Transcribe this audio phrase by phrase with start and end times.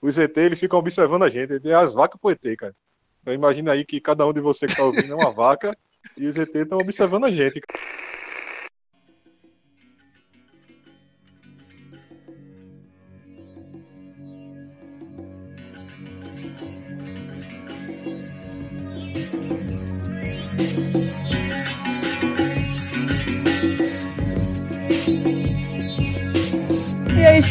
[0.00, 1.52] os ET eles ficam observando a gente.
[1.72, 2.74] As vacas pro ET, cara.
[3.22, 5.76] Então imagina aí que cada um de você que tá ouvindo é uma vaca
[6.16, 7.58] e os ET estão observando a gente.
[7.58, 7.62] E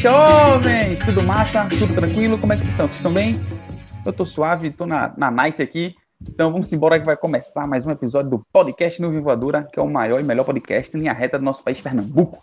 [0.05, 1.03] jovens?
[1.03, 1.65] Tudo massa?
[1.67, 2.37] Tudo tranquilo?
[2.37, 2.85] Como é que vocês estão?
[2.85, 3.33] Vocês estão bem?
[4.05, 5.95] Eu tô suave, tô na, na nice aqui.
[6.21, 9.81] Então vamos embora que vai começar mais um episódio do podcast no Voadora, que é
[9.81, 12.37] o maior e melhor podcast em linha reta do nosso país, Pernambuco.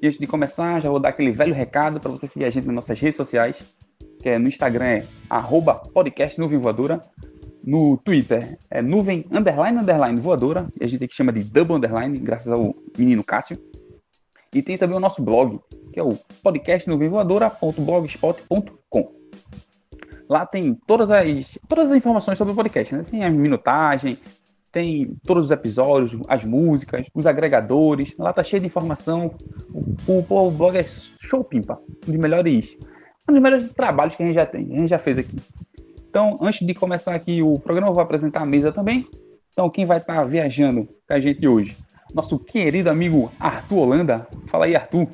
[0.00, 2.64] E antes de começar, já vou dar aquele velho recado para você seguir a gente
[2.64, 3.76] nas nossas redes sociais,
[4.22, 7.02] que é no Instagram é arroba podcast nuvem voadora,
[7.64, 12.16] no Twitter é nuvem underline underline voadora, e a gente que chama de double underline,
[12.18, 13.58] graças ao menino Cássio.
[14.54, 15.58] E tem também o nosso blog,
[15.92, 19.12] que é o podcastnuvenvoadora.blogspot.com.
[20.28, 23.04] Lá tem todas as, todas as informações sobre o podcast, né?
[23.10, 24.16] Tem a minutagem,
[24.70, 28.14] tem todos os episódios, as músicas, os agregadores.
[28.18, 29.34] Lá tá cheio de informação.
[29.72, 32.76] O, o, o blog é show pimpa, um dos melhores,
[33.28, 35.36] um dos melhores trabalhos que a gente já tem, a gente já fez aqui.
[36.08, 39.06] Então, antes de começar aqui o programa, eu vou apresentar a mesa também.
[39.52, 41.76] Então, quem vai estar tá viajando com a gente hoje?
[42.14, 44.28] Nosso querido amigo Arthur Holanda.
[44.46, 45.08] Fala aí, Arthur.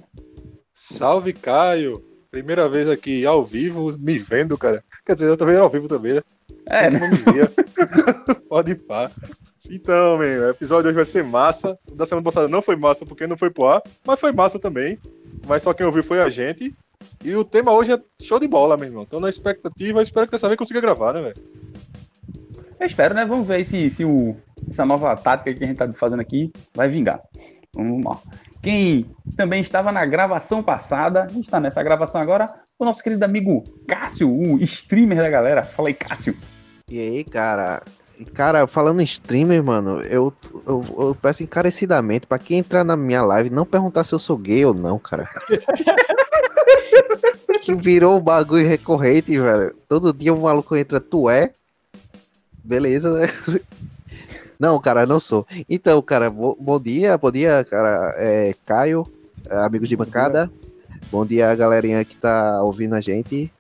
[0.75, 2.05] Salve, Caio.
[2.31, 4.85] Primeira vez aqui ao vivo, me vendo, cara.
[5.05, 6.21] Quer dizer, eu também ao vivo também, né?
[6.67, 7.51] É, não me via.
[8.49, 9.11] Pode ir pá.
[9.71, 11.79] Então, meu, o episódio hoje vai ser massa.
[11.91, 14.59] O da semana passada não foi massa porque não foi pro ar, mas foi massa
[14.59, 14.99] também.
[15.49, 16.75] Mas só quem ouviu foi a gente.
[17.25, 19.07] E o tema hoje é show de bola, meu irmão.
[19.07, 21.70] Tô na expectativa, espero que dessa vez consiga gravar, né, velho?
[22.81, 23.27] Eu espero, né?
[23.27, 24.35] Vamos ver se, se o,
[24.71, 27.21] essa nova tática que a gente tá fazendo aqui vai vingar.
[27.77, 28.19] Vamos lá.
[28.63, 29.05] Quem
[29.37, 34.59] também estava na gravação passada, está nessa gravação agora, o nosso querido amigo Cássio, o
[34.63, 35.63] streamer da galera.
[35.63, 36.35] Fala aí, Cássio.
[36.91, 37.83] E aí, cara?
[38.33, 40.33] Cara, falando em streamer, mano, eu,
[40.67, 44.39] eu, eu peço encarecidamente para quem entrar na minha live não perguntar se eu sou
[44.39, 45.29] gay ou não, cara.
[47.63, 49.77] que virou um bagulho recorrente, velho.
[49.87, 51.53] Todo dia um maluco entra, tu é?
[52.63, 53.27] Beleza, né?
[54.61, 55.47] Não, cara, não sou.
[55.71, 58.15] Então, cara, bo bom dia, bom dia, cara.
[58.19, 59.07] É, Caio,
[59.49, 60.51] amigos de bancada.
[61.11, 63.51] Bom dia, galerinha que tá ouvindo a gente.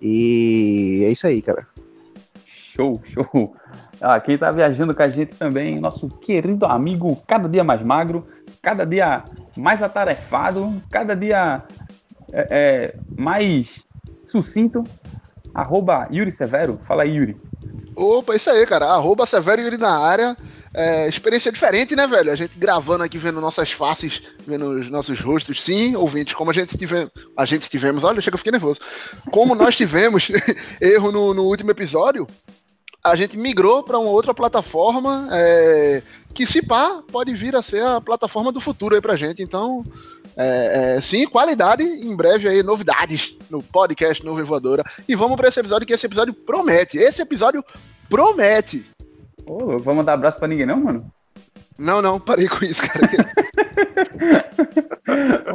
[0.00, 1.66] E é isso aí, cara.
[2.46, 3.56] Show, show.
[4.00, 8.24] Ah, quem tá viajando com a gente também, nosso querido amigo, cada dia mais magro,
[8.62, 9.24] cada dia
[9.56, 11.64] mais atarefado, cada dia
[12.32, 13.84] é, é, mais
[14.24, 14.84] sucinto.
[15.52, 16.78] Arroba Yuri Severo.
[16.84, 17.36] Fala aí, Yuri.
[17.96, 18.86] Opa, isso aí, cara.
[18.86, 20.36] Arroba Severo Yuri na área.
[20.72, 22.32] É, experiência diferente, né, velho?
[22.32, 25.62] A gente gravando aqui, vendo nossas faces, vendo os nossos rostos.
[25.62, 27.12] Sim, ouvintes, como a gente tivemos.
[27.36, 28.80] A gente tivemos, olha, chega, eu fiquei nervoso.
[29.30, 30.30] Como nós tivemos
[30.80, 32.26] erro no, no último episódio,
[33.04, 36.02] a gente migrou para uma outra plataforma é,
[36.34, 39.42] que, se pá, pode vir a ser a plataforma do futuro aí pra gente.
[39.42, 39.84] Então,
[40.36, 44.84] é, é, sim, qualidade, em breve aí, novidades no podcast Nuvem Voadora.
[45.08, 46.98] E vamos para esse episódio, que esse episódio promete.
[46.98, 47.64] Esse episódio
[48.08, 48.84] promete.
[49.46, 51.10] Ô, vamos dar abraço pra ninguém, não, mano?
[51.78, 53.08] Não, não, parei com isso, cara.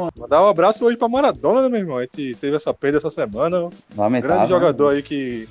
[0.18, 1.98] Mandar um abraço hoje pra Maradona, né, meu irmão?
[1.98, 3.68] A gente teve essa perda essa semana.
[3.96, 4.96] Lamentável, Grande jogador né?
[4.96, 5.48] aí que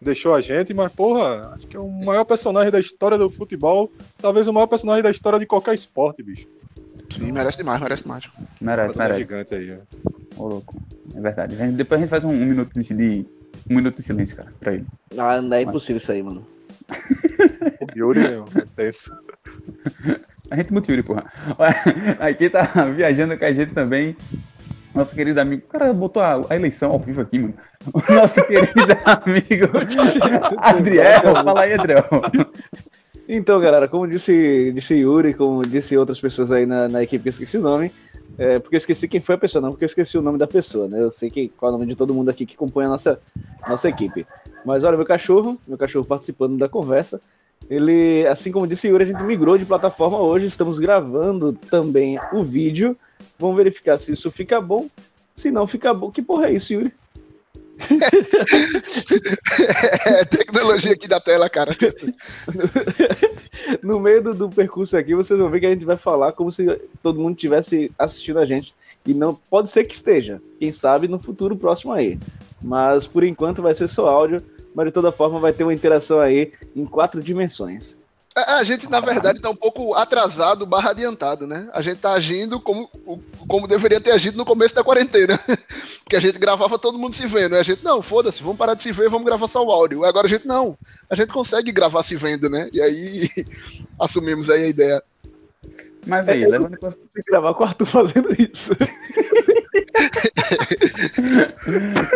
[0.00, 3.92] deixou a gente, mas, porra, acho que é o maior personagem da história do futebol.
[4.18, 6.46] Talvez o maior personagem da história de qualquer esporte, bicho.
[7.10, 8.28] Sim, merece demais, merece demais.
[8.60, 9.22] Merece, merece.
[9.22, 9.66] gigante aí.
[9.66, 9.80] né?
[10.36, 10.76] Ô, louco.
[11.14, 11.56] É verdade.
[11.72, 13.26] Depois a gente faz um, um minuto de, de-
[13.68, 14.86] um minuto de silêncio, cara, pra ele.
[15.18, 16.46] Ah, não é impossível isso aí, mano.
[17.80, 19.10] O Yuri, meu, é tenso.
[20.50, 21.30] A gente muito Yuri, porra.
[21.58, 22.62] Olha, quem tá
[22.94, 24.16] viajando com a gente também,
[24.94, 25.62] nosso querido amigo.
[25.66, 27.54] O cara botou a, a eleição ao vivo aqui, mano.
[27.92, 29.78] O nosso querido amigo
[30.58, 31.34] Adriel.
[31.44, 32.04] Fala aí, Adriel.
[33.28, 37.30] Então, galera, como disse, disse Yuri, como disse outras pessoas aí na, na equipe eu
[37.30, 37.92] esqueci o nome,
[38.36, 40.48] é, porque eu esqueci quem foi a pessoa, não porque eu esqueci o nome da
[40.48, 41.00] pessoa, né?
[41.00, 43.20] Eu sei que, qual é o nome de todo mundo aqui que compõe a nossa,
[43.68, 44.26] nossa equipe.
[44.64, 47.20] Mas olha, meu cachorro, meu cachorro participando da conversa,
[47.68, 52.42] ele, assim como disse Yuri, a gente migrou de plataforma hoje, estamos gravando também o
[52.42, 52.96] vídeo.
[53.38, 54.88] Vamos verificar se isso fica bom.
[55.36, 56.92] Se não fica bom, que porra é isso, Yuri?
[60.06, 61.76] É tecnologia aqui da tela, cara.
[63.82, 66.52] no meio do, do percurso aqui, vocês vão ver que a gente vai falar como
[66.52, 66.66] se
[67.02, 68.74] todo mundo estivesse assistindo a gente.
[69.06, 70.42] E não pode ser que esteja.
[70.58, 72.18] Quem sabe no futuro próximo aí.
[72.62, 74.42] Mas por enquanto vai ser só áudio.
[74.74, 77.96] Mas de toda forma vai ter uma interação aí em quatro dimensões.
[78.34, 81.68] A a gente, na verdade, tá um pouco atrasado barra adiantado, né?
[81.72, 82.88] A gente tá agindo como,
[83.48, 85.38] como deveria ter agido no começo da quarentena.
[86.04, 87.56] Porque a gente gravava todo mundo se vendo.
[87.56, 90.04] E a gente, não, foda-se, vamos parar de se ver, vamos gravar só o áudio.
[90.04, 90.78] Agora a gente, não,
[91.08, 92.68] a gente consegue gravar se vendo, né?
[92.72, 93.28] E aí
[93.98, 95.02] assumimos aí a ideia.
[96.06, 97.10] Mas aí, levando em consideração.
[97.12, 98.70] Tem que gravar com o Arthur fazendo isso.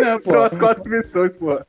[0.01, 1.67] Não, São pô, as quatro dimensões, porra.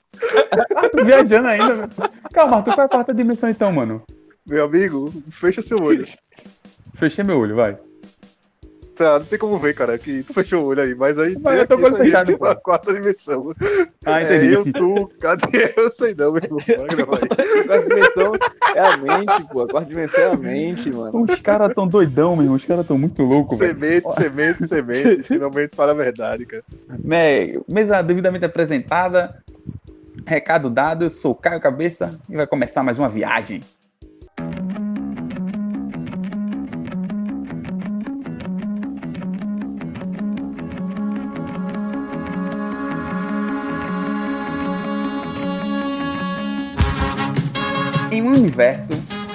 [0.75, 1.75] Arthur viajando ainda.
[1.75, 1.89] velho.
[2.31, 4.03] Calma, Arthur, qual é a quarta dimensão então, mano?
[4.47, 6.07] Meu amigo, fecha seu olho.
[6.95, 7.77] Fechei meu olho, vai.
[8.95, 11.35] Tá, não tem como ver, cara, que tu fechou o olho aí, mas aí.
[11.41, 13.53] Mas eu tô com o olho aquilo aí, fechado, que é A quarta dimensão.
[14.05, 14.53] Ah, É, entendi.
[14.53, 15.73] eu, tu, cadê?
[15.75, 16.59] Eu sei não, meu irmão.
[16.61, 18.33] A quarta dimensão
[18.73, 19.61] é a mente, pô.
[19.63, 21.23] A quarta dimensão é a mente, mano.
[21.29, 22.55] Os caras tão doidão, meu irmão.
[22.55, 23.73] Os caras tão muito loucos, velho.
[23.77, 25.23] Semente, semente, semente.
[25.23, 26.63] Finalmente fala a verdade, cara.
[26.87, 29.43] Né, mesa devidamente apresentada.
[30.25, 33.61] Recado dado, eu sou o Caio Cabeça e vai começar mais uma viagem.
[48.45, 48.93] Universo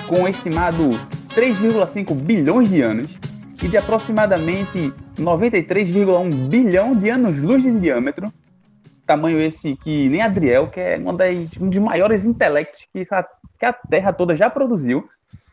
[0.08, 0.90] com estimado
[1.34, 3.18] 3,5 bilhões de anos
[3.60, 8.32] e de aproximadamente 93,1 bilhão de anos-luz de diâmetro,
[9.04, 13.66] tamanho esse que nem Adriel, que é uma das, um dos maiores intelectos que, que
[13.66, 15.08] a Terra toda já produziu,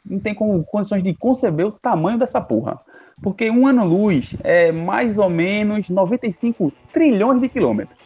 [0.06, 2.80] não tem como, condições de conceber o tamanho dessa porra.
[3.24, 7.98] Porque um ano-luz é mais ou menos 95 trilhões de quilômetros.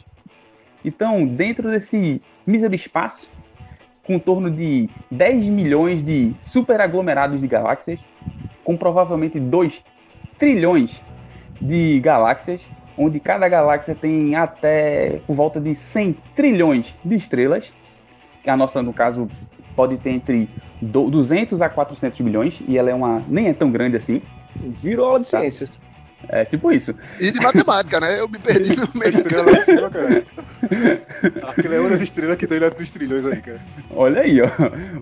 [0.84, 3.28] Então, dentro desse mísero espaço,
[4.06, 8.00] com torno de 10 milhões de superaglomerados de galáxias,
[8.64, 9.84] com provavelmente 2
[10.38, 11.02] trilhões
[11.62, 12.68] de galáxias,
[12.98, 17.72] onde cada galáxia tem até por volta de 100 trilhões de estrelas.
[18.46, 19.28] A nossa, no caso,
[19.76, 20.50] pode ter entre
[20.82, 24.22] do- 200 a 400 bilhões, e ela é uma nem é tão grande assim.
[24.82, 25.72] Virou aula de ciências.
[26.30, 26.96] É tipo isso.
[27.20, 28.20] E de matemática, né?
[28.20, 29.18] Eu me perdi no meio.
[29.18, 30.24] estrela lá em cima, cara.
[31.50, 33.62] Aquilo é uma das estrelas que tem lá dos trilhões aí, cara.
[33.90, 34.48] Olha aí, ó.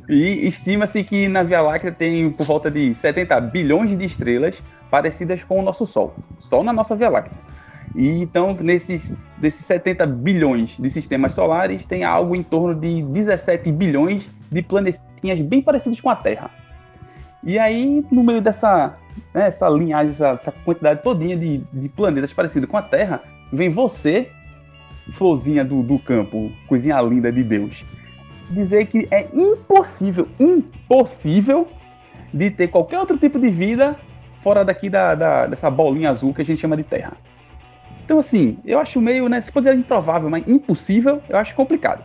[0.07, 5.43] E estima-se que na Via Láctea tem por volta de 70 bilhões de estrelas parecidas
[5.43, 6.15] com o nosso Sol.
[6.37, 7.39] Sol na nossa Via Láctea.
[7.95, 13.71] E então, nesses, desses 70 bilhões de sistemas solares, tem algo em torno de 17
[13.71, 16.51] bilhões de planetinhas bem parecidos com a Terra.
[17.43, 18.95] E aí, no meio dessa
[19.33, 23.21] né, essa linhagem, essa, essa quantidade todinha de, de planetas parecidos com a Terra,
[23.51, 24.29] vem você,
[25.11, 27.85] florzinha do, do campo, coisinha linda de Deus,
[28.49, 31.67] dizer que é impossível, impossível
[32.33, 33.95] de ter qualquer outro tipo de vida
[34.39, 37.13] fora daqui da, da- dessa bolinha azul que a gente chama de Terra.
[38.05, 39.39] Então, assim, eu acho meio, né?
[39.41, 42.03] Se pode dizer improvável, mas impossível, eu acho complicado.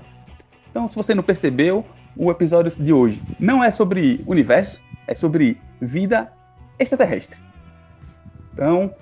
[0.71, 1.85] Então, se você não percebeu,
[2.17, 6.31] o episódio de hoje não é sobre universo, é sobre vida
[6.79, 7.41] extraterrestre.
[8.53, 8.94] Então,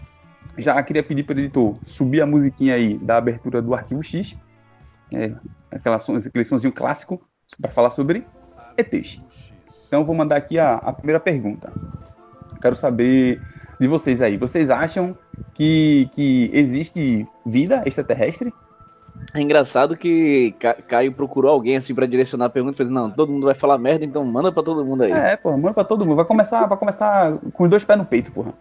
[0.58, 4.36] já queria pedir para o editor subir a musiquinha aí da abertura do Arquivo X,
[5.12, 5.34] é,
[5.70, 7.26] aquela som- aquele sonzinho clássico,
[7.60, 8.26] para falar sobre
[8.76, 9.20] ETs.
[9.86, 11.70] Então, vou mandar aqui a, a primeira pergunta.
[12.60, 13.40] Quero saber
[13.78, 14.36] de vocês aí.
[14.38, 15.16] Vocês acham
[15.52, 18.52] que, que existe vida extraterrestre?
[19.34, 23.10] É engraçado que Ca- Caio procurou alguém assim pra direcionar a pergunta e fez, não,
[23.10, 25.12] todo mundo vai falar merda, então manda pra todo mundo aí.
[25.12, 26.16] É, pô, manda pra todo mundo.
[26.16, 28.52] Vai começar, vai começar com os dois pés no peito, porra.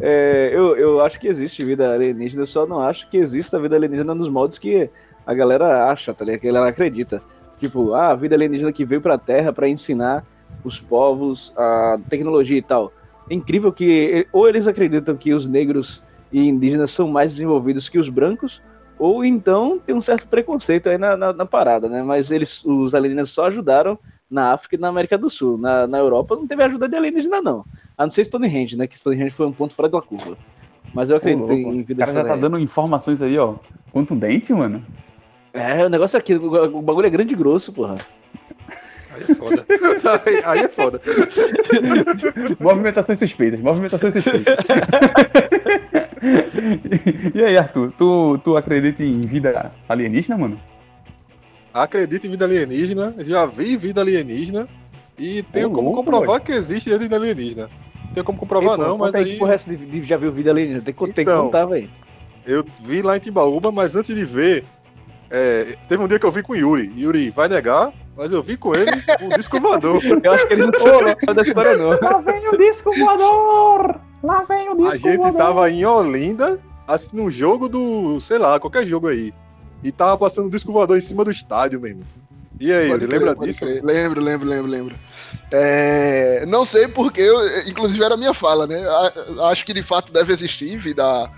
[0.00, 3.74] É, eu, eu acho que existe vida alienígena, eu só não acho que exista vida
[3.76, 4.90] alienígena nos modos que
[5.26, 6.40] a galera acha, tá ligado?
[6.40, 7.22] Que a galera acredita.
[7.58, 10.24] Tipo, ah, a vida alienígena que veio pra Terra pra ensinar
[10.64, 12.92] os povos a tecnologia e tal.
[13.30, 17.98] É incrível que ou eles acreditam que os negros e indígenas são mais desenvolvidos que
[17.98, 18.62] os brancos,
[18.98, 22.02] ou então tem um certo preconceito aí na, na, na parada, né?
[22.02, 23.98] Mas eles, os alienígenas só ajudaram
[24.30, 25.56] na África e na América do Sul.
[25.56, 27.64] Na, na Europa não teve ajuda de alienígena, não.
[27.96, 28.86] A não ser Stonehenge, né?
[28.86, 30.36] Que Stonehenge foi um ponto fora da curva.
[30.92, 33.54] Mas eu acredito louco, em o vida cara já tá dando informações aí, ó.
[33.92, 34.84] Contundente, mano.
[35.52, 37.98] É, o negócio é aqui, o o bagulho é grande e grosso, porra.
[39.18, 39.66] Aí é foda.
[40.26, 41.00] Aí, aí é foda.
[42.60, 44.58] Movimentações suspeitas, movimentações suspeitas.
[47.34, 50.58] e aí, Arthur, tu, tu acredita em vida alienígena, mano?
[51.72, 54.68] Acredito em vida alienígena, já vi vida alienígena
[55.18, 57.68] e tenho Ô, como louco, comprovar que existe vida alienígena.
[58.04, 60.16] Não tenho como comprovar, Ei, pô, não, mas aí aí é essa de, de já
[60.16, 60.82] viu vida alienígena.
[60.82, 61.44] Tem que, tem que Então.
[61.46, 61.88] contar, velho.
[62.46, 64.64] eu vi lá em Timbaúba, mas antes de ver,
[65.30, 66.92] é, teve um dia que eu vi com o Yuri.
[66.96, 68.90] Yuri vai negar, mas eu vi com ele
[69.22, 70.00] um disco voador.
[70.24, 71.04] Eu acho que ele não falou
[71.34, 71.90] da história, não.
[71.90, 74.00] Lá vem o disco voador!
[74.22, 78.58] Lá vem o disco A gente tava em Olinda assistindo um jogo do, sei lá,
[78.58, 79.32] qualquer jogo aí.
[79.84, 82.02] E tava passando o disco voador em cima do estádio mesmo.
[82.58, 83.60] E aí, Pode ele crer, lembra pode disso?
[83.64, 83.84] crer.
[83.84, 84.96] Lembro, lembro, lembro, lembro.
[85.52, 88.82] É, não sei porque, eu, inclusive era a minha fala, né?
[88.84, 91.30] A- Acho que de fato deve existir vida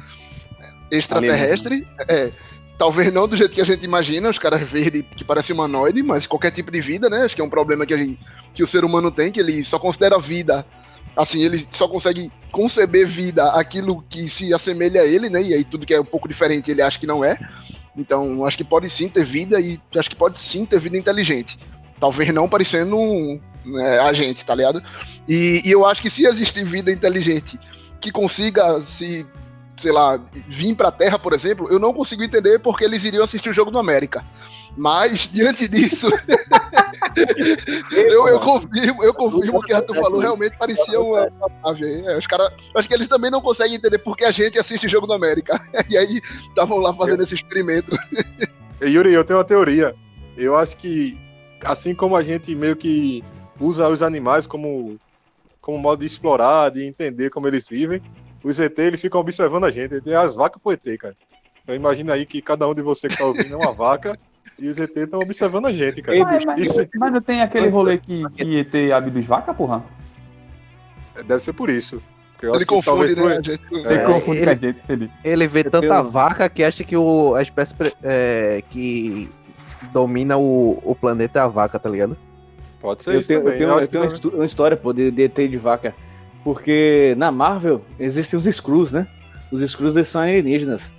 [0.90, 1.86] extraterrestre.
[2.08, 2.32] É,
[2.80, 6.26] talvez não do jeito que a gente imagina, os caras verdes que parecem humanoide, mas
[6.26, 7.24] qualquer tipo de vida, né?
[7.24, 8.18] Acho que é um problema que, a gente,
[8.54, 10.64] que o ser humano tem, que ele só considera vida,
[11.14, 15.42] assim, ele só consegue conceber vida aquilo que se assemelha a ele, né?
[15.42, 17.38] E aí tudo que é um pouco diferente ele acha que não é.
[17.94, 21.58] Então, acho que pode sim ter vida e acho que pode sim ter vida inteligente.
[22.00, 24.82] Talvez não parecendo um né, a gente, tá ligado?
[25.28, 27.58] E, e eu acho que se existir vida inteligente
[28.00, 29.26] que consiga se
[29.80, 33.48] sei lá, vir pra Terra, por exemplo, eu não consigo entender porque eles iriam assistir
[33.48, 34.22] o jogo do América.
[34.76, 36.08] Mas, diante disso,
[37.90, 41.32] eu, eu confirmo, eu confirmo que Arthur falou, realmente parecia uma,
[41.64, 42.02] nave.
[42.04, 44.90] É, os caras, acho que eles também não conseguem entender porque a gente assiste o
[44.90, 45.58] jogo do América.
[45.88, 47.96] E aí, estavam lá fazendo esse experimento.
[48.82, 49.94] Yuri, eu tenho uma teoria.
[50.36, 51.18] Eu acho que,
[51.64, 53.24] assim como a gente meio que
[53.58, 55.00] usa os animais como,
[55.60, 58.00] como modo de explorar, de entender como eles vivem,
[58.42, 60.00] os ET eles ficam observando a gente.
[60.00, 61.16] Tem as vacas pro ET, cara.
[61.62, 64.16] Então imagina aí que cada um de você que tá ouvindo é uma vaca
[64.58, 66.18] e os ET estão observando a gente, cara.
[66.24, 69.84] Mas, mas, Isso- mas não tem aquele rolê que, que ET abduz vaca, porra?
[71.26, 72.02] Deve ser por isso.
[72.40, 73.34] Eu Ele confunde, né?
[73.42, 75.10] gente- Ele É, confunde ele- com a gente.
[75.22, 79.28] Ele vê Eu tanta tenho- vaca que acha que o, a espécie é, que
[79.92, 82.16] domina o, o planeta é a vaca, tá ligado?
[82.80, 83.58] Pode ser Eu isso tenho, eu também.
[83.58, 85.94] tenho, eu eu acho que tenho uma, uma história, pô, de, de ET de vaca.
[86.42, 89.06] Porque na Marvel existem os Skrulls, né?
[89.52, 90.90] Os Skrulls eles são alienígenas.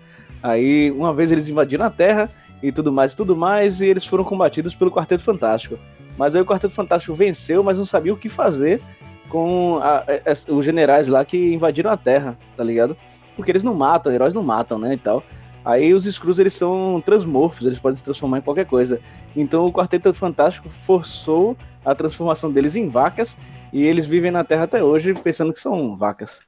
[0.43, 2.29] Aí uma vez eles invadiram a Terra
[2.61, 5.79] e tudo mais tudo mais, e eles foram combatidos pelo Quarteto Fantástico.
[6.17, 8.81] Mas aí o Quarteto Fantástico venceu, mas não sabia o que fazer
[9.29, 12.95] com a- a- os generais lá que invadiram a Terra, tá ligado?
[13.35, 15.23] Porque eles não matam, heróis não matam, né, e tal.
[15.63, 18.99] Aí os Skrulls, eles são transmorfos, eles podem se transformar em qualquer coisa.
[19.35, 21.55] Então o Quarteto Fantástico forçou
[21.85, 23.35] a transformação deles em vacas
[23.71, 26.39] e eles vivem na Terra até hoje pensando que são vacas.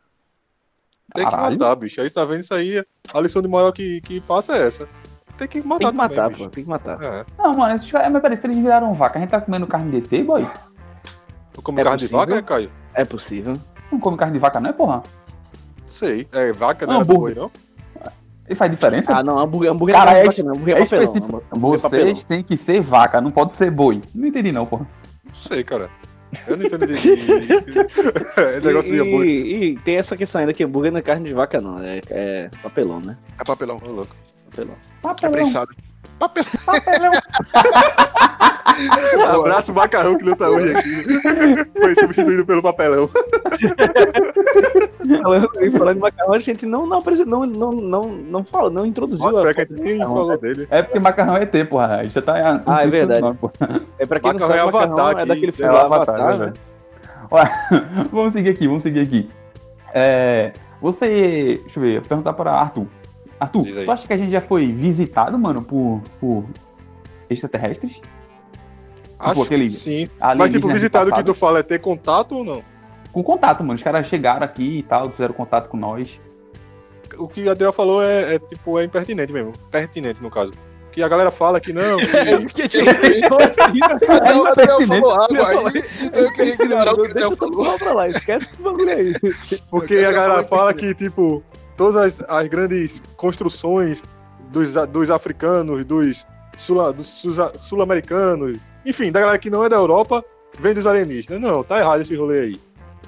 [1.13, 1.60] Tem que Caralho.
[1.60, 2.01] matar, bicho.
[2.01, 2.84] Aí tá vendo isso aí?
[3.13, 4.88] A lição de moral que, que passa é essa.
[5.38, 6.50] Tem que matar Tem que matar, também, pô, bicho.
[6.50, 7.03] tem que matar.
[7.03, 7.25] É.
[7.38, 8.12] Não, mano, esses caras.
[8.12, 10.50] Mas peraí, se eles viraram vaca, a gente tá comendo carne de ET, boy?
[11.51, 12.20] Tu come É carne de possível?
[12.20, 12.72] vaca, né, Caio?
[12.94, 13.53] É possível.
[13.92, 15.03] Não come carne de vaca, não é, porra?
[15.86, 16.27] Sei.
[16.32, 17.51] É vaca, não é boi, não?
[18.50, 19.15] E faz diferença?
[19.18, 21.03] Ah, não, hambúrguer, hambúrguer Cara, é é, vaca, não, hambúrguer é é papelão.
[21.06, 21.44] específico.
[21.56, 22.06] hambúrguer é papelão.
[22.08, 24.01] Vocês têm que ser vaca, não pode ser boi.
[24.13, 24.88] Não entendi, não, porra.
[25.25, 25.89] Não sei, cara.
[26.48, 26.94] Eu não entendo de.
[27.02, 28.40] de...
[28.42, 29.46] é negócio de E, hambúrguer.
[29.46, 31.80] e, e tem essa questão ainda que hambúrguer não é carne de vaca, não.
[31.80, 33.18] É, é papelão, né?
[33.40, 33.82] É papelão.
[33.84, 34.16] Ô, louco.
[34.50, 34.75] Papelão.
[34.75, 35.75] É Papelão, prensado.
[36.24, 37.13] Papelão.
[39.13, 39.39] papelão.
[39.42, 41.03] Abraço o macarrão que luta hoje aqui.
[41.80, 43.10] Foi substituído pelo papelão.
[45.22, 49.24] Falando, falando de macarrão, a gente não, não, não, não, não, não, fala, não introduziu
[49.24, 50.68] Pode a ser que nem falou dele.
[50.70, 51.98] É porque macarrão é porra.
[51.98, 52.62] A gente já tá.
[52.65, 53.22] Ah, é verdade.
[53.22, 53.53] Não, porra.
[54.00, 55.77] É pra quem Macarrão não é sabe, Avatar macarrão é aqui, daquele é filme do
[55.77, 56.53] Avatar, Avatar, é né?
[57.30, 57.51] Olha,
[58.12, 59.30] vamos seguir aqui, vamos seguir aqui.
[59.94, 61.60] É, você.
[61.62, 62.88] Deixa eu ver, perguntar para Arthur.
[63.44, 66.46] Arthur, tu acha que a gente já foi visitado, mano, por, por
[67.30, 68.02] extraterrestres?
[69.20, 70.10] Acho aquele que sim.
[70.38, 72.64] Mas, tipo, do visitado que tu fala é ter contato ou não?
[73.12, 73.76] Com contato, mano.
[73.76, 76.20] Os caras chegaram aqui e tal, fizeram contato com nós.
[77.18, 79.54] O que o Adriel falou é, é, tipo, é impertinente mesmo.
[79.70, 80.52] Pertinente, no caso.
[80.92, 83.36] Que a galera fala que não, que Porque, tipo,
[83.84, 87.38] Até o Adriel falou água aí, então eu queria ignorar o que o Adriel eu
[87.38, 87.96] falou.
[87.96, 89.14] lá, esquece esse bagulho aí.
[89.70, 91.44] Porque a galera fala que, tipo,
[91.75, 94.03] todas as, as grandes construções
[94.50, 96.25] dos, dos africanos, dos
[96.58, 100.24] sul- dos sul- sul-americanos, enfim, da galera que não é da Europa,
[100.60, 101.39] vem dos alienígenas.
[101.42, 102.62] Não, tá errado esse rolê aí.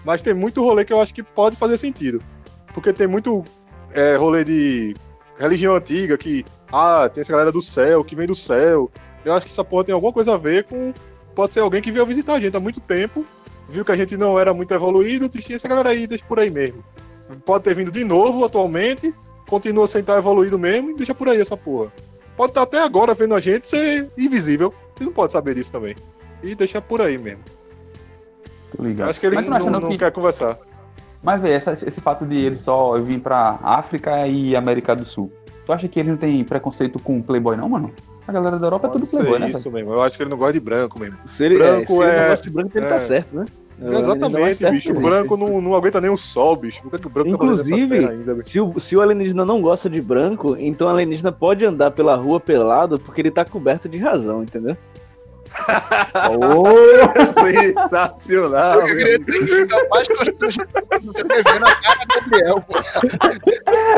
[0.03, 2.21] Mas tem muito rolê que eu acho que pode fazer sentido.
[2.73, 3.43] Porque tem muito
[3.91, 4.95] é, rolê de
[5.37, 8.89] religião antiga que, ah, tem essa galera do céu, que vem do céu.
[9.23, 10.93] Eu acho que essa porra tem alguma coisa a ver com.
[11.33, 13.25] Pode ser alguém que veio visitar a gente há muito tempo,
[13.67, 16.81] viu que a gente não era muito evoluído, tinha essa galera aí, por aí mesmo.
[17.45, 19.13] Pode ter vindo de novo atualmente,
[19.47, 21.91] continua sem estar evoluído mesmo e deixa por aí essa porra.
[22.37, 24.73] Pode estar até agora vendo a gente ser invisível.
[24.97, 25.95] Você não pode saber disso também.
[26.43, 27.41] E deixa por aí mesmo.
[28.75, 29.09] Tô ligado.
[29.09, 30.57] acho que eles não, não que- querem conversar.
[31.23, 35.31] Mas, velho, essa- esse fato de ele só vir pra África e América do Sul.
[35.65, 37.91] Tu acha que ele não tem preconceito com Playboy, não, mano?
[38.27, 39.49] A galera da Europa é tudo Pode ser Playboy, né?
[39.49, 39.93] isso mesmo.
[39.93, 41.17] Eu acho que ele não gosta de branco mesmo.
[41.25, 43.07] Se ele, Branco é, se ele é- não gosta de branco, ele tá é.
[43.07, 43.45] certo, né?
[43.81, 44.91] Exatamente, bicho.
[44.91, 46.81] O branco não, não aguenta nem o sol, bicho.
[46.81, 48.49] Por que, o branco tá Inclusive, terra ainda, bicho?
[48.49, 52.15] Se o, se o alienígena não gosta de branco, então o alienígena pode andar pela
[52.15, 54.77] rua pelado porque ele tá coberto de razão, entendeu?
[57.33, 58.87] Sensacional.
[58.87, 62.73] Eu queria fica mais você vai ver na cara do Gabriel, pô.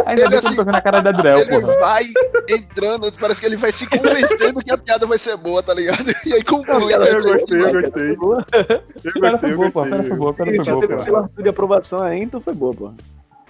[0.06, 1.80] Ainda Ele bem que eu não assim, tô vendo a cara da Adriel, Ele porra.
[1.80, 2.04] vai
[2.50, 6.14] entrando, parece que ele vai se convencendo que a piada vai ser boa, tá ligado?
[6.26, 6.94] E aí conclui.
[6.94, 7.72] Eu ser gostei, eu gostei.
[7.72, 8.36] Eu gostei, foi eu pô.
[8.36, 9.12] Gostei.
[9.14, 10.46] piada foi boa, a piada foi boa, pô.
[11.36, 12.92] Se de aprovação então foi boa, pô.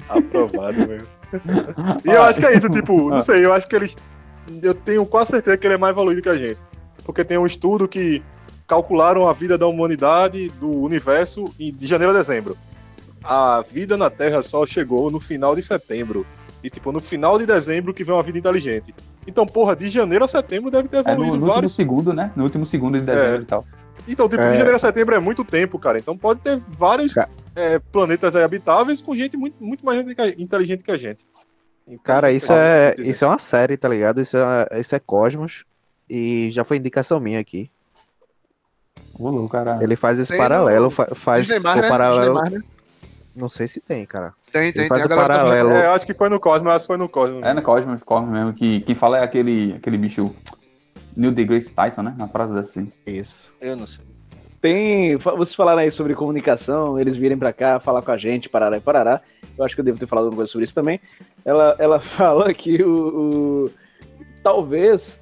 [0.09, 1.07] Aprovado mesmo.
[2.05, 3.97] E eu acho que é isso, tipo, não sei, eu acho que eles
[4.63, 6.57] eu tenho quase certeza que ele é mais evoluído que a gente.
[7.07, 8.21] Porque tem um estudo que
[8.67, 12.55] calcularam a vida da humanidade, do universo, em- de janeiro a dezembro.
[13.23, 16.25] A vida na Terra só chegou no final de setembro.
[16.63, 18.93] E, tipo, no final de dezembro que vem uma vida inteligente.
[19.25, 21.75] Então, porra, de janeiro a setembro deve ter É no, evoluído no último vários.
[21.75, 22.31] segundo, né?
[22.35, 23.41] No último segundo de dezembro É.
[23.41, 23.65] e tal.
[24.07, 24.49] Então, tipo, É.
[24.51, 25.97] de janeiro a setembro é muito tempo, cara.
[25.97, 30.01] Então pode ter vários Ca- é, planetas aí habitáveis com gente muito, muito mais
[30.37, 31.25] inteligente que a gente.
[31.87, 33.09] Então, Cara, isso fala, é, dizer.
[33.09, 34.19] isso é uma série, tá ligado?
[34.19, 35.63] Isso é, isso é Cosmos.
[36.09, 37.69] E já foi indicação minha aqui.
[39.19, 39.79] Louco, cara.
[39.81, 41.89] Ele faz esse Tem paralelo, no- fa- faz Disney+, o né?
[41.89, 42.41] paralelo.
[42.43, 42.61] Né?
[43.35, 44.33] Não sei se tem, cara.
[44.51, 45.11] Tem, Ele tem, faz tem.
[45.11, 45.71] O paralelo.
[45.71, 47.43] É, acho que foi no Cosmos, acho que foi no Cosmos.
[47.43, 50.33] É no Cosmos, Cosmos mesmo, que quem fala é aquele, aquele bicho
[51.15, 52.15] Neil deGrasse Tyson, né?
[52.17, 52.91] Na parada assim.
[53.05, 53.51] Isso.
[53.59, 54.05] Eu não sei.
[54.61, 55.15] Tem.
[55.17, 58.81] Vocês falaram aí sobre comunicação, eles virem pra cá falar com a gente, parará e
[58.81, 59.21] parará.
[59.57, 60.99] Eu acho que eu devo ter falado alguma coisa sobre isso também.
[61.45, 63.65] Ela, ela fala que o.
[63.65, 63.71] o-
[64.43, 65.17] talvez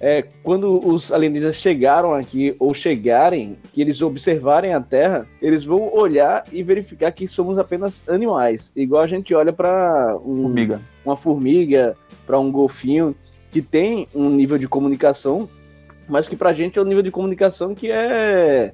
[0.00, 5.94] é, quando os alienígenas chegaram aqui ou chegarem, que eles observarem a Terra, eles vão
[5.94, 8.72] olhar e verificar que somos apenas animais.
[8.74, 10.80] Igual a gente olha pra um, Formiga.
[11.04, 13.14] uma formiga, para um golfinho,
[13.50, 15.46] que tem um nível de comunicação,
[16.08, 18.72] mas que pra gente é um nível de comunicação que é,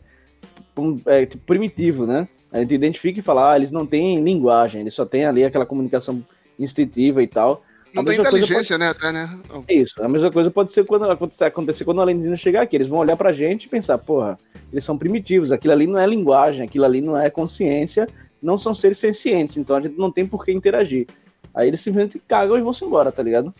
[1.06, 2.28] é, tipo, primitivo, né?
[2.52, 5.66] A gente identifica e fala, ah, eles não têm linguagem, eles só têm ali aquela
[5.66, 6.22] comunicação
[6.56, 7.62] instintiva e tal.
[7.96, 8.88] Não A tem inteligência, né?
[8.88, 9.38] Até, né?
[9.66, 9.94] É isso.
[10.02, 12.76] A mesma coisa pode ser quando acontecer, acontecer quando o alienígena chegar aqui.
[12.76, 14.38] Eles vão olhar pra gente e pensar, porra,
[14.70, 18.06] eles são primitivos, aquilo ali não é linguagem, aquilo ali não é consciência,
[18.42, 21.06] não são seres sencientes, então a gente não tem por que interagir.
[21.54, 23.54] Aí eles simplesmente cagam e vão se embora, tá ligado?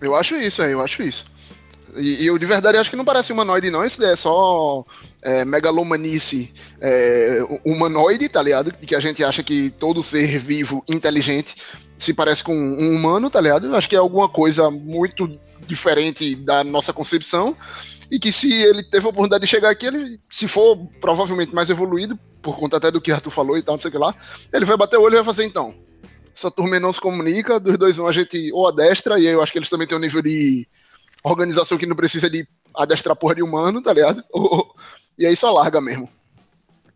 [0.00, 1.24] Eu acho isso aí, eu acho isso.
[1.96, 3.84] E, e eu de verdade acho que não parece humanoide, não.
[3.84, 4.84] Isso é só
[5.22, 8.72] é, megalomanice é, humanoide, tá ligado?
[8.72, 11.54] Que a gente acha que todo ser vivo, inteligente,
[11.98, 13.66] se parece com um humano, tá ligado?
[13.66, 17.56] Eu acho que é alguma coisa muito diferente da nossa concepção.
[18.10, 21.70] E que se ele teve a oportunidade de chegar aqui, ele, se for provavelmente mais
[21.70, 24.14] evoluído, por conta até do que Arthur falou e tal, não sei o que lá,
[24.52, 25.74] ele vai bater o olho e vai fazer então.
[26.36, 29.42] Essa turma não se comunica, dos dois um a gente ou adestra, e aí eu
[29.42, 30.66] acho que eles também têm um nível de
[31.22, 34.22] organização que não precisa de adestrar porra de humano, tá ligado?
[34.32, 34.74] Ou-
[35.18, 36.08] e aí só larga mesmo.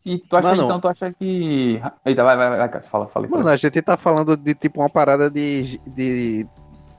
[0.05, 0.65] E tu acha, Mano.
[0.65, 1.81] então, tu acha que.
[2.05, 3.27] Eita, vai, vai, vai, Cássio, fala, fala.
[3.27, 3.55] Mano, fala.
[3.55, 6.47] a gente tá falando de tipo uma parada de, de,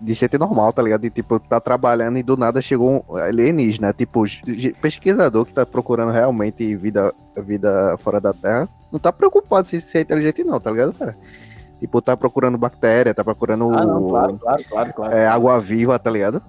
[0.02, 1.02] de gente normal, tá ligado?
[1.02, 3.94] De tipo, tá trabalhando e do nada chegou um alienígena.
[3.94, 9.66] Tipo, ge- pesquisador que tá procurando realmente vida, vida fora da Terra, não tá preocupado
[9.66, 11.18] se se é inteligente, não, tá ligado, cara?
[11.80, 15.16] Tipo, tá procurando bactéria, tá procurando Ah, não, claro, claro, claro, claro.
[15.16, 16.42] é, água viva, tá ligado?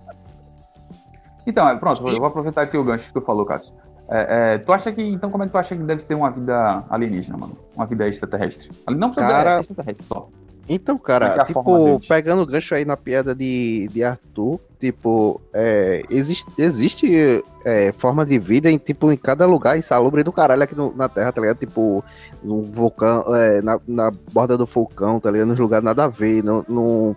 [1.46, 3.72] Então, é, pronto, eu vou aproveitar aqui o gancho que tu falou, Cássio.
[4.10, 5.02] É, é, tu acha que.
[5.02, 7.56] Então, como é que tu acha que deve ser uma vida alienígena, mano?
[7.76, 8.70] Uma vida extraterrestre?
[8.88, 10.28] Não precisa Cara- ser extraterrestre só.
[10.70, 14.60] Então, Como é é cara, tipo, pegando o gancho aí na piada de, de Arthur,
[14.78, 20.30] tipo, é, existe, existe é, forma de vida em, tipo, em cada lugar insalubre do
[20.30, 21.56] caralho aqui no- na Terra, tá ligado?
[21.58, 22.04] Tipo,
[22.44, 25.48] no vulcão, é, na, na borda do vulcão, tá ligado?
[25.48, 27.16] Nos lugares nada a ver, no, no,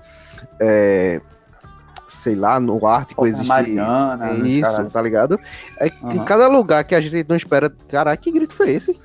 [0.58, 1.20] é,
[2.22, 3.48] sei lá, no Ártico Força existe...
[3.48, 4.90] Mariana, É isso, caralho.
[4.92, 5.40] tá ligado?
[5.80, 6.26] É, Em Aham.
[6.26, 7.72] cada lugar que a gente não espera.
[7.90, 9.00] Caralho, que grito foi esse?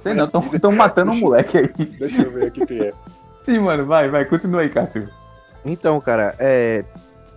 [0.00, 1.68] Sei não, estão matando um moleque aí.
[1.98, 2.92] Deixa eu ver aqui quem é.
[3.44, 5.08] Sim, mano, vai, vai, continua aí, Cássio.
[5.64, 6.84] Então, cara, é.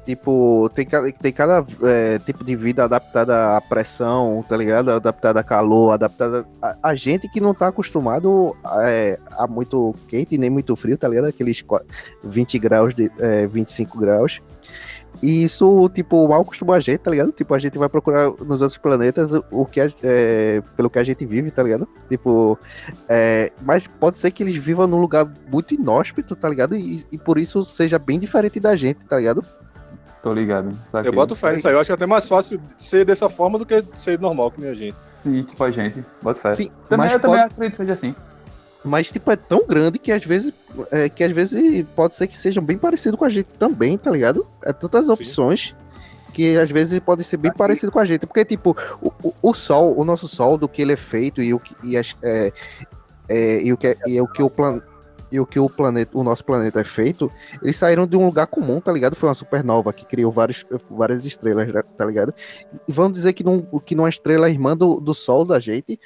[0.05, 4.91] Tipo, tem, ca- tem cada é, tipo de vida adaptada à pressão, tá ligado?
[4.91, 10.37] Adaptada a calor, adaptada a, a gente que não tá acostumado é, a muito quente
[10.37, 11.27] nem muito frio, tá ligado?
[11.27, 11.83] Aqueles qua-
[12.21, 14.41] 20 graus, de, é, 25 graus.
[15.21, 17.31] E isso, tipo, mal acostuma a gente, tá ligado?
[17.31, 21.03] Tipo, a gente vai procurar nos outros planetas o- que a- é, pelo que a
[21.03, 21.87] gente vive, tá ligado?
[22.09, 22.57] Tipo,
[23.07, 26.75] é, mas pode ser que eles vivam num lugar muito inóspito, tá ligado?
[26.75, 29.45] E, e por isso seja bem diferente da gente, tá ligado?
[30.21, 30.73] Tô ligado.
[30.87, 31.09] saquei.
[31.09, 31.73] Eu boto fé nisso aí.
[31.73, 34.61] Eu acho que é até mais fácil ser dessa forma do que ser normal, que
[34.61, 34.95] nem a gente.
[35.17, 36.03] Sim, tipo a gente.
[36.21, 36.51] Bota fé.
[36.53, 38.15] Sim, também, mas eu também pode- acredito que seja assim.
[38.83, 40.51] Mas, tipo, é tão grande que às vezes
[40.91, 44.11] é, que às vezes pode ser que sejam bem parecidos com a gente também, tá
[44.11, 44.45] ligado?
[44.63, 45.73] É tantas opções
[46.33, 48.25] que às vezes pode ser bem parecido com a gente.
[48.25, 51.53] Porque, tipo, o, o, o Sol, o nosso Sol, do que ele é feito e
[51.53, 52.51] o que, e as, é,
[53.29, 54.81] é, e o que, e o, que o plan,
[55.31, 58.47] e o que o planeta, o nosso planeta é feito, eles saíram de um lugar
[58.47, 59.15] comum, tá ligado?
[59.15, 62.33] Foi uma supernova que criou vários, várias estrelas, tá ligado?
[62.87, 65.99] E vamos dizer que, num, que numa estrela irmã do, do Sol da gente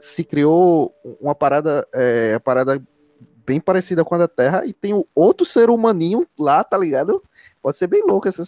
[0.00, 2.82] se criou uma parada, é, uma parada
[3.46, 7.22] bem parecida com a da Terra e tem o outro ser humaninho lá, tá ligado?
[7.62, 8.42] Pode ser bem louco essa.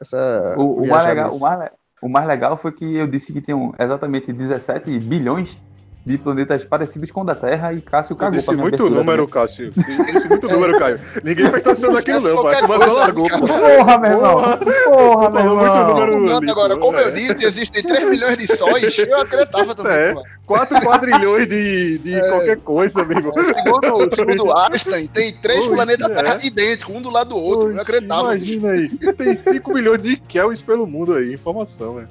[0.00, 1.70] essa O, o mais legal, o, mais,
[2.02, 5.60] o mais legal foi que eu disse que tinham exatamente 17 bilhões
[6.06, 9.26] de planetas parecidos com o da Terra e Cássio Tu cagou disse muito abertura, número,
[9.26, 9.72] Cássio.
[9.72, 11.00] Disse muito número, Caio.
[11.24, 12.60] Ninguém prestou atenção naquilo, não, pai.
[12.60, 13.38] Tu só largou, né?
[13.38, 14.40] Porra, meu irmão!
[14.40, 14.56] Porra.
[14.56, 15.88] Porra, meu irmão!
[15.88, 16.02] número.
[16.14, 17.10] Argumento agora, como eu É.
[17.10, 19.92] disse, existem 3 milhões de sóis, eu acreditava também.
[19.92, 20.14] É.
[20.14, 20.22] pô.
[20.46, 22.20] 4 quadrilhões de, de É.
[22.30, 23.32] qualquer coisa, meu irmão.
[23.34, 26.14] Segundo, segundo Einstein, tem três Oxe, planetas é.
[26.14, 27.72] Terra idênticos, um do lado do outro.
[27.72, 28.36] eu acreditava.
[28.36, 28.88] Imagina aí.
[29.16, 31.34] Tem 5 milhões de Kelvins pelo mundo aí.
[31.34, 32.06] Informação, né?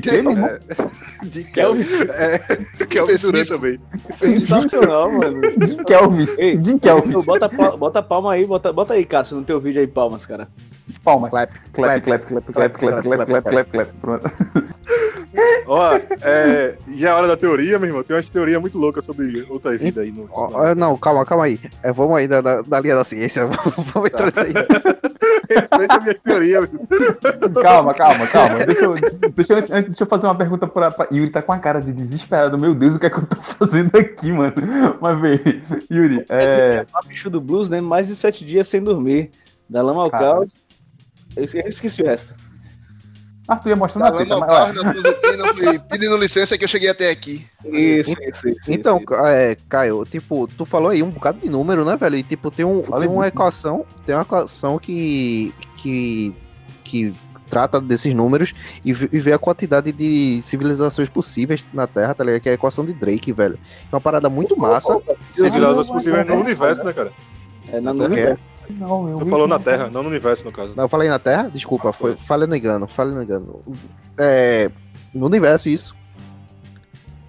[0.00, 0.50] De meu irmão?
[1.22, 1.84] De Kelvin.
[2.14, 2.38] É,
[2.86, 3.80] Kelvin também.
[4.18, 5.40] Sensacional, mano.
[5.66, 6.26] Jim Kelvin.
[6.38, 7.10] Ei, Jim Kelvin.
[7.10, 10.48] Então, bota, bota palma aí, bota, bota aí, Cássio, no teu vídeo aí, palmas, cara.
[11.02, 11.30] Palmas.
[11.30, 13.90] Clap, Clap, clap, clap, clap, clap, clap, clap, clap, clap.
[14.00, 14.30] Pronto.
[15.66, 18.02] Ó, é, já é hora da teoria, meu irmão.
[18.02, 20.28] Tem umas teorias muito loucas sobre outra vida aí no.
[20.30, 21.58] Ó, não, calma, calma aí.
[21.82, 23.46] É, vamos aí na, na, na linha da ciência.
[23.92, 24.52] vamos entrar nisso aí.
[25.48, 26.60] Respeita a minha teoria.
[27.62, 28.66] Calma, calma, calma.
[28.66, 28.94] Deixa eu,
[29.34, 31.08] deixa eu, deixa eu fazer uma pergunta pra, pra.
[31.12, 32.58] Yuri tá com a cara de desesperado.
[32.58, 34.54] Meu Deus, o que é que eu tô fazendo aqui, mano?
[35.00, 35.40] Mas vem,
[35.90, 36.84] Yuri, é.
[36.94, 37.80] A bicho do blues, né?
[37.80, 39.30] Mais de sete dias sem dormir.
[39.68, 40.50] Da lama ao caos.
[41.36, 42.43] Eu eu esqueci o resto.
[43.46, 47.46] Arthur ia mostrando a Falando teta, mas fui pedindo licença que eu cheguei até aqui.
[47.64, 48.58] Isso, isso, isso.
[48.68, 49.14] Então, isso.
[49.26, 52.16] é, Caio, tipo, tu falou aí um bocado de número, né, velho?
[52.16, 53.34] E tipo, tem, um, Falei tem uma muito.
[53.34, 56.34] equação, tem uma equação que, que,
[56.82, 57.14] que
[57.50, 62.24] trata desses números e, vê- e vê a quantidade de civilizações possíveis na Terra, tá
[62.24, 62.40] ligado?
[62.40, 63.58] Que é a equação de Drake, velho.
[63.92, 64.98] É uma parada muito massa.
[65.30, 67.12] Civilizações possíveis no universo, né, cara?
[67.70, 68.36] É, na Até nuvem.
[68.70, 70.74] Não, eu Tu falou na Terra, não no universo, no caso.
[70.76, 71.50] Não, eu falei na Terra?
[71.52, 73.62] Desculpa, foi, falei no engano, falei no engano.
[74.18, 74.70] É,
[75.12, 75.94] no universo, isso.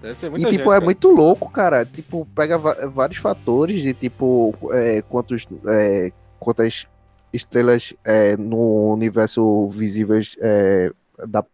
[0.00, 0.80] Deve ter E, tipo, gente, é cara.
[0.80, 1.84] muito louco, cara.
[1.84, 6.86] Tipo, pega vários fatores de, tipo, é, quantos, é, quantas
[7.32, 10.90] estrelas é, no universo visíveis é,
[11.26, 11.44] da,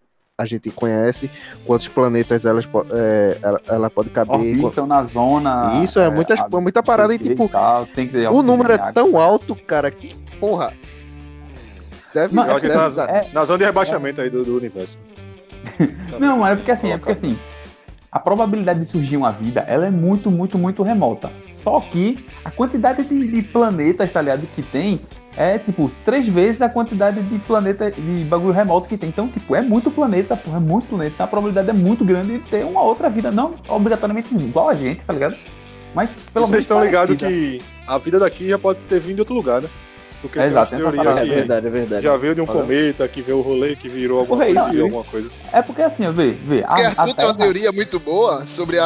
[0.43, 1.31] a gente conhece,
[1.67, 4.35] quantos planetas elas, é, ela, ela pode caber.
[4.37, 5.81] Orbitam na zona.
[5.83, 7.87] Isso, é muitas- a- muita parada e, tipo, tal,
[8.33, 10.73] O número é tão alto, cara, que, porra.
[12.15, 14.99] Deve, Não, que deve- tá na, é- na zona de rebaixamento aí do, do universo.
[16.21, 17.39] Não, mas é porque assim, é porque assim,
[18.11, 21.31] a probabilidade de surgir uma vida, ela é muito, muito, muito remota.
[21.49, 25.01] Só que a quantidade de, de planetas, tá ligado, que tem,
[25.37, 29.09] é tipo três vezes a quantidade de planeta de bagulho remoto que tem.
[29.09, 31.15] Então, tipo, é muito planeta, porra, é muito planeta.
[31.15, 34.75] Então a probabilidade é muito grande de ter uma outra vida, não obrigatoriamente igual a
[34.75, 35.37] gente, tá ligado?
[35.95, 39.17] Mas pelo E vocês menos estão ligados que a vida daqui já pode ter vindo
[39.17, 39.69] de outro lugar, né?
[40.23, 42.03] Porque É exato, parada É verdade, é verdade.
[42.05, 42.53] já veio de um Olha.
[42.53, 44.83] cometa, que veio o rolê, que virou alguma é coisa, virou hein?
[44.95, 45.29] alguma coisa.
[45.53, 48.79] É porque assim, vê, vê, a, Porque a Arthur tem uma teoria muito boa sobre
[48.79, 48.85] a,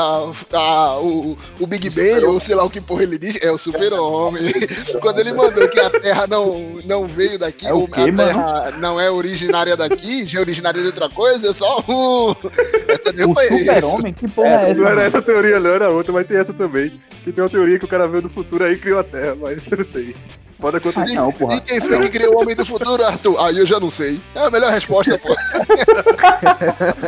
[0.53, 3.59] a- o, o Big Bang, ou sei lá o que porra ele diz, é o
[3.59, 4.43] super-homem.
[5.01, 8.73] Quando ele mandou que a Terra não, não veio daqui, É o quê, a Terra
[8.79, 12.35] não é originária daqui, já é originária de outra coisa, é só um.
[12.89, 13.59] Essa o isso.
[13.59, 14.81] super-homem, que porra é, essa?
[14.81, 16.93] Não era essa teoria, não era outra, mas tem essa também.
[17.25, 19.37] Que tem uma teoria que o cara veio do futuro aí e criou a Terra,
[19.41, 20.15] mas eu não sei.
[20.59, 21.13] Pode acontecer.
[21.19, 21.57] Ah, não, porra.
[21.57, 23.39] E quem foi que criou o Homem do Futuro, Arthur?
[23.39, 24.19] Aí eu já não sei.
[24.35, 25.35] É a melhor resposta, pô.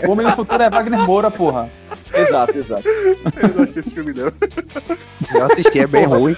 [0.06, 1.70] O Homem do Futuro é Wagner Moura, porra.
[2.12, 2.87] Exato, exato.
[2.88, 4.30] Eu não acho desse filme, não.
[5.34, 6.37] Eu assisti, é bem ruim.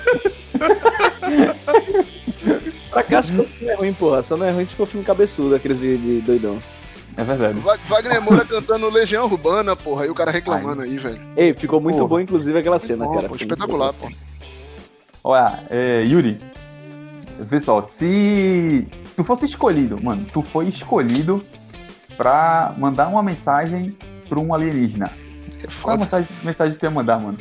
[2.91, 4.23] Pra Cássio não é ruim, porra.
[4.23, 6.59] Só não é ruim se for filme cabeçudo, aqueles de, de doidão.
[7.17, 7.59] É verdade.
[7.89, 10.07] Wagner Moura cantando Legião Urbana, porra.
[10.07, 11.21] E o cara reclamando aí, velho.
[11.37, 12.09] Ei, ficou muito Porra.
[12.09, 13.29] bom, inclusive, aquela cena, Pô, cara.
[13.29, 14.09] pô, espetacular, pô.
[15.23, 16.41] Olha, é, Yuri,
[17.41, 21.45] vê só, se tu fosse escolhido, mano, tu foi escolhido
[22.17, 23.97] pra mandar uma mensagem
[24.29, 25.11] pra um alienígena.
[25.63, 27.39] É Qual é a mensagem, mensagem que tu ia mandar, mano?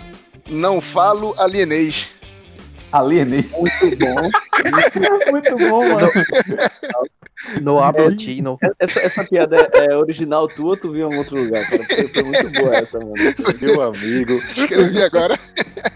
[0.50, 2.10] Não falo alienês.
[2.92, 3.58] Alienígena.
[3.60, 4.30] Muito bom.
[5.32, 6.10] Muito bom, mano.
[7.62, 8.58] No Abrotino.
[8.78, 11.84] Essa, essa piada é, é original tua ou tu viu em algum outro lugar, cara?
[11.84, 13.14] Foi, foi muito boa essa, mano.
[13.62, 14.34] Meu amigo.
[14.34, 15.40] Escrevi agora.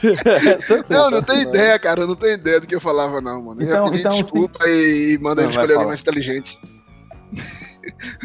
[0.90, 1.42] Não, não tem sensacional.
[1.56, 2.02] ideia, cara.
[2.02, 3.62] Eu não tenho ideia do que eu falava, não, mano.
[3.62, 6.60] Eu Então- ia pedir então, desculpa e manda Não, ele vai escolher alguém mais inteligente.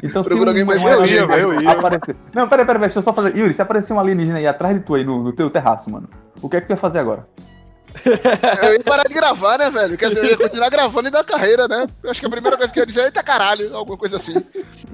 [0.03, 1.71] Então, se Procura alguém mais um eu ia, alienígena eu ia.
[1.73, 2.17] aparecer...
[2.33, 3.37] Não, peraí, peraí, deixa eu só fazer.
[3.37, 6.09] Yuri, se aparecer um alienígena aí atrás de tu aí no, no teu terraço, mano,
[6.41, 7.27] o que é que tu ia fazer agora?
[8.63, 9.97] Eu ia parar de gravar, né, velho?
[9.99, 11.87] Quer dizer, eu ia continuar gravando e dar carreira, né?
[12.03, 14.17] Eu acho que a primeira coisa que eu ia dizer é eita caralho, alguma coisa
[14.17, 14.35] assim.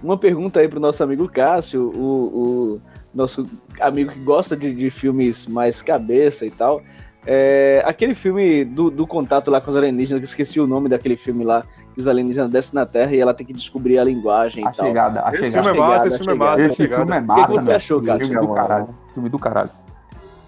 [0.03, 2.81] Uma pergunta aí pro nosso amigo Cássio, o, o
[3.15, 3.47] nosso
[3.81, 6.83] amigo que gosta de, de filmes mais cabeça e tal.
[7.27, 10.89] É, aquele filme do, do contato lá com os alienígenas, que eu esqueci o nome
[10.91, 14.05] daquele filme lá, que os alienígenas descem na Terra e ela tem que descobrir a
[14.05, 14.87] linguagem A e tal.
[14.87, 15.63] chegada, a Esse chegada.
[15.63, 16.63] filme é massa, chegada, esse filme é massa.
[16.63, 17.67] Esse filme é que massa, né?
[17.67, 17.81] cara?
[17.81, 18.89] Filme do caralho.
[19.15, 19.71] Filme do caralho.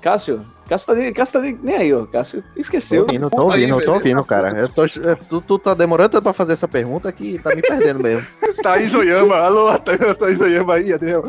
[0.02, 2.04] Cássio, Cássio tá, nem, Cássio tá nem, nem aí, ó.
[2.06, 3.04] Cássio esqueceu.
[3.06, 3.92] Tô ouvindo, tô Aí, ouvindo, tô velho.
[3.94, 4.58] ouvindo, cara.
[4.58, 7.62] Eu tô, eu- tu, tu tá demorando tanto pra fazer essa pergunta que tá me
[7.62, 8.26] perdendo mesmo.
[8.62, 11.24] Thaís Oyama, alô, Tha- Thaís Oyama aí, Adriel.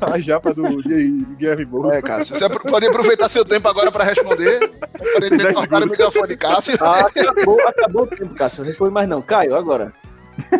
[0.00, 1.92] A japa do Gui- Guilherme Boulos.
[1.94, 4.58] É, Cássio, você pode aproveitar seu tempo agora pra responder.
[4.60, 4.70] Tem
[5.10, 6.76] Aparentemente, 10 cortaram o microfone de Cássio.
[6.80, 8.60] Ah, acabou, acabou o tempo, Cássio.
[8.60, 9.22] Não responde mais não.
[9.22, 9.92] Caio, agora.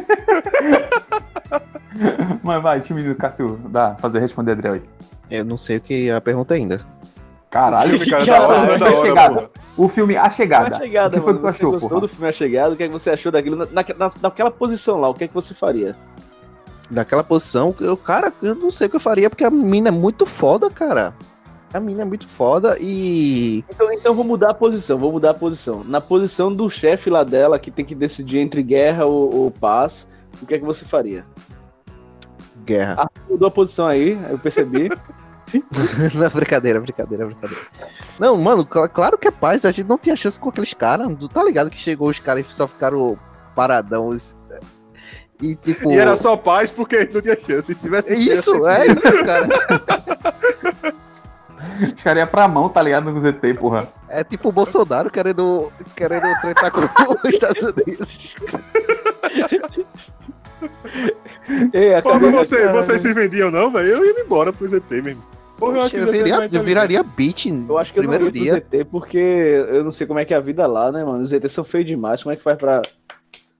[2.42, 4.82] Mas vai, time do Cássio, dá, fazer responder Adriel aí.
[5.30, 6.80] Eu não sei o que é a pergunta ainda.
[7.54, 9.50] Caralho, Filme, cara, já da hora, foi da a hora, chegada.
[9.76, 10.76] O filme A Chegada.
[10.76, 11.38] A chegada, o que foi mano.
[11.46, 12.00] que tu Você achou, gostou porra?
[12.00, 12.74] do filme A Chegada?
[12.74, 13.56] O que, é que você achou daquilo?
[13.56, 15.94] Na, na- naquela posição lá, o que é que você faria?
[16.90, 19.92] Naquela posição, eu, cara, eu não sei o que eu faria, porque a mina é
[19.92, 21.14] muito foda, cara.
[21.72, 23.64] A mina é muito foda e.
[23.70, 25.84] Então, então vou mudar a posição, vou mudar a posição.
[25.84, 30.04] Na posição do chefe lá dela, que tem que decidir entre guerra ou, ou paz,
[30.42, 31.24] o que é que você faria?
[32.64, 32.96] Guerra.
[32.98, 34.88] Ah, mudou a posição aí, eu percebi.
[36.14, 37.62] não, brincadeira, brincadeira, brincadeira.
[38.18, 39.64] Não, mano, cl- claro que é paz.
[39.64, 41.08] A gente não tinha chance com aqueles caras.
[41.18, 43.18] Tu tá ligado que chegou os caras e só ficaram
[43.54, 44.16] paradão.
[45.42, 45.90] E tipo.
[45.92, 47.66] E era só paz porque a gente não tinha chance.
[47.66, 49.48] Se tivesse Isso, chance, é isso, cara.
[51.82, 53.88] Os caras iam pra mão, tá ligado, no ZT, porra.
[54.08, 58.36] É tipo o Bolsonaro querendo, querendo tretar com os Estados Unidos.
[61.72, 63.88] Ei, Pô, você, vocês se vendiam não, velho?
[63.88, 65.22] Eu ia embora pro ZT mesmo.
[65.64, 68.10] Porra, eu acho que eu, vai eu viraria beat Eu no acho que eu não
[68.10, 68.54] primeiro dia.
[68.54, 71.22] ZT porque eu não sei como é que é a vida lá, né, mano?
[71.24, 72.82] Os ZT são feios demais, como é que faz pra.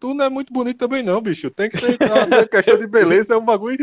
[0.01, 1.51] Tu não é muito bonito também não, bicho.
[1.51, 3.79] Tem que ser a questão de beleza, é um bagulho...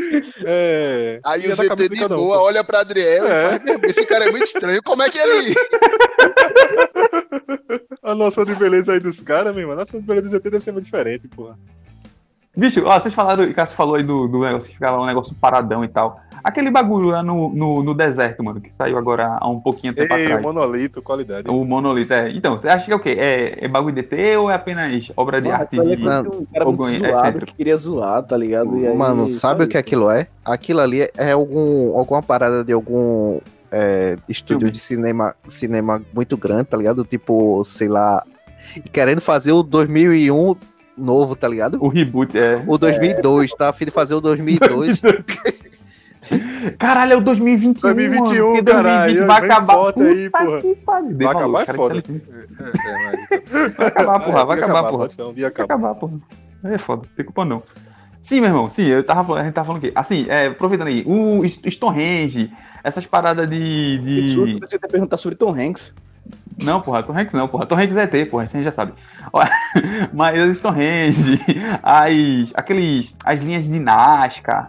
[0.45, 1.19] É...
[1.25, 2.43] Aí ia o ZT cabeça de cada um, boa pô.
[2.43, 3.55] olha pra Adriel É.
[3.55, 4.83] e "Meu, esse cara é muito estranho.
[4.83, 5.55] Como é que ele.
[8.03, 9.73] A noção de beleza aí dos caras, meu irmão.
[9.75, 11.57] A noção de beleza do ZT deve ser muito diferente, porra.
[12.55, 15.33] Bicho, ó, vocês falaram, o Cássio falou aí do, do negócio que ficava um negócio
[15.35, 16.19] paradão e tal.
[16.43, 20.13] Aquele bagulho lá no, no, no deserto, mano, que saiu agora há um pouquinho tempo
[20.15, 20.41] Ei, atrás.
[20.41, 21.49] monolito, qualidade.
[21.49, 22.31] O monolito, é.
[22.31, 23.15] Então, você acha que é o quê?
[23.17, 25.79] É, é bagulho de ET ou é apenas obra de Ah, arte?
[25.79, 27.45] olha de- um cara muito algum zoado excêntrico.
[27.47, 28.77] que queria zoar, tá ligado?
[28.77, 29.79] E aí, Mano, sabe o que isso.
[29.79, 30.27] aquilo é?
[30.43, 33.39] Aquilo ali é algum, alguma parada de algum
[33.71, 34.71] é, estúdio Filme.
[34.73, 37.03] de cinema, cinema muito grande, tá ligado?
[37.05, 38.23] Tipo, sei lá,
[38.91, 40.55] querendo fazer o 2001
[40.97, 41.77] novo, tá ligado?
[41.81, 42.61] O reboot, é.
[42.67, 45.01] O 2002, tá a fim de fazer o 2002.
[46.77, 47.81] Caralho, é o 2021.
[47.81, 49.73] 2021, mano, porque 2020 caralho, vai acabar.
[49.73, 50.61] foto aí, porra.
[50.61, 51.13] que pariu.
[51.13, 51.97] Dei Vai acabar é foda.
[51.97, 55.07] É, é, Vai acabar, porra, vai acabar, porra.
[55.19, 55.63] Um Vai acaba.
[55.65, 56.13] acabar, porra.
[56.63, 57.61] É foda, não tem culpa não.
[58.21, 59.91] Sim, meu irmão, sim, eu tava, falando- a gente tava falando o quê?
[59.95, 62.51] Assim, é, aproveitando aí, o St- Stonehenge,
[62.83, 63.97] essas paradas de.
[63.97, 64.59] De...
[64.59, 65.91] você até perguntar sobre Tom Hanks.
[66.63, 67.65] Não, porra, Tom Hanks não, porra.
[67.65, 68.93] Tom Hanks é ET, porra, isso a gente já sabe.
[70.13, 71.39] Mas as Stonehenge,
[71.81, 74.67] as, aqueles, as linhas de Nazca,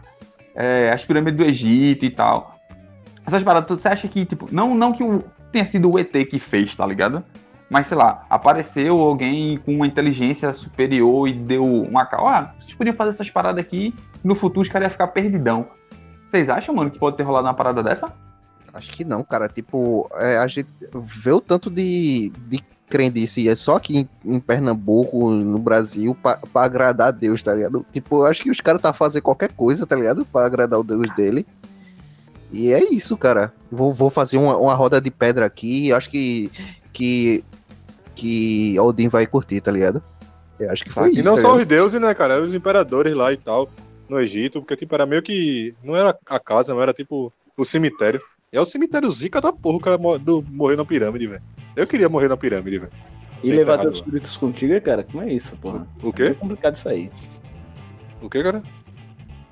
[0.54, 2.56] é, as pirâmides do Egito e tal.
[3.26, 6.38] Essas paradas, você acha que, tipo, não, não que o, tenha sido o ET que
[6.38, 7.22] fez, tá ligado?
[7.70, 12.04] Mas, sei lá, apareceu alguém com uma inteligência superior e deu uma...
[12.04, 15.68] ca- Ó, vocês podiam fazer essas paradas aqui, no futuro os caras iam ficar perdidão.
[16.28, 18.12] Vocês acham, mano, que pode ter rolado uma parada dessa?
[18.74, 19.48] Acho que não, cara.
[19.48, 22.62] Tipo, é, a gente vê o tanto de, de
[22.92, 27.54] crendice é só aqui em, em Pernambuco, no Brasil, pra, pra agradar a Deus, tá
[27.54, 27.86] ligado?
[27.90, 30.26] Tipo, eu acho que os caras tá fazendo qualquer coisa, tá ligado?
[30.26, 31.46] Pra agradar o Deus dele.
[32.52, 33.50] E é isso, cara.
[33.70, 35.90] Vou, vou fazer uma, uma roda de pedra aqui.
[35.90, 36.50] Acho que.
[36.92, 37.42] que.
[38.14, 40.02] que Odin vai curtir, tá ligado?
[40.60, 41.24] Eu acho que foi E isso.
[41.24, 42.42] não tá só os deuses, né, cara?
[42.42, 43.70] Os imperadores lá e tal,
[44.06, 45.74] no Egito, porque, tipo, era meio que.
[45.82, 48.20] Não era a casa, não era tipo o cemitério.
[48.52, 51.42] E é o cemitério zica da porra, o cara do, morrer na pirâmide, velho.
[51.76, 52.92] Eu queria morrer na pirâmide, velho.
[53.42, 55.04] E Ser levar teus espíritos contigo, cara?
[55.10, 55.86] Como é isso, porra?
[56.02, 56.34] O É quê?
[56.38, 57.10] complicado isso aí.
[58.20, 58.62] O quê, cara?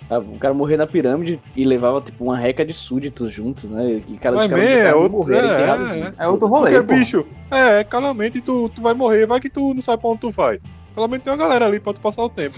[0.08, 4.02] Ah, O cara morrer na pirâmide e levava, tipo, uma reca de súditos juntos, né?
[4.08, 5.12] E cara, os Mas caras é outro.
[5.12, 6.12] morrer, É, é.
[6.18, 6.98] É outro rolê, Porque, porra.
[6.98, 10.30] bicho, é, claramente tu, tu vai morrer, vai que tu não sabe pra onde tu
[10.30, 10.60] vai.
[10.94, 12.56] Pelo menos tem uma galera ali pra tu passar o tempo.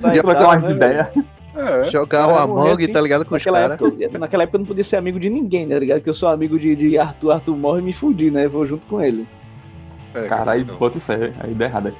[0.00, 1.08] Sai Ia trocar tal, umas né, ideias.
[1.54, 1.90] É.
[1.90, 3.24] Jogar mangue, assim, tá ligado?
[3.24, 3.80] Com os Naquela caras.
[3.82, 6.00] época, naquela época eu não podia ser amigo de ninguém, né, tá ligado?
[6.00, 8.48] Que eu sou amigo de, de Arthur, Arthur morre e me fudi, né?
[8.48, 9.26] Vou junto com ele.
[10.14, 11.88] é Caralho, bota fé, aí dá errado.
[11.88, 11.94] aí.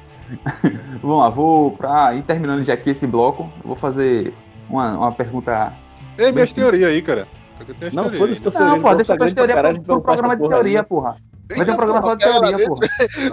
[1.01, 4.33] Vamos lá, vou pra ir terminando já aqui esse bloco, eu vou fazer
[4.69, 5.73] uma, uma pergunta.
[6.17, 7.27] Ei, minhas teorias aí, cara.
[7.59, 8.65] Eu Não, teorias foda-se teoria.
[8.75, 10.49] Não, pô, deixa tá tua grande pra teoria caralho, pro, então pro programa de essa
[10.49, 10.63] porra aí.
[10.63, 11.17] teoria, porra.
[11.49, 12.87] Vai ter um programa só de teoria, porra.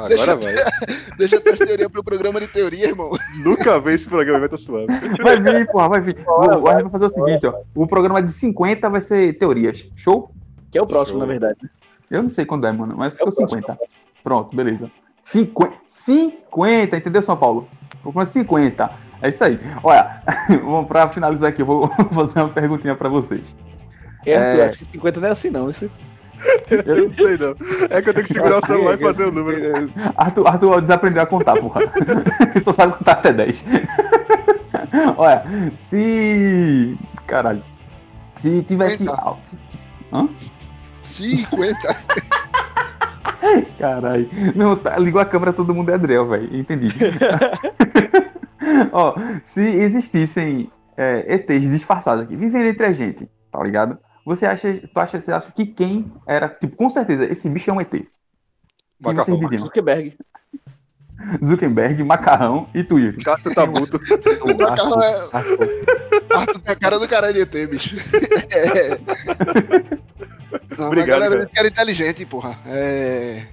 [0.05, 0.55] Agora vai.
[1.17, 3.11] Deixa tuas teorias pro programa de teoria, irmão.
[3.45, 4.87] Nunca vi esse programa, vai tá suave.
[5.23, 6.17] Vai vir, porra, vai vir.
[6.25, 7.55] Vou- a gente vai fazer o seguinte, ó.
[7.75, 9.89] O programa de 50 vai ser teorias.
[9.97, 10.31] Show?
[10.71, 11.27] Que é o próximo, Show.
[11.27, 11.59] na verdade.
[12.11, 13.61] Eu não sei quando é, mano, mas É ficou o próximo.
[13.61, 13.79] 50.
[14.25, 14.91] Pronto, beleza.
[15.23, 17.69] 50, 50, entendeu, São Paulo?
[18.03, 18.91] Vou comer 50.
[19.23, 19.59] É isso aí.
[19.85, 20.23] Olha,
[20.65, 23.55] vamos pra finalizar aqui, eu vou fazer uma perguntinha pra vocês.
[24.27, 24.69] É, Arthur, É.
[24.71, 25.71] acho que 50 não é assim, não.
[25.71, 25.91] Isso...
[26.87, 27.55] Eu não sei não.
[27.91, 29.91] É que eu tenho que segurar o celular e fazer o número.
[30.17, 31.81] Arthur, Arthur desaprendeu a contar, porra.
[32.65, 33.65] Só sabe contar até 10.
[35.17, 35.45] Olha,
[35.89, 36.97] se.
[37.27, 37.63] Caralho.
[38.37, 39.03] Se tivesse.
[39.03, 39.37] Eita.
[40.13, 40.29] Hã?
[41.05, 41.79] 50.
[43.79, 44.29] Caralho.
[44.55, 46.57] Não, tá, ligou a câmera, todo mundo é Adriel, velho.
[46.57, 46.89] Entendi.
[48.93, 53.99] Ó, se existissem é, ETs disfarçados aqui, vivendo entre a gente, tá ligado?
[54.25, 57.73] Você acha, tu acha, você acha que quem era, tipo, com certeza, esse bicho é
[57.75, 57.93] um ET?
[59.01, 59.41] Macarrão.
[59.59, 60.17] Zuckerberg.
[61.45, 63.23] Zuckerberg, Macarrão e tu, Yuri.
[63.23, 63.99] Cássio Tabuto.
[64.43, 66.61] O Macarrão é- Arthur.
[66.61, 67.97] Tem a cara do cara de ET, bicho.
[68.53, 68.99] É.
[70.79, 71.51] Não, Obrigado, mas a galera cara.
[71.57, 72.59] era inteligente, porra.
[72.67, 73.47] É.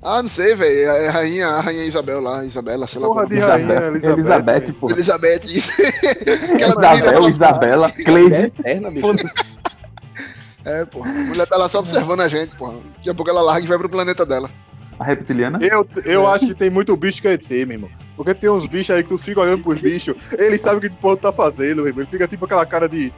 [0.00, 0.90] Ah, não sei, velho.
[0.90, 3.08] É a rainha, a rainha Isabel lá, Isabela, sei lá.
[3.08, 3.44] Porra de é.
[3.44, 4.72] rainha, Elizabeth, Elizabeth.
[4.74, 4.92] Porra.
[4.92, 5.72] Elizabeth, isso.
[6.58, 8.52] Isabel, Isabela, É Cleide.
[9.00, 9.52] Foda-se.
[10.64, 11.10] É, porra.
[11.10, 12.78] A mulher tá lá só observando a gente, porra.
[12.96, 14.48] Daqui a pouco ela larga e vai pro planeta dela.
[14.98, 15.58] A reptiliana.
[15.60, 17.90] Eu, eu acho que tem muito bicho que é ET, meu irmão.
[18.16, 20.86] Porque tem uns bichos aí que tu fica olhando pros bichos, eles sabem o que
[20.88, 22.02] o povo tá fazendo, meu irmão.
[22.02, 23.12] Ele fica tipo aquela cara de.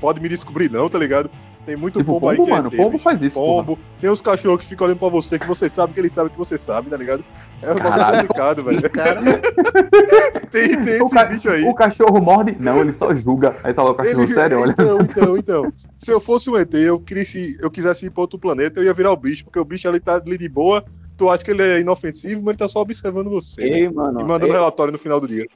[0.00, 1.30] Pode me descobrir, não, tá ligado?
[1.66, 2.68] Tem muito Tipo, pombo aí pombo, que é mano.
[2.68, 3.64] ET, Pombo faz isso, porra.
[3.64, 3.78] Pombo.
[4.00, 6.36] Tem uns cachorros que ficam olhando pra você, que você sabe que eles sabem que
[6.38, 7.24] você sabe, tá ligado?
[7.62, 8.18] É um bagulho Caralho.
[8.28, 8.90] complicado, velho.
[8.90, 9.20] Cara,
[10.50, 11.64] Tem, tem O, esse ca- bicho aí.
[11.64, 12.56] o cachorro morde?
[12.60, 13.56] Não, ele só julga.
[13.64, 14.70] Aí tá lá o cachorro Ele- sério, olha.
[14.72, 15.72] Então, então, então.
[15.96, 18.94] Se eu fosse um ET, eu, quisesse, eu quisesse ir pra outro planeta, eu ia
[18.94, 20.84] virar o bicho, porque o bicho ali tá ali de boa,
[21.16, 23.60] tu acha que ele é inofensivo, mas ele tá só observando você.
[23.62, 23.78] né?
[23.80, 24.20] Ei, mano.
[24.20, 25.46] E mandando ei, relatório no final do dia.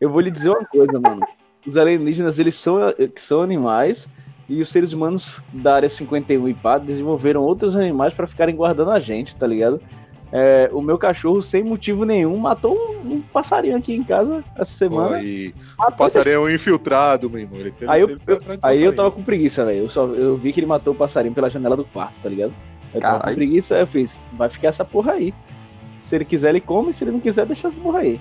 [0.00, 1.20] Eu vou lhe dizer uma coisa, mano.
[1.66, 2.76] Os alienígenas, eles são,
[3.14, 4.06] que são animais
[4.48, 8.90] e os seres humanos da área 51 e pá desenvolveram outros animais pra ficarem guardando
[8.90, 9.80] a gente, tá ligado?
[10.32, 14.72] É, o meu cachorro, sem motivo nenhum, matou um, um passarinho aqui em casa essa
[14.76, 15.16] semana.
[15.16, 17.60] Aí, o passarinho infiltrado, meu irmão.
[17.60, 19.84] Ele teve, Aí eu- ele do Aí eu tava com preguiça, velho.
[19.84, 22.52] Eu, só- eu vi que ele matou o passarinho pela janela do quarto, tá ligado?
[22.92, 25.32] Eu tava com preguiça, eu fiz, vai ficar essa porra aí.
[26.08, 28.20] Se ele quiser, ele come, se ele não quiser, deixa essa porra aí.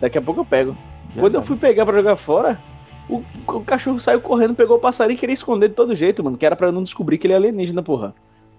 [0.00, 0.76] Daqui a pouco eu pego.
[1.18, 2.60] Quando eu fui pegar pra jogar fora,
[3.08, 6.36] o, o cachorro saiu correndo, pegou o passarinho e queria esconder de todo jeito, mano.
[6.36, 8.14] Que era pra eu não descobrir que ele é alienígena, porra.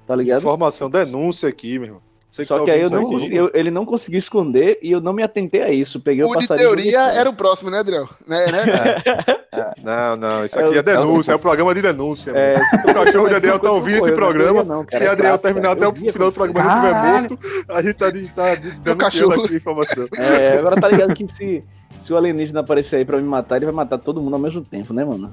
[0.05, 0.39] Tá ligado?
[0.39, 2.01] Informação, denúncia aqui, meu irmão.
[2.29, 5.13] Você Só tá que aí eu não, eu- ele não conseguiu esconder e eu não
[5.13, 5.99] me atentei a isso.
[5.99, 6.67] Peguei o, O de passarinho.
[6.67, 8.07] teoria era o próximo, né, Adriel?
[8.27, 9.73] Né, né, cara?
[9.81, 12.31] Não, não, isso É aqui o- é denúncia, é é o programa de denúncia.
[12.35, 12.57] É,
[12.89, 14.63] O cachorro de Adriel tá ouvindo que esse ocorreu, programa.
[14.63, 15.87] não, cara, Se é Adriel terminar cara.
[15.89, 17.29] até o final do programa e estiver Caralho.
[17.29, 20.07] morto, a gente tá, de- tá de- denunciando cachorro- aqui a informação.
[20.17, 21.63] É, agora tá ligado que se,
[22.05, 24.61] se o alienígena aparecer aí pra me matar, ele vai matar todo mundo ao mesmo
[24.61, 25.31] tempo, né, mano?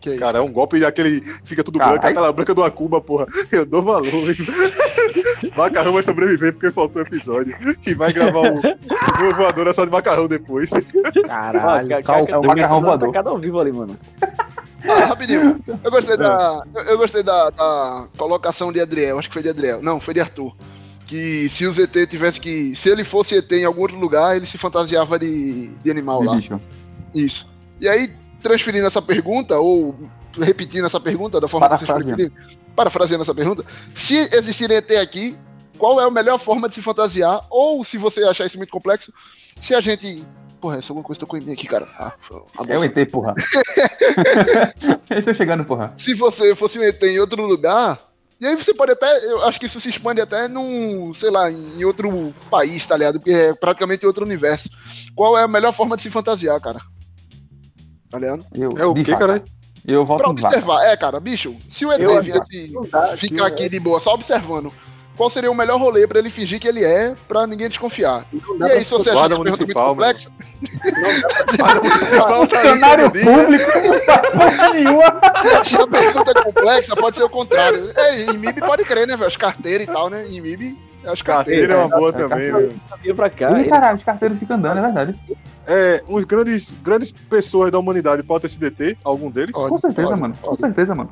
[0.00, 0.18] Que.
[0.18, 1.20] Cara, é um golpe daquele.
[1.44, 1.98] Fica tudo Caralho.
[1.98, 3.26] branco, aquela branca do Akuma, porra.
[3.50, 4.04] Eu dou valor.
[4.04, 4.36] hein?
[5.56, 7.56] macarrão vai sobreviver porque faltou episódio.
[7.86, 10.70] E vai gravar o, o voador só de macarrão depois.
[11.26, 11.88] caralho.
[11.88, 13.12] Ca- cal- ca- é o ca- macarrão ca- voador.
[13.12, 13.98] Cada ao vivo ali, mano.
[14.86, 15.56] Ah, rapidinho.
[15.82, 16.18] Eu gostei, É.
[16.18, 19.18] da, eu- eu gostei da, da colocação de Adriel.
[19.18, 19.82] Acho que foi de Adriel.
[19.82, 20.52] Não, foi de Arthur.
[21.06, 22.74] Que se o ZT tivesse que.
[22.74, 26.26] Se ele fosse ET em algum outro lugar, ele se fantasiava de, de animal De
[26.26, 26.34] lá.
[26.36, 26.60] bicho.
[27.14, 27.46] Isso.
[27.80, 28.10] E aí,
[28.42, 29.94] transferindo essa pergunta, ou
[30.40, 32.32] repetindo essa pergunta da forma que vocês preferirem,
[32.74, 33.64] parafraseando essa pergunta,
[33.94, 35.36] se existir ET aqui,
[35.78, 37.40] qual é a melhor forma de se fantasiar?
[37.50, 39.12] Ou, se você achar isso muito complexo,
[39.60, 40.24] se a gente.
[40.60, 41.86] Porra, essa alguma coisa que eu tô com em mim aqui, cara.
[41.98, 42.12] Ah,
[42.60, 42.86] É bolsa.
[42.86, 43.34] ET, porra.
[45.10, 45.92] Eles estão chegando, porra.
[45.98, 47.98] Se você fosse um ET em outro lugar.
[48.44, 49.24] E aí você pode até.
[49.24, 53.18] Eu acho que isso se expande até num, sei lá, em outro país, tá ligado?
[53.18, 54.68] Porque é praticamente outro universo.
[55.14, 56.78] Qual é a melhor forma de se fantasiar, cara?
[58.10, 58.44] Tá ligado?
[58.52, 59.42] Eu, É o que, cara?
[59.86, 60.84] Eu volto Pra observar.
[60.84, 62.00] É, cara, bicho, se o ET
[62.70, 64.70] Não dá, ficar aqui de boa, só observando,
[65.16, 68.26] qual seria o melhor rolê pra ele fingir que ele é, pra ninguém desconfiar?
[68.32, 70.30] E aí, se você achar Guarda essa pergunta muito municipal, complexa,
[72.50, 73.72] Funcionário público
[74.32, 75.20] porra nenhuma.
[75.64, 77.90] se a pergunta é complexa, pode ser o contrário.
[77.94, 79.28] É, em MIB pode crer, né, velho?
[79.28, 80.26] As carteiras e tal, né?
[80.26, 81.68] Em MIB é as carteiras.
[81.68, 83.60] Carteira é uma boa É, também, pra cá.
[83.60, 85.20] Ih, caralho, os carteiros ficam andando, é verdade.
[85.66, 89.52] É, uns grandes, grandes pessoas da humanidade podem ter sido ET, algum deles.
[89.52, 90.34] Pode, Com certeza, pode, mano.
[90.40, 90.60] Com pode.
[90.60, 91.10] certeza, mano.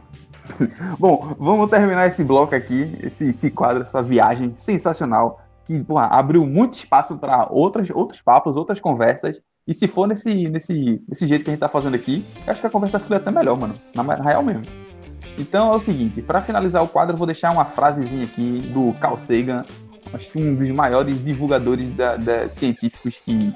[0.99, 6.45] Bom, vamos terminar esse bloco aqui, esse, esse quadro, essa viagem sensacional, que porra, abriu
[6.45, 9.41] muito espaço para outros papos, outras conversas.
[9.67, 12.67] E se for nesse, nesse, nesse jeito que a gente tá fazendo aqui, acho que
[12.67, 13.75] a conversa flui até melhor, mano.
[13.95, 14.65] Na na real mesmo.
[15.39, 18.93] Então é o seguinte, para finalizar o quadro, eu vou deixar uma frasezinha aqui do
[19.01, 19.65] Carl Sagan,
[20.13, 23.53] acho que um dos maiores divulgadores da, da- científicos que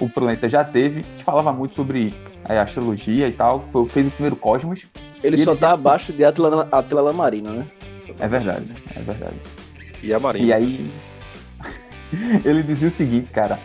[0.00, 4.10] o planeta já teve, que falava muito sobre a astrologia e tal, foi, fez o
[4.10, 4.86] primeiro Cosmos.
[5.22, 7.66] Ele só ele tá sempre- abaixo de Atila Marina, né?
[8.18, 9.36] É verdade, é verdade.
[10.02, 10.46] E a Marinha.
[10.46, 10.90] E aí,
[12.44, 13.58] ele dizia o seguinte, cara: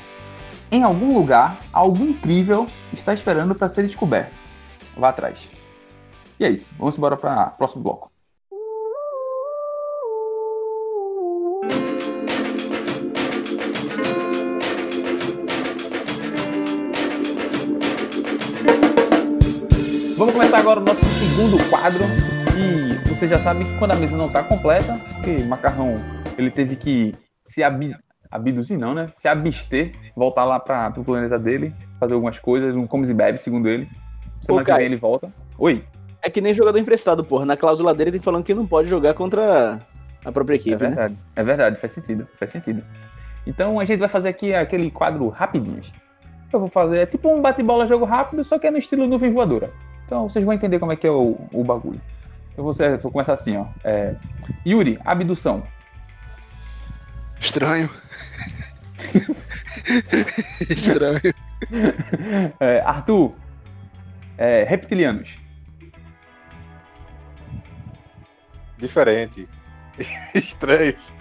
[0.71, 4.41] em algum lugar, algo incrível está esperando para ser descoberto.
[4.97, 5.49] Vá atrás.
[6.39, 6.73] E é isso.
[6.77, 8.10] Vamos embora para o próximo bloco.
[20.21, 22.03] Vamos começar agora o nosso segundo quadro.
[22.55, 25.95] E você já sabe que quando a mesa não está completa, porque Macarrão
[26.37, 27.15] ele teve que
[27.47, 27.95] se abi
[28.29, 29.11] abduzir, não, né?
[29.15, 33.39] Se abster, voltar lá para o planeta dele, fazer algumas coisas, um comes e bebe,
[33.39, 33.89] segundo ele.
[34.39, 35.33] Semana Ô, que vem ele volta.
[35.57, 35.83] Oi,
[36.21, 37.43] É que nem jogador emprestado, porra.
[37.43, 39.79] Na cláusula dele tem falando que não pode jogar contra
[40.23, 40.89] a própria é equipe, né?
[40.89, 41.17] verdade.
[41.35, 42.83] É verdade, faz sentido, faz sentido.
[43.47, 45.91] Então a gente vai fazer aqui aquele quadro rapidinhos.
[46.53, 49.31] Eu vou fazer, é tipo um bate-bola jogo rápido, só que é no estilo nuvem
[49.31, 49.71] voadora.
[50.11, 52.01] Então vocês vão entender como é que é o, o bagulho.
[52.57, 53.67] Eu vou, ser- vou começar assim, ó.
[53.81, 54.13] É,
[54.67, 55.63] Yuri, abdução.
[57.39, 57.89] Estranho.
[60.69, 61.21] Estranho.
[62.59, 63.33] É, Arthur,
[64.37, 65.39] é, reptilianos.
[68.77, 69.47] Diferente.
[70.35, 71.13] Estranhos.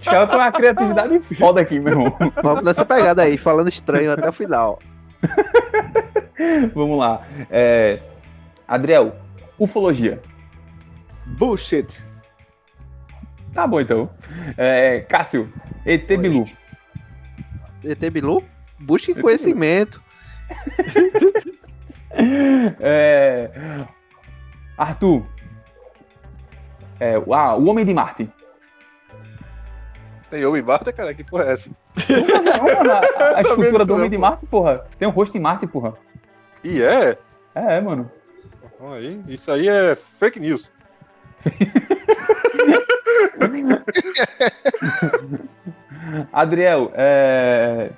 [0.00, 2.16] Os caras têm uma criatividade foda aqui, meu irmão.
[2.42, 4.80] Vamos nessa pegada aí, falando estranho até o final.
[6.74, 7.26] Vamos lá.
[7.50, 8.00] É,
[8.66, 9.16] Adriel,
[9.58, 10.20] ufologia.
[11.26, 11.88] Bullshit.
[13.52, 14.10] Tá bom então.
[14.56, 15.52] É, Cássio,
[15.84, 16.48] ET Bilu.
[17.84, 18.42] ET Bilu,
[18.78, 20.02] busque conhecimento.
[22.80, 23.86] É,
[24.76, 25.24] Arthur.
[26.98, 28.28] É, ah, o Homem de Marte.
[30.30, 31.14] Tem homem Marta, cara?
[31.14, 31.70] Que porra é essa?
[31.96, 32.92] Não,
[33.32, 34.18] a, a escultura do Homem não, de.
[34.18, 34.84] Marte, porra.
[34.98, 35.94] Tem um rosto em Marte, porra.
[36.64, 37.18] E é?
[37.54, 38.10] É, é, mano.
[38.80, 40.70] Aí, isso aí é fake news.
[46.32, 47.90] Adriel, é...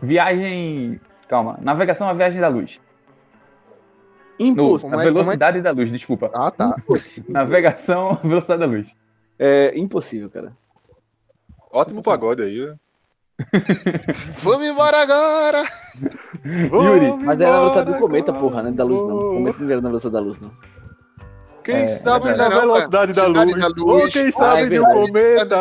[0.00, 1.00] Viagem.
[1.28, 1.58] Calma.
[1.60, 2.80] Navegação à viagem da luz.
[4.38, 4.90] No, Impossível.
[4.90, 6.30] na Como é- velocidade da luz, desculpa.
[6.32, 6.76] Ah, tá.
[7.28, 8.94] Navegação à velocidade da luz.
[9.38, 10.52] É impossível, cara.
[11.72, 12.76] Ótimo pagode aí, né?
[14.42, 15.64] Vamos embora agora!
[16.44, 18.70] Yuri, Mas era na velocidade do cometa, porra, né?
[18.72, 19.16] Da luz, não.
[19.16, 20.50] O cometa não era na velocidade da luz, não.
[21.62, 22.60] Quem É, sabe é na verdade.
[22.60, 23.54] velocidade da luz.
[23.58, 24.12] da Ou luz.
[24.12, 25.56] quem Ah, sabe é de um cometa.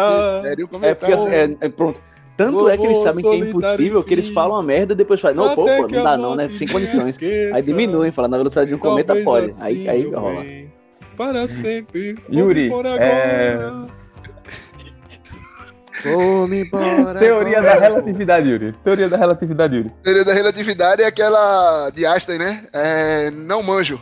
[0.81, 1.99] É porque assim, é, é pronto.
[2.37, 5.19] Tanto é que eles sabem que é impossível que eles falam a merda e depois
[5.19, 6.47] falam, não, pô, pô, não dá não, né?
[6.49, 7.09] Sem condições.
[7.09, 7.55] esqueça.
[7.55, 9.47] Aí diminuem, falam, na velocidade de um cometa pode.
[9.47, 10.43] assim, Aí, aí rola.
[11.17, 12.15] Para sempre.
[12.31, 13.57] Yuri, é-
[16.05, 17.19] embora.
[17.19, 18.73] Teoria da relatividade, Yuri.
[18.83, 19.89] Teoria da relatividade, Yuri.
[20.03, 22.63] Teoria da relatividade é aquela de Einstein, né?
[22.73, 23.99] É, não manjo.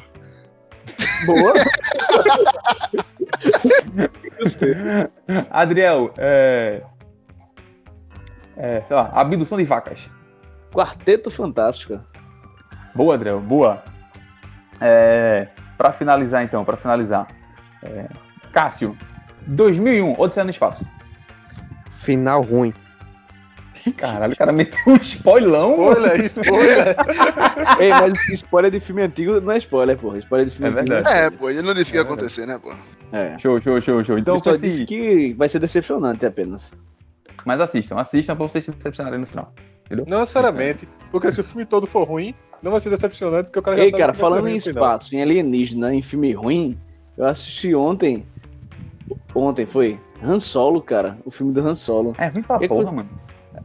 [1.26, 1.54] Boa.
[5.50, 6.82] Adriel, é...
[8.58, 8.82] é.
[8.86, 10.10] Sei lá, abdução de vacas.
[10.74, 12.00] Quarteto Fantástico.
[12.94, 13.84] Boa, Adriel, boa.
[14.80, 17.28] É, para finalizar, então, para finalizar.
[17.82, 18.08] É,
[18.52, 18.98] Cássio,
[19.48, 20.86] 2001, Odisseia no Espaço.
[22.04, 22.74] Final ruim.
[23.98, 25.78] Caralho, o cara meteu um spoilão.
[25.78, 25.92] mano.
[25.92, 26.96] Spoiler, spoiler.
[27.80, 30.18] Ei, mas spoiler de filme antigo não é spoiler, porra.
[30.18, 30.94] Spoiler de filme É antigo.
[30.96, 31.06] verdade.
[31.06, 31.40] não É, spoiler.
[31.40, 32.74] pô, ele não disse que ia É acontecer, né, pô?
[33.12, 33.38] É.
[33.38, 34.18] Show, show, show, show.
[34.18, 34.68] Então, Ele só esse...
[34.70, 36.72] disse que vai ser decepcionante apenas.
[37.46, 39.54] Mas assistam, assistam pra vocês se decepcionarem no final.
[40.08, 40.90] Não necessariamente.
[41.12, 42.34] Porque se o filme todo for ruim,
[42.64, 45.14] não vai ser decepcionante, porque o cara já Ei, sabe cara, é falando em espaço,
[45.16, 46.76] em alienígena, em filme ruim,
[47.16, 48.26] eu assisti ontem.
[49.36, 51.18] Ontem foi Han Solo, cara.
[51.26, 52.14] O filme do Han Solo.
[52.18, 53.10] É ruim pra porra, coisa- mano.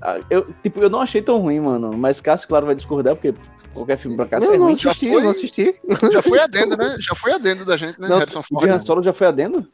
[0.00, 1.96] Ah, Eu, tipo, eu não achei tão ruim, mano.
[1.96, 3.34] Mas Cássio, claro, vai discordar, porque
[3.74, 4.76] qualquer filme pra Cássio Eu é não ruim.
[4.76, 5.16] já assisti, foi?
[5.18, 5.74] eu não assisti.
[6.12, 6.96] Já foi adendo, né?
[7.00, 8.08] Já foi adendo da gente, né?
[8.08, 8.68] Não, Harrison O Ford.
[8.70, 9.66] Han Solo já foi adendo?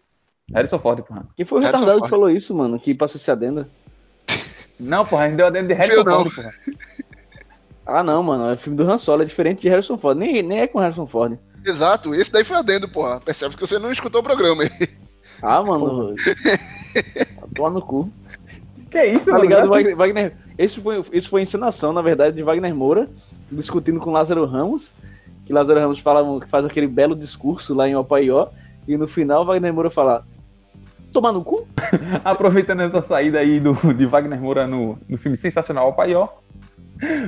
[0.54, 1.26] Harrison Ford, porra.
[1.36, 2.04] Quem foi o Harrison retardado Ford.
[2.04, 2.78] que falou isso, mano?
[2.78, 3.66] Que passou esse adendo?
[4.80, 6.22] Não, porra, a gente deu a dentro de Harrison não.
[6.22, 6.50] Ford, porra.
[7.86, 8.52] Ah, não, mano.
[8.52, 10.18] O filme do Han Solo é diferente de Harrison Ford.
[10.18, 11.38] Nem, nem é com Harrison Ford.
[11.64, 13.20] Exato, esse daí foi adendo, porra.
[13.20, 14.70] Percebe que você não escutou o programa aí.
[15.42, 16.14] Ah, mano.
[17.54, 18.10] Toma no cu.
[18.90, 19.44] Que isso, Tá mano?
[19.44, 19.96] ligado, Wagner?
[19.96, 23.08] Wagner isso, foi, isso foi encenação, na verdade, de Wagner Moura,
[23.50, 24.90] discutindo com Lázaro Ramos.
[25.44, 28.48] Que Lázaro Ramos fala, que faz aquele belo discurso lá em Opaió.
[28.88, 30.24] E no final, Wagner Moura fala:
[31.12, 31.66] Tomar no cu?
[32.24, 36.28] Aproveitando essa saída aí do, de Wagner Moura no, no filme sensacional Paió,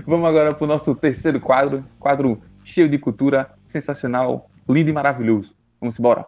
[0.07, 5.55] vamos agora pro nosso terceiro quadro, quadro cheio de cultura, sensacional, lindo e maravilhoso.
[5.81, 6.27] Vamos embora.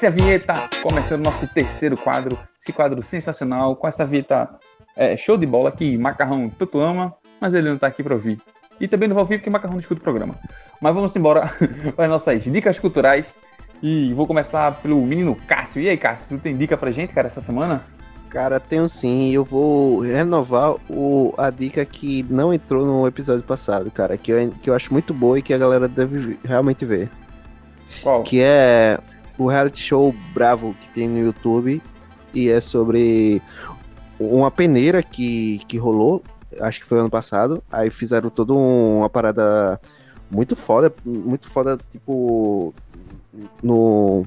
[0.00, 4.48] Desce a vinheta, começando nosso terceiro quadro, esse quadro sensacional, com essa vinheta
[4.96, 8.40] é, show de bola que Macarrão tanto ama, mas ele não tá aqui pra ouvir.
[8.80, 10.36] E também não vai ouvir porque Macarrão não escuta o programa.
[10.80, 11.52] Mas vamos embora
[11.94, 13.34] para as nossas dicas culturais.
[13.82, 15.82] E vou começar pelo menino Cássio.
[15.82, 17.84] E aí, Cássio, tu tem dica pra gente, cara, essa semana?
[18.30, 19.30] Cara, tenho sim.
[19.32, 24.16] Eu vou renovar o, a dica que não entrou no episódio passado, cara.
[24.16, 27.10] Que eu, que eu acho muito boa e que a galera deve realmente ver.
[28.02, 28.22] Qual?
[28.22, 28.98] Que é
[29.42, 31.82] o reality show Bravo que tem no YouTube
[32.34, 33.40] e é sobre
[34.18, 36.22] uma peneira que, que rolou,
[36.60, 37.62] acho que foi ano passado.
[37.72, 39.80] Aí fizeram toda uma parada
[40.30, 42.74] muito foda, muito foda, tipo,
[43.62, 44.24] no,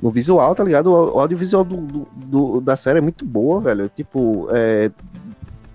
[0.00, 0.92] no visual, tá ligado?
[0.92, 3.88] O audiovisual do, do, do- da série é muito boa, velho.
[3.88, 4.90] Tipo, é,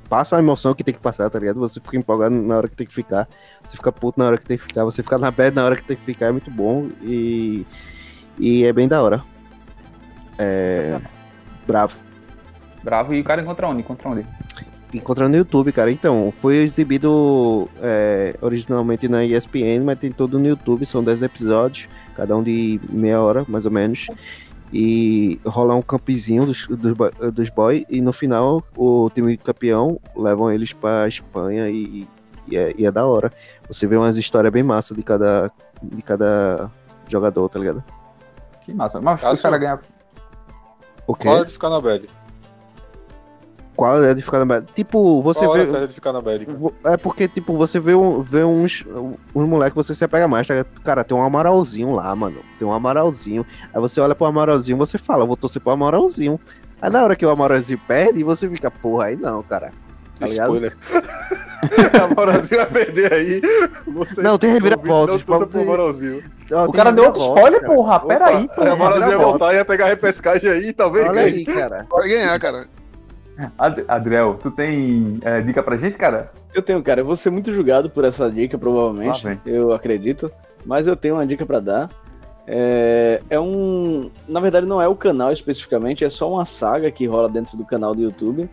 [0.07, 1.59] passa a emoção que tem que passar, tá ligado?
[1.59, 3.27] Você fica empolgado na hora que tem que ficar,
[3.65, 5.75] você fica puto na hora que tem que ficar, você fica na bad na hora
[5.75, 7.65] que tem que ficar, é muito bom e,
[8.37, 9.23] e é bem da hora.
[10.37, 10.99] É.
[11.65, 11.97] Bravo.
[12.83, 13.13] Bravo.
[13.13, 13.81] E o cara encontra onde?
[13.81, 14.25] Encontra onde?
[14.93, 15.91] Encontrando no YouTube, cara.
[15.91, 21.87] Então, foi exibido é, originalmente na ESPN, mas tem todo no YouTube, são 10 episódios,
[22.13, 24.07] cada um de meia hora, mais ou menos.
[24.71, 26.95] E rola um campezinho dos, dos,
[27.31, 32.07] dos boys, e no final o time campeão levam eles pra Espanha e,
[32.47, 33.31] e, é, e é da hora.
[33.67, 36.71] Você vê umas histórias bem massa de cada, de cada
[37.07, 37.83] jogador, tá ligado?
[38.63, 38.99] Que massa.
[39.01, 39.35] Mas Cássio.
[39.35, 39.79] os caras ganham.
[41.05, 41.27] O quê?
[41.27, 42.09] Qual é de ficar na bad?
[43.75, 44.61] Qual é de ficar na...
[44.61, 45.69] Tipo, você Qual é vê.
[45.69, 46.45] a série de ficar na bad?
[46.45, 46.93] cara?
[46.93, 48.85] É porque, tipo, você vê, um, vê uns,
[49.35, 50.63] uns moleques, você se apega mais, tá?
[50.83, 52.37] Cara, tem um amaralzinho lá, mano.
[52.59, 53.43] Tem um amaralzinho.
[53.73, 56.39] Aí você olha pro amaralzinho, você fala, eu vou torcer pro amaralzinho.
[56.79, 59.71] Aí na hora que o amaralzinho perde, você fica, porra, aí não, cara.
[60.19, 60.53] Tá ligado?
[60.55, 60.77] Spoiler.
[62.01, 63.41] a Moralzinho vai perder aí.
[63.87, 66.23] Você Não, tem ouvinte, reviravoltas, Não torça pro Moralzinho.
[66.51, 67.73] Ó, O tem cara deu outro reviravolta, spoiler, cara.
[67.73, 67.99] porra.
[68.01, 68.61] Pera aí, pô.
[68.61, 69.37] A Moralzinho ia reviravolta.
[69.39, 71.35] voltar, ia pegar a repescagem aí talvez Olha ganhe.
[71.37, 71.85] aí, cara.
[71.89, 72.67] Vai ganhar, cara.
[73.57, 76.31] Ad- Adriel, tu tem é, dica pra gente, cara?
[76.53, 79.23] Eu tenho, cara, eu vou ser muito julgado por essa dica, provavelmente.
[79.23, 79.39] vem.
[79.45, 80.29] eu acredito.
[80.65, 81.89] Mas eu tenho uma dica pra dar.
[82.45, 84.11] É, é um.
[84.27, 87.65] Na verdade, não é o canal especificamente, é só uma saga que rola dentro do
[87.65, 88.49] canal do YouTube.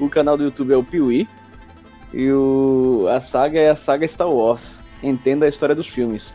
[0.00, 1.28] O canal do YouTube é o Piuí.
[2.12, 4.76] E o, a saga é a saga Star Wars.
[5.02, 6.32] Entenda a história dos filmes.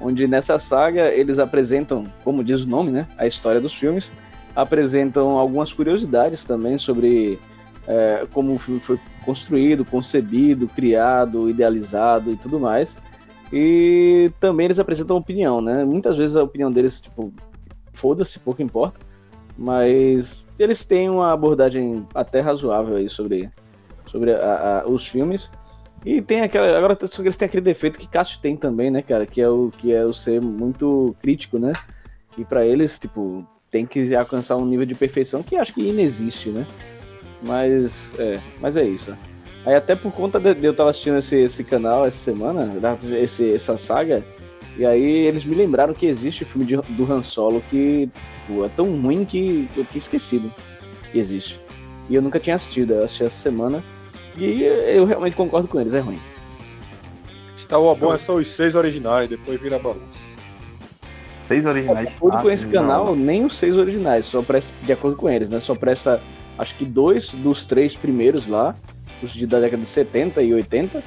[0.00, 3.06] Onde nessa saga eles apresentam, como diz o nome, né?
[3.16, 4.10] A história dos filmes.
[4.56, 7.38] Apresentam algumas curiosidades também sobre
[7.86, 12.94] é, como o filme foi construído, concebido, criado, idealizado e tudo mais.
[13.52, 15.84] E também eles apresentam opinião, né?
[15.84, 17.32] Muitas vezes a opinião deles, tipo,
[17.94, 18.98] foda-se, pouco importa.
[19.58, 23.50] Mas eles têm uma abordagem até razoável aí sobre,
[24.10, 25.50] sobre a- a- os filmes.
[26.04, 26.76] E tem aquela.
[26.78, 29.26] Agora eles têm aquele defeito que Cássio tem também, né, cara?
[29.26, 31.72] Que é o, que é o ser muito crítico, né?
[32.38, 36.48] E pra eles, tipo, tem que alcançar um nível de perfeição que acho que inexiste,
[36.48, 36.66] né?
[37.42, 39.16] Mas é, mas é isso.
[39.64, 42.70] Aí até por conta de, de eu estar assistindo esse, esse canal essa semana,
[43.18, 44.24] esse, essa saga,
[44.78, 48.08] e aí eles me lembraram que existe o filme de- do Han Solo que
[48.46, 50.50] tipo, é tão ruim que eu tinha esquecido
[51.12, 51.60] que existe.
[52.08, 53.84] E eu nunca tinha assistido, eu assisti essa semana.
[54.44, 56.18] E eu realmente concordo com eles, é ruim.
[57.56, 60.18] Star Wars bom é só os seis originais, depois vira bagunça.
[61.46, 62.08] Seis originais.
[62.08, 62.72] De acordo Ah, com esse não.
[62.72, 65.60] canal, nem os seis originais, só presta, de acordo com eles, né?
[65.60, 66.20] Só presta,
[66.58, 68.74] acho que dois dos três primeiros lá,
[69.22, 71.02] os de, da década de 70 e 80,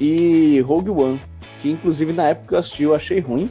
[0.00, 1.20] e Rogue One,
[1.60, 3.50] que inclusive na época que eu assisti eu achei ruim,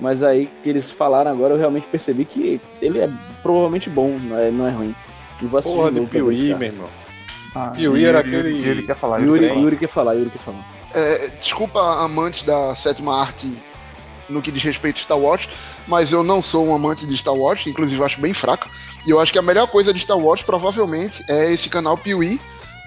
[0.00, 3.08] mas aí que eles falaram agora eu realmente percebi que ele é
[3.42, 4.94] provavelmente bom, não é, não é ruim.
[5.40, 6.88] E vou Porra de Piuí, meu irmão.
[7.54, 9.18] Ah, Yuri e era ele- aquele- e Ele quer falar.
[9.20, 9.62] Yuri, trem.
[9.62, 10.64] Yuri quer falar, Yuri quer falar.
[10.94, 13.50] É, desculpa, amantes da sétima arte
[14.28, 15.48] no que diz respeito a Star Wars,
[15.86, 18.68] mas eu não sou um amante de Star Wars, inclusive eu acho bem fraca.
[19.06, 22.38] E eu acho que a melhor coisa de Star Wars provavelmente é esse canal Piuí,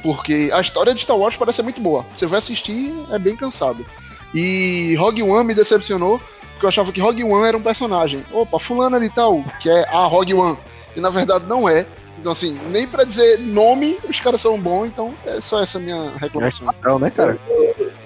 [0.03, 2.05] porque a história de Star Wars parece ser muito boa.
[2.13, 3.85] Você vai assistir, é bem cansado.
[4.33, 6.19] E Rogue One me decepcionou,
[6.53, 8.23] porque eu achava que Rogue One era um personagem.
[8.31, 10.57] Opa, fulano ali tal, que é a Rogue One.
[10.95, 11.85] E na verdade não é.
[12.21, 16.11] Então, assim, nem pra dizer nome, os caras são bons, então é só essa minha
[16.17, 16.71] reclamação.
[16.83, 17.35] Não, né, cara?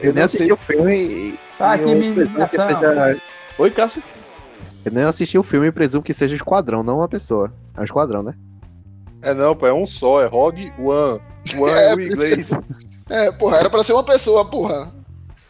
[0.01, 1.39] Eu nem não assisti o filme e.
[1.57, 2.65] Tá, que eu ação.
[2.69, 3.17] seja-
[3.59, 4.01] Oi, Cássio?
[4.85, 7.51] Eu nem assisti o filme e presumo que seja esquadrão, não uma pessoa.
[7.75, 8.35] É um esquadrão, né?
[9.21, 11.19] É não, pô, é um só, é Rogue One.
[11.59, 12.49] One É, é o inglês.
[13.07, 14.91] É, porra, era pra ser uma pessoa, porra.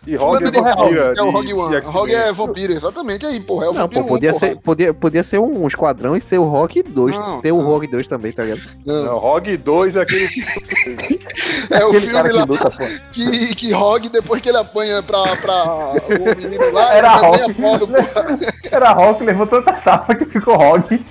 [0.08, 1.14] E Rogue é vampira.
[1.18, 1.78] É o Rogue One.
[1.80, 3.26] Rogue é vampiro, exatamente.
[3.26, 4.47] Aí, porra, é o Não, vampiro pô, podia, 1, porra.
[4.47, 7.18] ser, podia, podia ser um esquadrão e ser o Rock 2.
[7.18, 7.66] Não, ter o não.
[7.66, 8.62] Rock 2 também, tá ligado?
[8.86, 10.26] Não, Não, Rogue 2 é aquele.
[11.72, 12.72] é o Aquele filme cara que lá luta,
[13.12, 17.53] que, que Rogue, depois que ele apanha pra, pra o menino lá, Era ele Rogue.
[17.56, 18.39] porra.
[18.72, 21.03] Era Rock, levou tanta tapa que ficou Rock.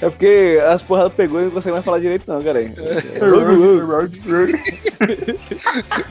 [0.00, 2.60] É porque as porradas pegou e não consegue mais falar direito, não, cara.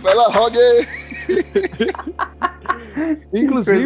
[0.01, 0.48] Vai lá, Rogue.
[3.33, 3.85] Inclusive,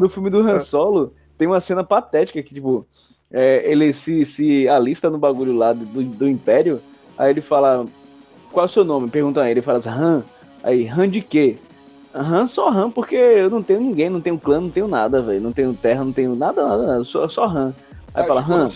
[0.00, 2.86] no filme do Han Solo, tem uma cena patética que, tipo,
[3.30, 6.80] é, ele se, se alista no bagulho lá do, do Império,
[7.18, 7.84] aí ele fala,
[8.52, 9.08] qual é o seu nome?
[9.10, 10.22] Pergunta a ele, ele fala Han,
[10.62, 11.56] aí, Han de quê?
[12.14, 15.40] Han, só Han, porque eu não tenho ninguém, não tenho clã, não tenho nada, velho.
[15.40, 17.04] Não tenho terra, não tenho nada, nada, nada.
[17.04, 17.74] Só, só Han.
[18.14, 18.68] Aí Ah, fala, Han,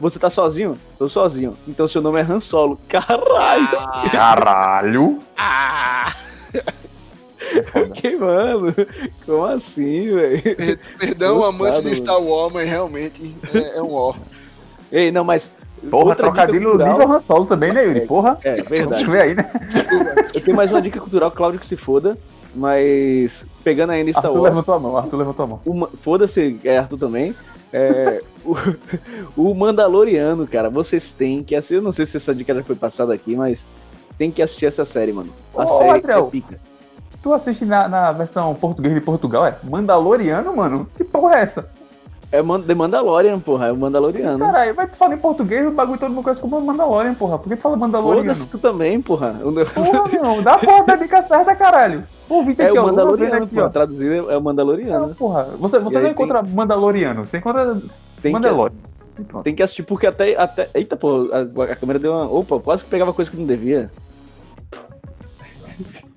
[0.00, 0.74] você tá sozinho?
[0.98, 1.52] Tô sozinho.
[1.68, 2.80] Então seu nome é Han Solo.
[2.88, 3.68] Caralho!
[4.10, 5.18] Caralho!
[5.36, 6.14] Ah!
[6.54, 6.62] É.
[7.94, 8.74] Que mano?
[9.24, 10.42] Como assim, velho?
[10.42, 11.96] Per- Perdão, amante de.
[11.96, 14.14] Star Wars, mas realmente é, é um ó.
[14.92, 15.48] Ei, não, mas.
[15.90, 18.00] Porra, trocadilho cultural- nível Han Solo também, né, Yuri?
[18.06, 18.36] Porra.
[18.42, 18.86] É, verdade.
[18.88, 19.50] Deixa eu ver aí, né?
[20.34, 22.18] Eu tenho mais uma dica cultural, Cláudio que se foda,
[22.54, 23.32] mas
[23.62, 25.60] pegando ainda Star Arthur Wars, levantou a mão, Arthur levantou a mão.
[25.64, 27.34] uma- foda-se, é Arthur também.
[27.72, 28.56] É, o,
[29.50, 31.74] o Mandaloriano, cara, vocês têm que assistir.
[31.74, 33.60] Eu não sei se essa dica já foi passada aqui, mas
[34.18, 35.30] tem que assistir essa série, mano.
[35.56, 36.26] A Ô, série Adriel.
[36.26, 36.58] é pica.
[37.22, 39.56] Tu assiste na, na versão português de Portugal, é?
[39.64, 40.86] Mandaloriano, mano?
[40.96, 41.68] Que porra é essa?
[42.30, 44.38] É Man- The Mandalorian, porra, é o Mandaloriano.
[44.38, 47.38] Caralho, vai tu falar em português, o bagulho todo mundo conhece como Mandalorian, porra.
[47.38, 48.34] Por que tu fala Mandaloriano?
[48.34, 49.32] Foda-se tu também, porra.
[49.74, 52.04] Porra, meu, dá a porra da dica certa, caralho.
[52.28, 53.66] Pô, Vitor É aqui, o Mandaloriano, aqui, porra.
[53.66, 53.70] ó.
[53.70, 55.14] Traduzido é o Mandaloriano.
[55.14, 55.48] porra.
[55.58, 57.74] Você, você não encontra Mandaloriano, você encontra
[58.20, 58.76] Tem que, Mandalorian.
[59.18, 59.42] E pronto.
[59.44, 60.36] tem que assistir, porque até.
[60.40, 62.30] até eita, pô, a, a câmera deu uma.
[62.30, 63.90] Opa, quase que pegava coisa que não devia.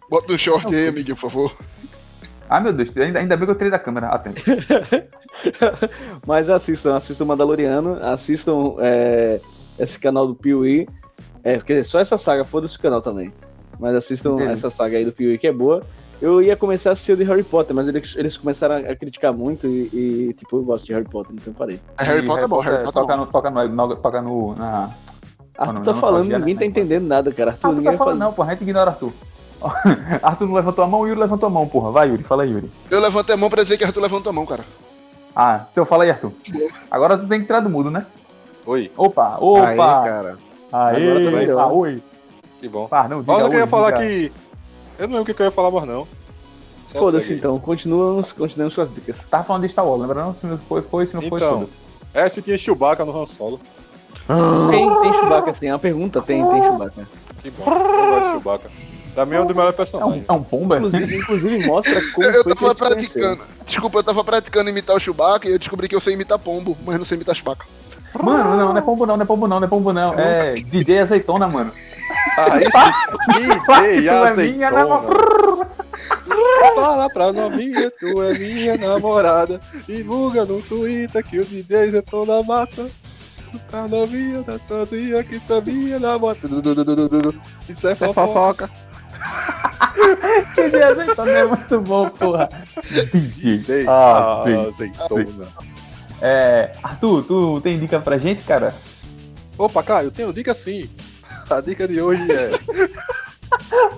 [0.10, 1.56] Bota um short aí, amiguinho, por favor.
[2.50, 4.08] Ah, meu Deus, ainda, ainda bem que eu tirei da câmera.
[4.08, 4.34] Ah, tem.
[6.28, 9.40] Mas assistam, assistam Mandaloriano, assistam é,
[9.80, 10.86] esse canal do Piuí.
[11.44, 13.32] É, quer dizer, só essa saga, foda-se o canal também.
[13.80, 14.52] Mas assistam Entendi.
[14.52, 15.82] essa saga aí do Piuí que é boa.
[16.22, 19.34] Eu ia começar a assistir o de Harry Potter, mas eles, eles começaram a criticar
[19.34, 21.80] muito e, e, tipo, eu gosto de Harry Potter, então parei.
[21.98, 23.26] É Harry Potter é bom, Harry Potter é toca bom.
[23.26, 24.96] no, toca no, toca no, na...
[25.58, 26.60] Arthur não, tá não falando, ninguém né?
[26.60, 27.52] tá entendendo nada, cara.
[27.52, 29.12] Arthur, Ah, tu ninguém tá falando não, porra, a gente ignora Arthur.
[30.24, 31.92] Arthur não levantou a mão, Yuri levantou a mão, porra.
[31.92, 32.72] Vai, Yuri, fala aí, Yuri.
[32.90, 34.64] Eu levanto a mão pra dizer que Arthur levantou a mão, cara.
[35.36, 36.32] Ah, então fala aí, Arthur.
[36.90, 38.06] Agora tu tem que entrar do mudo, né?
[38.66, 40.04] Oi, Opa, Aí, opa.
[40.04, 40.38] cara.
[40.74, 41.60] Aê, Agora tá melhor.
[41.62, 42.04] ah, oi.
[42.60, 42.88] que bom.
[42.92, 44.32] Ah, não, diga Mas eu queria falar diga- que.
[45.00, 46.08] Eu não lembro o que eu ia falar mais, não.
[46.88, 47.38] Foda-se aí.
[47.38, 49.16] então, continuamos, continuamos com as dicas.
[49.30, 50.34] Tava falando de Star Wars, lembra não?
[50.36, 51.54] Se não foi, foi, se não foi, Então.
[51.60, 51.72] foda-se.
[52.14, 53.60] É, se tinha Chewbacca no Han Solo.
[54.70, 57.08] Tem, tem Chewbacca assim, é uma pergunta, tem, tem Chewbacca.
[57.42, 57.64] Que bom.
[57.66, 58.70] Eu gosto de Chewbacca.
[59.14, 60.26] Pra mim é um dos melhores É um, personagens.
[60.28, 60.78] é um pomba?
[60.78, 63.44] Inclusive, inclusive mostra como Eu, eu foi que tava praticando.
[63.66, 66.78] Desculpa, eu tava praticando imitar o Chewbacca e eu descobri que eu sei imitar pombo,
[66.86, 67.66] mas não sei imitar Chewbacca.
[68.22, 70.14] Mano, não, não é pombo não, não é pombo não, não é pombo não.
[70.20, 71.72] É DJ azeitona, mano.
[72.38, 72.72] Aí sim.
[73.32, 74.72] Tu DJ é minha azeitona.
[74.72, 75.68] namorada.
[76.76, 79.62] Fala pra novinha, tu é minha namorada.
[79.88, 82.90] Divulga no Twitter que o DJ azeitona massa.
[83.70, 86.48] Pra novinha da sozinha que sabia namorada.
[87.70, 88.70] Isso é Isso é fofoca.
[90.56, 92.50] DJ azeitona é muito bom, porra.
[93.12, 93.58] DJ.
[93.60, 94.68] DJ Ah, sim.
[94.68, 95.48] azeitona.
[96.22, 98.74] É, Arthur, tu tem dica pra gente, cara?
[99.58, 100.90] Opa, Caio, eu tenho dica sim.
[101.50, 102.50] A dica de hoje é.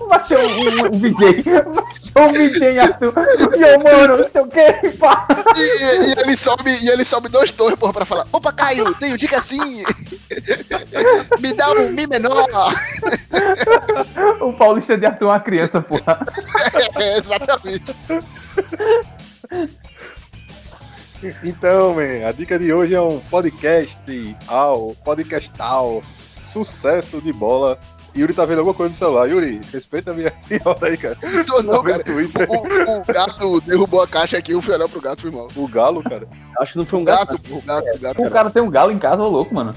[0.08, 1.42] Baixou um, um VJ.
[1.44, 3.12] Baixou um VJ, Arthur.
[3.56, 5.26] E eu, mano, não sei o que, pá.
[5.56, 9.16] E, e- ele sobe, e ele sobe dois torres, porra, pra falar: Opa, Caio, tenho
[9.16, 9.84] dica sim!
[11.40, 12.46] Me dá um Mi menor!
[14.40, 16.18] O Paulista de Arthur é uma criança, porra.
[16.96, 17.94] É, exatamente.
[21.42, 23.98] Então, man, a dica de hoje é um podcast
[24.46, 26.02] ao, podcastal,
[26.42, 27.78] sucesso de bola.
[28.16, 29.28] Yuri tá vendo alguma coisa no celular.
[29.28, 30.32] Yuri, respeita a minha,
[30.64, 31.18] hora aí, cara.
[31.22, 32.00] Então, não, Tá cara.
[32.00, 32.48] o Twitter?
[32.50, 35.48] O, o gato derrubou a caixa aqui, eu fui olhar pro gato, foi mal.
[35.56, 36.28] O galo, cara.
[36.60, 37.32] Acho que não foi O um gato.
[37.32, 38.22] gato, o gato, o gato.
[38.22, 39.72] O cara tem um galo em casa, ô louco, mano.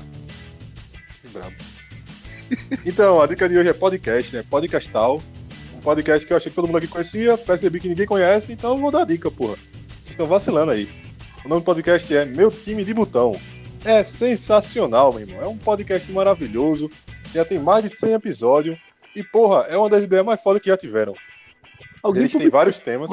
[1.21, 1.55] Que brabo.
[2.85, 4.43] Então, a dica de hoje é podcast, né?
[4.49, 5.21] Podcastal.
[5.75, 8.71] Um podcast que eu achei que todo mundo aqui conhecia, percebi que ninguém conhece, então
[8.71, 9.55] eu vou dar a dica, porra.
[9.55, 10.87] Vocês estão vacilando aí.
[11.43, 13.35] O nome do podcast é Meu Time de Botão.
[13.85, 15.41] É sensacional, meu irmão.
[15.41, 16.89] É um podcast maravilhoso.
[17.33, 18.77] Já tem mais de 100 episódios.
[19.15, 21.13] E, porra, é uma das ideias mais fodas que já tiveram.
[22.03, 23.09] Alguém Eles têm vários temas.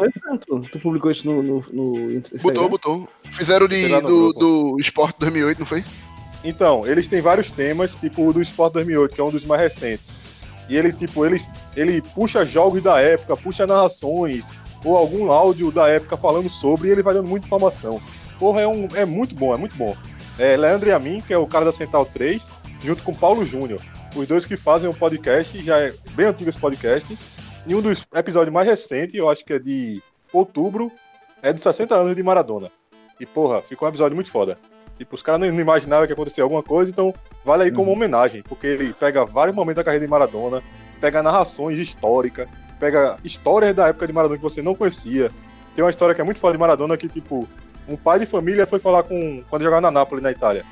[0.46, 2.22] Tu, tu publicou isso no, no, no?
[2.42, 3.08] Botou, botou.
[3.32, 5.82] Fizeram de, do, do Sport 2008, não foi?
[6.44, 9.60] Então, eles têm vários temas, tipo o do Sport 2008, que é um dos mais
[9.60, 10.12] recentes.
[10.68, 11.38] E ele, tipo, ele,
[11.74, 14.48] ele puxa jogos da época, puxa narrações,
[14.84, 18.00] ou algum áudio da época falando sobre, e ele vai dando muita informação.
[18.38, 19.96] Porra, é, um, é muito bom, é muito bom.
[20.38, 22.50] É Leandro e a mim, que é o cara da Central 3,
[22.82, 23.80] junto com Paulo Júnior.
[24.14, 27.18] Os dois que fazem o podcast, já é bem antigo esse podcast.
[27.66, 30.02] E um dos episódios mais recentes, eu acho que é de
[30.32, 30.92] outubro,
[31.42, 32.70] é dos 60 anos de Maradona.
[33.18, 34.56] E, porra, ficou um episódio muito foda.
[34.96, 37.12] Tipo, os caras não, imaginavam que ia acontecer alguma coisa, então
[37.44, 40.62] vale aí como homenagem, porque ele pega vários momentos da carreira de Maradona,
[41.00, 42.48] pega narrações históricas,
[42.78, 45.32] pega histórias da época de Maradona que você não conhecia.
[45.74, 47.48] Tem uma história que é muito foda de Maradona que, tipo,
[47.88, 49.42] um pai de família foi falar com.
[49.50, 50.64] quando jogava na Nápoles, na Itália.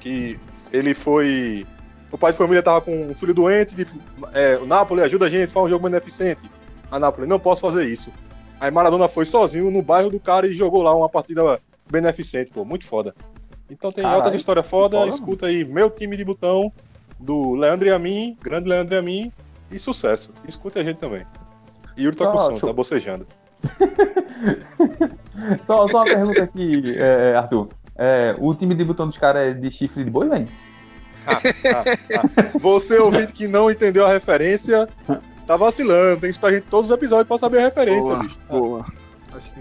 [0.00, 0.40] Que
[0.72, 1.66] ele foi.
[2.12, 3.92] O pai de família tava com um filho doente, tipo,
[4.32, 6.50] é, o Nápoles ajuda a gente, faz um jogo beneficente.
[6.90, 8.10] A Nápoles, não posso fazer isso.
[8.58, 11.58] Aí Maradona foi sozinho no bairro do cara e jogou lá uma partida
[11.90, 12.64] beneficente, pô.
[12.64, 13.14] Muito foda.
[13.70, 14.98] Então tem Caralho, outras histórias foda.
[14.98, 16.72] foda, Escuta aí, meu time de botão,
[17.18, 19.32] do Leandro e a mim, grande Leandro e a mim,
[19.70, 20.30] e sucesso.
[20.48, 21.24] Escuta a gente também.
[21.96, 22.68] E Yuri tá Só- com show.
[22.68, 23.26] tá bocejando.
[25.62, 27.68] Só, só uma pergunta aqui, é, Arthur.
[27.96, 30.48] É, o time de botão dos caras é de chifre de boi, velho?
[32.60, 34.88] Você, ouvinte que não entendeu a referência,
[35.46, 36.20] tá vacilando.
[36.20, 38.38] Tem que estar a gente todos os episódios pra saber a referência, Boa, bicho.
[38.48, 38.86] boa.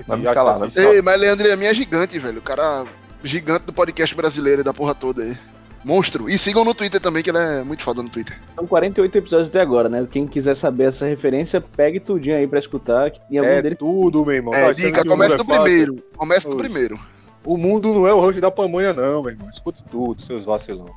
[0.07, 2.39] Vai me acho escalar, que vai assim, Ei, mas Leandro a minha é gigante, velho.
[2.39, 2.86] O cara
[3.24, 5.38] gigante do podcast brasileiro e da porra toda aí.
[5.86, 6.30] Monstro.
[6.30, 8.38] E sigam no Twitter também, que ele é muito foda no Twitter.
[8.55, 10.05] São 48 episódios até agora, né?
[10.11, 13.09] Quem quiser saber essa referência, pegue tudinho aí pra escutar.
[13.11, 14.53] que- E algum É deles tudo, meu irmão.
[14.53, 15.95] É, Tá dica, comece mundo do é primeiro.
[16.17, 16.99] Comece do primeiro.
[17.45, 19.49] O mundo não é o rancho da pamonha, não, meu irmão.
[19.49, 20.88] Escute tudo, seus vacilão.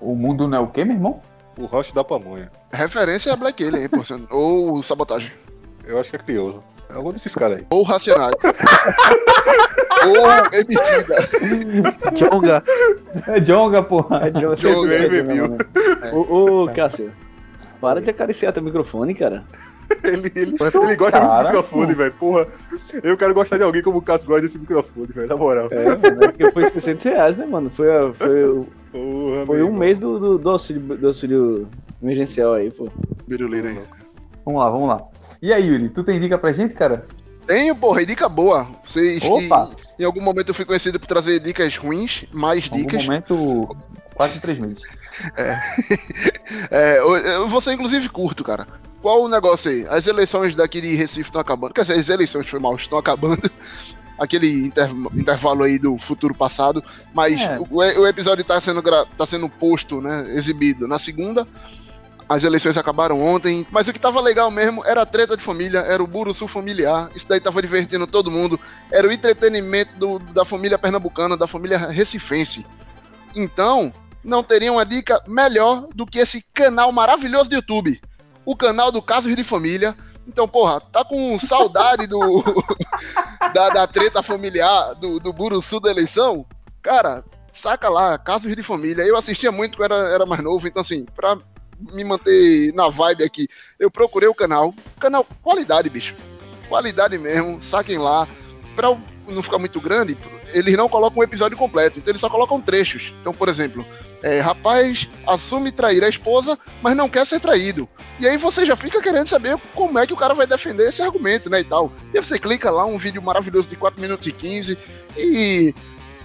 [0.00, 1.20] O mundo não é o quê, meu irmão?
[1.58, 2.50] O rancho da pamonha.
[2.72, 4.02] Referência é Black Alien, hein, pô.
[4.34, 5.30] Ou Sabotagem.
[5.84, 6.62] Eu acho que é crioulo.
[6.88, 7.66] É algum desses caras aí.
[7.70, 8.34] Ou Racionais.
[10.06, 11.16] Ou Emicida.
[12.14, 12.62] Jonga.
[13.28, 14.26] É Jonga, porra.
[14.26, 14.56] É viu.
[14.86, 15.58] né, mano?
[16.12, 17.12] Ô, ô, Cássio,
[17.80, 19.44] para de acariciar teu microfone, cara.
[20.04, 22.12] Ele, ele, ele gosta Cara, desse microfone, velho.
[22.14, 22.46] Porra,
[23.02, 25.28] eu quero gostar de alguém como o Cássio gosta desse microfone, velho.
[25.28, 25.68] Na moral.
[25.70, 27.70] É, mano, é porque foi 600 reais, né, mano?
[27.76, 31.68] Foi, a- foi, o- Porra, foi um mês do, do, do auxílio, do auxílio
[32.02, 32.88] emergencial aí, pô.
[33.26, 33.80] Birulira aí.
[34.44, 35.02] Vamos lá, vamos lá.
[35.40, 37.06] E aí, Yuri, tu tem dica pra gente, cara?
[37.46, 38.66] Tenho, porra, e dica boa.
[38.84, 39.70] Vocês que Opa!
[39.98, 43.04] em algum momento eu fui conhecido por trazer dicas ruins, mais Em algum dicas.
[43.04, 43.76] momento,
[44.14, 44.82] quase três meses.
[45.36, 48.66] É, eu, eu vou ser inclusive curto, cara.
[49.02, 49.86] Qual o negócio aí?
[49.88, 51.72] As eleições daqui de Recife estão acabando.
[51.72, 53.50] Quer dizer, as eleições foi mal, estão acabando.
[54.20, 56.84] Aquele inter- intervalo aí do futuro passado.
[57.14, 57.58] Mas É.
[57.58, 60.26] o, o episódio tá sendo, tá sendo posto, né?
[60.34, 61.48] Exibido na segunda.
[62.28, 63.66] As eleições acabaram ontem.
[63.72, 67.10] Mas o que tava legal mesmo era a treta de família, era o Buruçu familiar.
[67.16, 68.60] Isso daí tava divertindo todo mundo.
[68.92, 72.64] Era o entretenimento do- da família pernambucana, da família recifense.
[73.34, 73.92] Então,
[74.22, 78.00] não teria uma dica melhor do que esse canal maravilhoso do YouTube.
[78.44, 79.96] O canal do Casos de Família.
[80.30, 82.20] Então, porra, tá com saudade do
[83.52, 86.46] da, da treta familiar do, do Buruçu da eleição?
[86.80, 89.02] Cara, saca lá, Casos de Família.
[89.02, 91.36] Eu assistia muito quando era, era mais novo, então assim, pra
[91.80, 94.72] me manter na vibe aqui, eu procurei o canal.
[95.00, 96.14] Canal qualidade, bicho.
[96.68, 98.28] Qualidade mesmo, saquem lá.
[98.76, 98.96] Pra
[99.34, 100.16] não ficar muito grande,
[100.52, 103.14] eles não colocam um episódio completo, então eles só colocam trechos.
[103.20, 103.84] Então, por exemplo,
[104.22, 107.88] é, rapaz assume trair a esposa, mas não quer ser traído.
[108.18, 111.00] E aí você já fica querendo saber como é que o cara vai defender esse
[111.02, 111.92] argumento, né, e tal.
[112.12, 114.78] E aí você clica lá, um vídeo maravilhoso de 4 minutos e 15,
[115.16, 115.74] e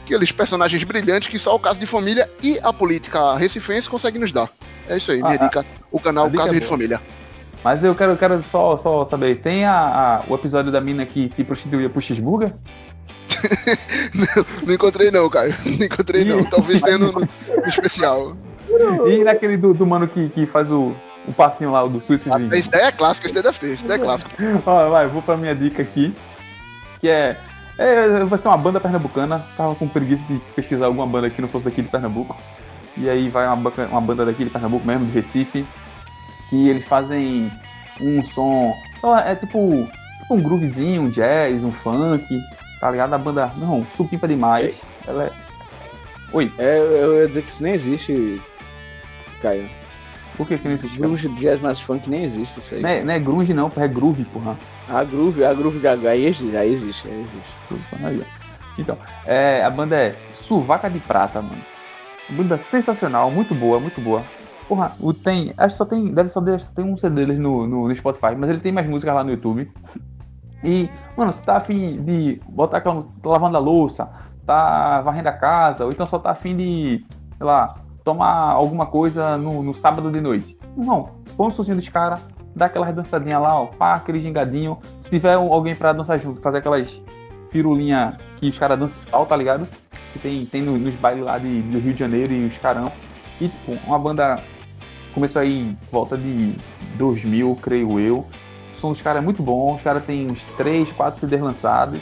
[0.04, 4.32] aqueles personagens brilhantes que só o caso de família e a política recifense conseguem nos
[4.32, 4.50] dar.
[4.88, 5.66] É isso aí, minha Ah, dica.
[5.92, 6.66] O canal dica Caso é de.
[6.66, 7.02] Família.
[7.64, 9.74] Mas eu quero, quero só, só saber, tem a,
[10.20, 12.54] a- o episódio da mina que se prostituía pro cheeseburger?
[14.66, 15.54] Não encontrei não, Caio.
[15.66, 16.44] Não encontrei não.
[16.46, 17.28] Talvez tenha no, no
[17.68, 18.36] especial.
[19.08, 20.96] E naquele do, do mano que, que faz o,
[21.28, 22.40] o passinho lá, o do Sweet Ah?
[22.56, 24.32] Esse daí é clássico, esse daí deve ter, esse daí é clássico.
[24.66, 26.14] Ó, vai, vou pra minha dica aqui,
[27.00, 27.38] que é,
[27.78, 28.24] é.
[28.26, 29.46] Vai ser uma banda pernambucana.
[29.56, 32.36] Tava com preguiça de pesquisar alguma banda que não fosse daqui de Pernambuco.
[32.98, 35.66] E aí vai uma, uma banda daqui de Pernambuco mesmo, de Recife.
[36.50, 37.52] Que eles fazem
[38.02, 38.74] um som.
[39.04, 39.88] ó, É tipo.
[40.22, 42.26] Tipo um groovezinho, um jazz, um funk.
[42.80, 43.14] Tá ligado?
[43.14, 43.52] A banda.
[43.58, 44.82] Não, supimpa demais.
[45.08, 45.32] Ela é.
[46.34, 48.42] Oi, É, eu ia dizer que isso nem existe,
[49.42, 49.70] Caio.
[50.36, 51.00] por que que não existe?
[51.00, 52.82] Grunge, jazz mais funk nem existe isso aí.
[52.82, 54.58] Não é, não é grunge não, é groove, porra.
[54.90, 57.56] A groove, a groove gaga, aí existe, aí existe, aí existe.
[57.72, 58.46] Ó.
[58.78, 61.62] Então, é, a banda é Suvaca de Prata, mano.
[62.30, 64.24] Banda sensacional, muito boa, muito boa.
[64.68, 65.54] Porra, o tem.
[65.58, 66.08] Acho que só tem.
[66.12, 68.72] Deve só, deve só tem um CD deles no, no, no Spotify, mas ele tem
[68.72, 69.72] mais músicas lá no YouTube.
[70.64, 73.04] E, mano, você tá afim de botar aquela.
[73.04, 74.10] tá lavando a louça,
[74.46, 77.06] tá varrendo a casa, ou então só tá afim de,
[77.38, 80.58] sei lá, tomar alguma coisa no, no sábado de noite.
[80.76, 82.20] Não, põe o sozinho dos caras,
[82.56, 84.78] dá aquelas dançadinhas lá, ó, pá, aquele gingadinho.
[85.02, 87.02] Se tiver alguém pra dançar junto, fazer aquelas
[87.50, 89.68] firulinha que os caras dançam tal, tá ligado?
[90.14, 92.92] Que tem, tem no- nos bailes lá de, do Rio de Janeiro e os carão.
[93.40, 94.40] E, tipo, uma banda
[95.14, 96.56] começou aí em volta de
[96.98, 98.26] 2000, creio eu.
[98.76, 102.02] O som dos caras muito bom, os caras têm uns 3, 4 CDs lançados.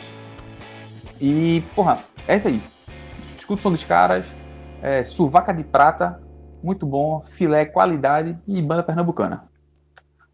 [1.22, 2.62] E, porra, é isso aí.
[3.38, 4.26] Escuta o som dos caras,
[4.82, 6.20] é, Suvaca de Prata,
[6.64, 9.44] muito bom, filé, qualidade e banda pernambucana.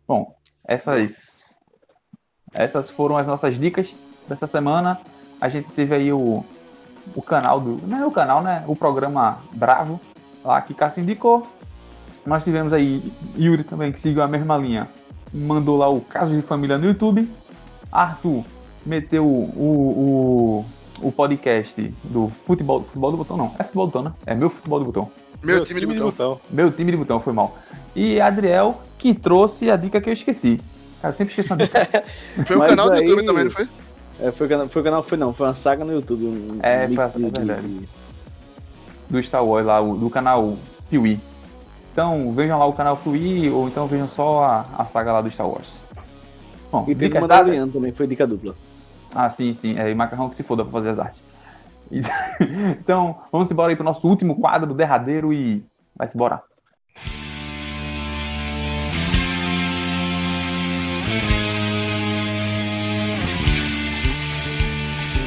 [0.08, 0.34] Bom,
[0.66, 1.58] essas,
[2.54, 3.94] essas foram as nossas dicas
[4.28, 4.98] dessa semana.
[5.42, 6.46] A gente teve aí o,
[7.16, 7.86] o canal do.
[7.86, 8.64] Não é o canal, né?
[8.66, 10.00] O programa Bravo,
[10.44, 11.46] lá que Cássio indicou.
[12.26, 14.88] Nós tivemos aí Yuri também, que seguiu a mesma linha.
[15.34, 17.30] Mandou lá o Caso de Família no YouTube.
[17.92, 18.44] Arthur
[18.86, 20.66] meteu o,
[21.02, 23.52] o, o podcast do futebol, futebol do botão, não.
[23.60, 24.14] É futebol do botão, né?
[24.26, 25.12] É meu futebol do botão.
[25.44, 26.40] Meu, time, de botão.
[26.50, 27.58] Meu time de botão, foi mal.
[27.96, 30.60] E Adriel, que trouxe a dica que eu esqueci.
[31.02, 32.04] Cara, eu sempre esqueço uma dica.
[32.46, 33.70] Foi o Mas canal do aí- YouTube também, não foi?
[34.22, 36.26] É, foi, o canal, foi o canal, foi não, foi uma saga no YouTube.
[36.26, 37.68] Um, É, um foi- é de- verdade.
[37.68, 37.90] de-
[39.10, 40.58] do Star Wars lá, do canal
[40.90, 41.18] Piuí.
[42.00, 45.30] Então vejam lá o canal Piuí ou então vejam só a, a saga lá do
[45.30, 45.86] Star Wars.
[46.72, 47.74] Bom, E dicas Mandaloriano dadas.
[47.74, 48.56] também, foi dica dupla.
[49.14, 49.78] Ah, sim, sim.
[49.78, 51.22] É, e macarrão que se foda pra fazer as artes.
[52.80, 55.62] Então, vamos embora aí pro nosso último quadro, derradeiro, e
[55.94, 56.42] vai-se embora.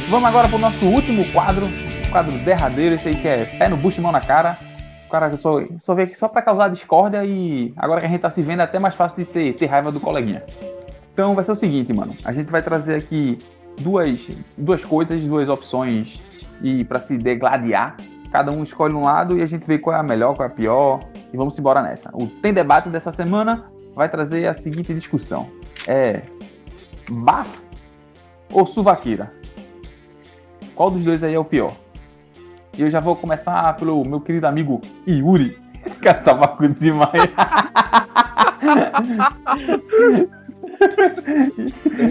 [0.08, 3.76] Vamos agora pro nosso último quadro, o quadro derradeiro, esse aí que é pé no
[3.76, 4.71] bucho e mão na cara.
[5.12, 8.30] Cara só, só veio aqui só pra causar discórdia e agora que a gente tá
[8.30, 10.42] se vendo é até mais fácil de ter, ter raiva do coleguinha.
[11.12, 12.16] Então vai ser o seguinte, mano.
[12.24, 13.38] A gente vai trazer aqui
[13.78, 16.22] duas, duas coisas, duas opções
[16.62, 17.94] e para se degladiar.
[18.30, 20.50] Cada um escolhe um lado e a gente vê qual é a melhor, qual é
[20.50, 21.00] a pior.
[21.30, 22.08] E vamos embora nessa.
[22.14, 25.46] O Tem Debate dessa semana vai trazer a seguinte discussão.
[25.86, 26.22] É
[27.06, 27.66] bafo
[28.50, 29.30] ou suvaqueira?
[30.74, 31.76] Qual dos dois aí é o pior?
[32.76, 35.58] E eu já vou começar pelo meu querido amigo Yuri.
[36.00, 37.12] Cara, tá bagulho demais.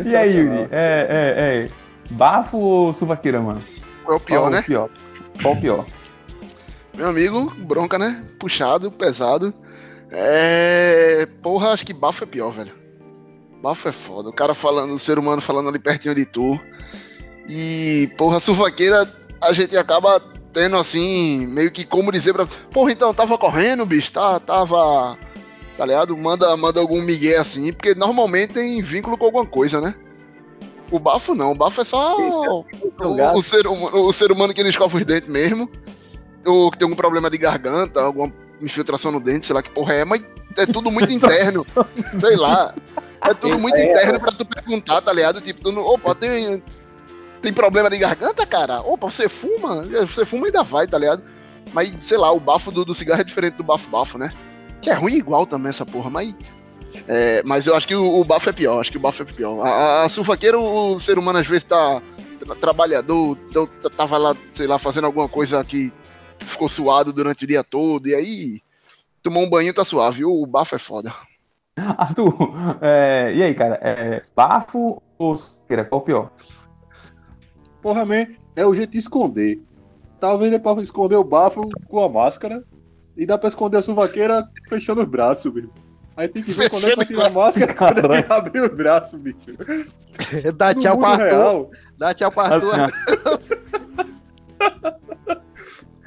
[0.06, 0.68] E aí, Yuri?
[0.72, 1.70] É, é, é.
[2.12, 3.62] Bafo ou suvaqueira, mano?
[4.04, 4.60] Qual é o pior, Qual né?
[4.60, 4.90] O pior?
[5.42, 5.86] Qual o pior?
[6.96, 8.24] Meu amigo, bronca, né?
[8.40, 9.54] Puxado, pesado.
[10.12, 11.28] É.
[11.42, 12.74] Porra, acho que bafo é pior, velho.
[13.62, 14.30] Bafo é foda.
[14.30, 16.60] O cara falando, o ser humano falando ali pertinho de tu.
[17.48, 19.10] E, porra, suvaqueira,
[19.42, 20.22] a gente acaba
[20.54, 22.46] tendo assim, meio que como dizer pra.
[22.46, 25.18] Porra, então, tava correndo, bicho, tá, tava.
[25.78, 26.16] Tá ligado?
[26.16, 29.96] Manda, manda algum migué assim, porque normalmente tem vínculo com alguma coisa, né?
[30.92, 32.66] O bafo não, o bafo é só o,
[33.16, 33.38] gato.
[33.38, 35.70] o ser, huma- o ser humano que não escova os dentes mesmo.
[36.46, 39.94] Ou que tem algum problema de garganta, alguma infiltração no dente, sei lá que porra
[39.94, 40.22] é, mas
[40.58, 41.66] é tudo muito interno.
[42.20, 42.76] sei lá.
[43.28, 45.40] É tudo muito interno pra tu perguntar, tá ligado?
[45.40, 46.62] Tipo, tu não, opa, tem,
[47.42, 48.82] tem problema de garganta, cara?
[48.82, 49.84] Opa, você fuma?
[49.84, 51.24] Você fuma ainda vai, tá ligado?
[51.74, 54.32] Mas, sei lá, o bafo do, do cigarro é diferente do bafo-bafo, né?
[54.82, 56.34] Que é ruim igual também essa porra, mas.
[57.08, 59.26] é, mas eu acho que o, o bafo é pior, acho que o bafo é
[59.26, 59.66] pior.
[59.66, 62.02] A, a, a sufaqueira, o, ser humano às vezes tá
[62.40, 65.92] tra- trabalhador, então t- tava lá, sei lá, fazendo alguma coisa que
[66.40, 68.62] ficou suado durante o dia todo, e aí
[69.24, 70.26] tomou um banho tá suave.
[70.26, 71.14] O bafo é foda.
[71.98, 72.36] Arthur,
[72.82, 73.80] é, e aí, cara?
[73.82, 75.86] É bafo ou suvaqueira?
[75.86, 76.32] Qual o pior?
[77.82, 79.62] Porra, man, é o jeito de esconder.
[80.20, 82.64] Talvez dê pra esconder o bafo com a máscara
[83.18, 85.70] e dá pra esconder a suvaqueira fechando os braços, bicho.
[86.16, 88.76] Aí tem que ver quando é vai tirar a máscara quando é vai abrir os
[88.76, 89.38] braços, bicho.
[90.56, 91.26] Dá No tchau pro Arthur.
[91.26, 92.94] real, Dá tchau pro Arthur.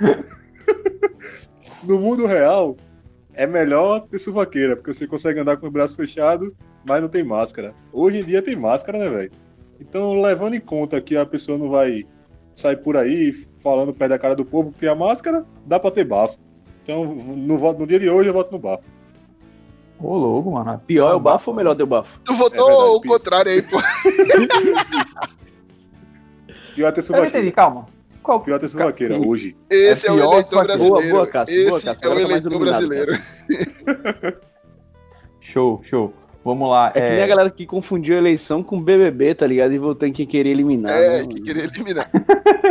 [1.83, 2.77] no mundo real,
[3.33, 6.51] é melhor ter suvaqueira, porque você consegue andar com os braços fechados,
[6.85, 7.75] mas não tem máscara.
[7.93, 9.33] Hoje em dia tem máscara, né, velho?
[9.81, 12.05] Então, levando em conta que a pessoa não vai
[12.55, 15.91] sair por aí falando pé da cara do povo que tem a máscara, dá pra
[15.91, 16.39] ter bafo.
[16.83, 18.85] Então, no, voto- no dia de hoje, eu voto no bafo.
[19.99, 20.81] Ô, louco, mano.
[20.87, 22.21] Pior é o bafo ou melhor deu bafo?
[22.25, 23.79] Tu votou É verdade, o contrário aí, pô.
[26.75, 27.87] Pior ter Eu entendi, calma.
[28.23, 29.57] Qual Pior ter suvaqueira, hoje.
[29.71, 30.95] Esse é, o eleitor brasileiro.
[30.97, 32.05] Boa, boa, Cássio, boa, Esse Cássio.
[32.05, 33.13] é o tá eleitor brasileiro.
[35.41, 36.13] Show, show.
[36.45, 36.93] Vamos lá.
[36.95, 39.73] É, que nem a galera que confundiu a eleição com BBB, tá ligado?
[39.73, 40.93] E votou em quem queria eliminar.
[40.93, 42.11] É, né, que queria eliminar.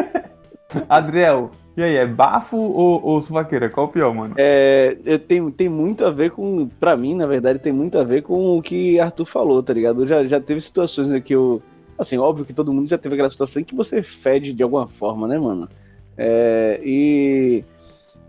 [0.88, 3.68] Adriel, e aí, é bafo ou, ou suvaqueira?
[3.68, 4.36] Qual o pior, mano?
[4.38, 8.04] É, eu tenho, tem muito a ver com, pra mim, na verdade, tem muito a
[8.04, 10.06] ver com o que Arthur falou, tá ligado?
[10.08, 11.64] Já, já teve situações em que eu,
[11.98, 14.86] assim, óbvio que todo mundo já teve aquela situação em que você fede de alguma
[14.86, 15.68] forma, né, mano?
[16.16, 17.64] É, e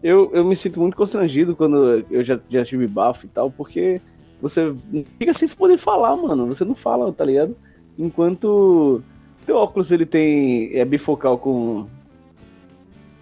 [0.02, 4.00] eu, eu me sinto muito constrangido quando eu já, já tive bafo e tal, porque
[4.40, 4.74] você
[5.18, 7.56] fica sem poder falar, mano, você não fala, tá ligado?
[7.98, 9.02] Enquanto
[9.46, 11.86] teu óculos, ele tem, é bifocal com...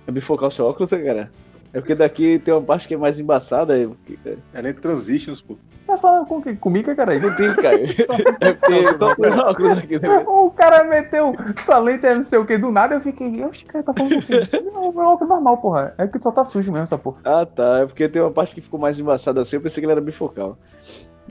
[0.07, 1.31] É bifocal seu óculos, né, cara?
[1.73, 3.79] É porque daqui tem uma parte que é mais embaçada.
[3.79, 4.19] É porque-
[4.53, 5.57] É nem transitions, pô.
[5.87, 7.19] Tá falando com, que- comigo, cara?
[7.19, 7.77] Não tem, cara.
[8.41, 10.19] É porque só os óculos aqui, né?
[10.27, 11.35] O cara meteu
[11.67, 14.23] talento é não sei o que do nada, eu fiquei, oxe, cara, tá falando com
[14.23, 14.49] quem?
[14.73, 15.95] Não, é óculos normal, porra.
[15.97, 17.21] É que só tá sujo mesmo essa porra.
[17.25, 17.79] Ah, tá.
[17.81, 19.57] É porque tem uma parte que ficou mais embaçada assim.
[19.57, 20.59] Eu pensei que ele era bifocal.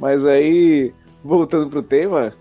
[0.01, 0.91] Mas aí,
[1.23, 2.33] voltando pro tema,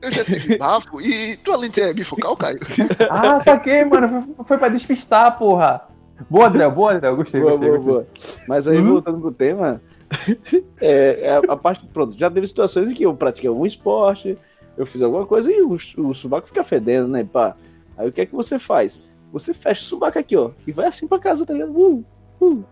[0.00, 2.60] Eu já tive bafo e tua lente é bifocal, Caio?
[3.10, 4.20] Ah, saquei, mano.
[4.20, 5.82] Foi, foi pra despistar, porra.
[6.30, 7.16] Boa, Adriel, boa, Adriel.
[7.16, 7.68] Gostei, boa, gostei.
[7.68, 7.92] boa, gostei.
[7.92, 8.38] boa.
[8.46, 8.92] Mas aí, Uhum.
[8.92, 9.82] voltando pro tema,
[10.80, 14.38] é, é a, a parte, pronto, já teve situações em que eu pratiquei algum esporte,
[14.76, 17.56] eu fiz alguma coisa e o, o subaco fica fedendo, né, pá.
[17.96, 19.00] Aí o que é que você faz?
[19.32, 21.72] Você fecha o subaco aqui, ó, e vai assim pra casa, tá ligado?
[21.76, 22.04] Uh,
[22.40, 22.64] uh,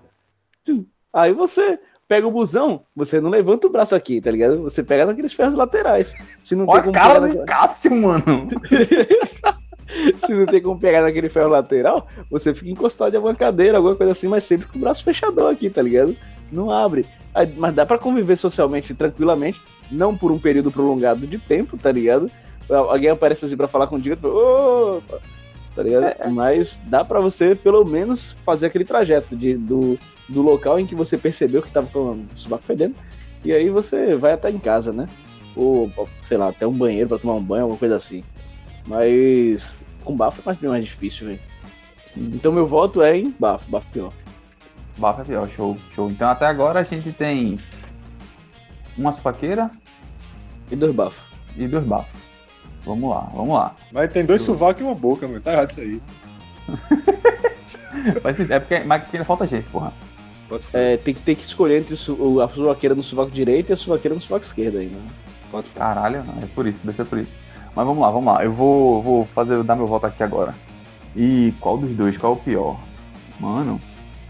[0.69, 0.87] uh.
[1.13, 1.79] Aí você
[2.13, 4.63] pega o busão, você não levanta o braço aqui, tá ligado?
[4.65, 6.13] Você pega naqueles ferros laterais.
[6.45, 8.49] Se não Olha a cara na- Cássio, mano.
[10.27, 13.97] se não tem como pegar naquele ferro lateral, você fica encostado em alguma cadeira, alguma
[13.97, 16.15] coisa assim, mas sempre com o braço fechadão aqui, tá ligado?
[16.53, 17.07] Não abre.
[17.57, 19.59] Mas dá pra conviver socialmente tranquilamente,
[19.91, 22.31] não por um período prolongado de tempo, tá ligado?
[22.69, 25.19] Alguém aparece assim pra falar contigo, fala, opa,
[25.75, 26.31] tá ligado?
[26.33, 29.99] Mas dá pra você, pelo menos, fazer aquele trajeto de, do,
[30.29, 32.95] do local em que você percebeu que tava com o subaco fedendo,
[33.45, 35.07] e aí você vai até em casa, né?
[35.57, 35.91] Ou,
[36.29, 38.23] sei lá, até um banheiro pra tomar um banho, alguma coisa assim.
[38.87, 39.63] Mas
[40.05, 41.41] com bafo é mais, bem mais difícil, velho.
[42.17, 44.13] Então meu voto é em bafo, bafo pior.
[44.99, 46.11] Bafo é pior, show, show.
[46.11, 47.59] Então até agora a gente tem
[48.97, 49.71] uma sufaqueira
[50.71, 51.23] E dois bafos.
[51.57, 52.21] e dois bafos.
[52.85, 53.75] Vamos lá, vamos lá.
[53.93, 55.41] Mas tem dois sovacos e uma boca, meu.
[55.41, 56.03] Tá errado isso aí.
[58.49, 59.93] É porque, mas porque ainda falta gente, porra.
[60.49, 63.73] Pode É, tem que ter que escolher entre o a suvaqueira no sovaco direito e
[63.73, 65.01] a suvaqueira no sovaco esquerdo aí, né?
[65.51, 67.39] Pode Caralho, é por isso, deve ser por isso.
[67.75, 68.45] Mas vamos lá, vamos lá.
[68.45, 70.55] Eu vou, vou fazer, dar meu voto aqui agora.
[71.15, 72.17] E qual dos dois?
[72.17, 72.81] Qual é o pior?
[73.39, 73.81] Mano,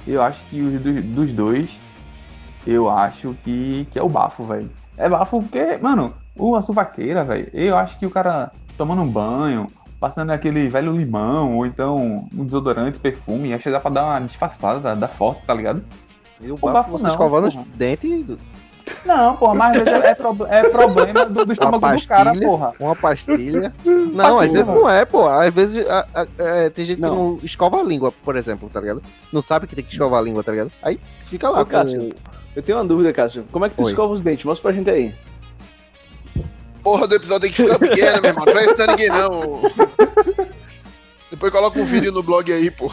[0.07, 1.81] eu acho que os dos, dos dois,
[2.67, 4.71] eu acho que, que é o bafo, velho.
[4.97, 6.15] É bafo porque, mano,
[6.51, 9.67] o a suvaqueira, velho, eu acho que o cara tomando um banho,
[10.01, 14.21] passando aquele velho limão, ou então um desodorante, perfume, acho que dá pra dar uma
[14.21, 15.83] disfarçada, dar, forte, tá ligado?
[16.41, 17.67] E o bafo bafo, você não, escovando os porra.
[17.77, 18.37] dentes,
[19.07, 22.33] Não, porra, mas às vezes é, é prob- é problema do, do estômago do cara,
[22.35, 22.73] porra.
[22.81, 23.73] uma pastilha.
[24.13, 25.27] Não, às vezes não é, pô.
[25.29, 27.09] Às vezes a- a- é, tem gente Não.
[27.11, 29.01] que não escova a língua, por exemplo, tá ligado?
[29.33, 30.71] Não sabe que tem que escovar a língua, tá ligado?
[30.83, 31.61] Aí fica lá.
[31.63, 32.11] Ô, Cássio,
[32.57, 33.45] eu tenho uma dúvida, Cássio.
[33.53, 33.93] Como é que tu Oi.
[33.93, 34.45] escova os dentes?
[34.45, 35.15] Mostra pra gente aí.
[36.83, 38.45] Porra do episódio tem que ficar pequeno, meu irmão.
[38.45, 39.63] Não vai ensinar ninguém, não.
[41.31, 42.91] Depois coloca um vídeo no blog aí, pô.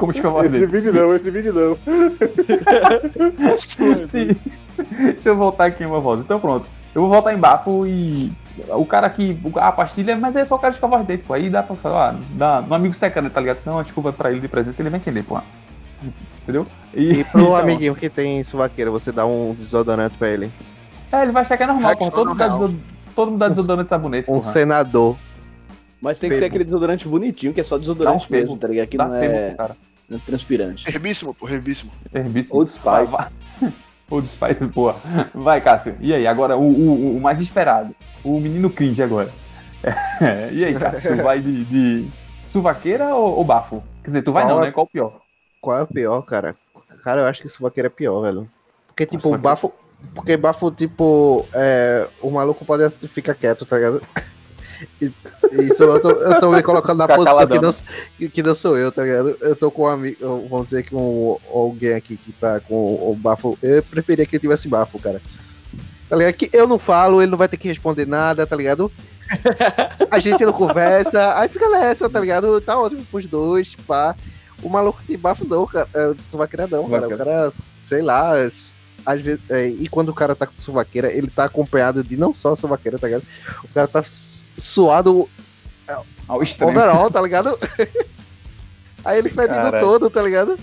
[0.00, 1.76] Como escovar os Esse vídeo não, esse vídeo não.
[4.08, 4.28] Sim.
[5.12, 6.22] Deixa eu voltar aqui uma volta.
[6.22, 6.66] Então pronto.
[6.94, 8.32] Eu vou voltar em bafo e.
[8.70, 9.38] O cara que.
[9.56, 11.34] A pastilha, mas é só o cara escovar os dentes, pô.
[11.34, 13.58] Aí dá pra falar, ah, dá, um amigo secreto, tá ligado?
[13.66, 15.38] Não, uma desculpa pra ele de presente, ele vai entender, pô.
[16.42, 16.66] Entendeu?
[16.94, 20.50] E pro então, amiguinho que tem suvaqueira, você dá um desodorante pra ele.
[21.12, 22.10] É, ele vai achar que é normal, pô.
[22.10, 22.76] Todo mundo, dá desod...
[23.14, 24.52] Todo mundo dá desodorante e sabonete, Um porra.
[24.52, 25.16] senador.
[26.00, 26.52] Mas tem que ser Fermo.
[26.52, 28.86] aquele desodorante bonitinho, que é só desodorante um mesmo, tá ligado?
[28.88, 29.76] Que Dá não fermo é, cara.
[30.08, 30.88] não é transpirante.
[30.88, 31.90] Herbíssimo, pô, herbíssimo.
[32.14, 32.56] Herbíssimo.
[32.56, 33.06] Old Spice.
[33.06, 33.28] Vai.
[34.10, 34.96] Old Spice, boa.
[35.34, 35.96] Vai, Cássio.
[36.00, 37.94] E aí, agora o, o, o mais esperado.
[38.22, 39.32] O menino cringe agora.
[40.20, 42.08] É, E aí, Cássio, tu vai de, de
[42.42, 43.82] suvaqueira ou, ou bafo?
[44.02, 44.72] Quer dizer, tu vai Qual não, é- né?
[44.72, 45.20] Qual o pior?
[45.60, 46.54] Qual é o pior, cara?
[47.02, 48.48] Cara, eu acho que suvaqueira é pior, velho.
[48.86, 49.42] Porque, tipo, Suvaqueira.
[49.42, 49.72] bafo.
[50.14, 54.02] Porque bafo, tipo, é, o maluco pode ficar quieto, tá ligado?
[55.00, 57.70] Isso, isso eu, tô, eu tô me colocando na Ficar posição que não,
[58.16, 59.36] que, que não sou eu, tá ligado?
[59.40, 63.12] Eu tô com um amigo, vamos dizer que um, alguém aqui que tá com o
[63.16, 63.58] bafo.
[63.60, 65.20] Eu preferia que ele tivesse bafo, cara.
[66.08, 66.34] Tá ligado?
[66.34, 68.90] Que eu não falo, ele não vai ter que responder nada, tá ligado?
[70.10, 72.60] A gente não conversa, aí fica nessa, tá ligado?
[72.60, 74.14] Tá ótimo pros dois, pá.
[74.62, 75.88] O maluco de bafo não, cara.
[75.92, 77.08] É, de suvaqueira não, cara.
[77.08, 78.32] O cara, sei lá,
[79.04, 79.40] às vezes.
[79.50, 82.98] é, e quando o cara tá com suvaqueira, ele tá acompanhado de não só suvaqueira,
[82.98, 83.22] tá ligado?
[83.64, 85.28] O cara tá su- suado
[86.26, 86.72] Ao extremo.
[86.72, 87.58] overall, tá ligado?
[89.04, 90.58] Aí ele fedido todo, tá ligado?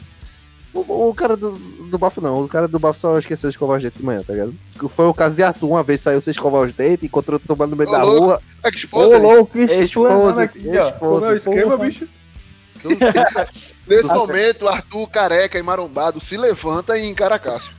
[0.74, 3.78] O, o cara do, do bafo não, o cara do bafo só esqueceu de escovar
[3.78, 4.54] os dentes de manhã, tá ligado?
[4.90, 7.76] Foi o caso de Arthur, uma vez saiu sem escovar os dentes, encontrou tomando no
[7.78, 8.20] meio Ô, da louco.
[8.26, 8.42] rua.
[8.74, 10.92] Esposa, Ô, louco, Esposa, aqui, ó.
[10.92, 11.38] Como é o esposa.
[11.38, 12.08] esquema, bicho?
[13.88, 17.72] Nesse momento, Arthur careca e marombado se levanta e encara Cássio.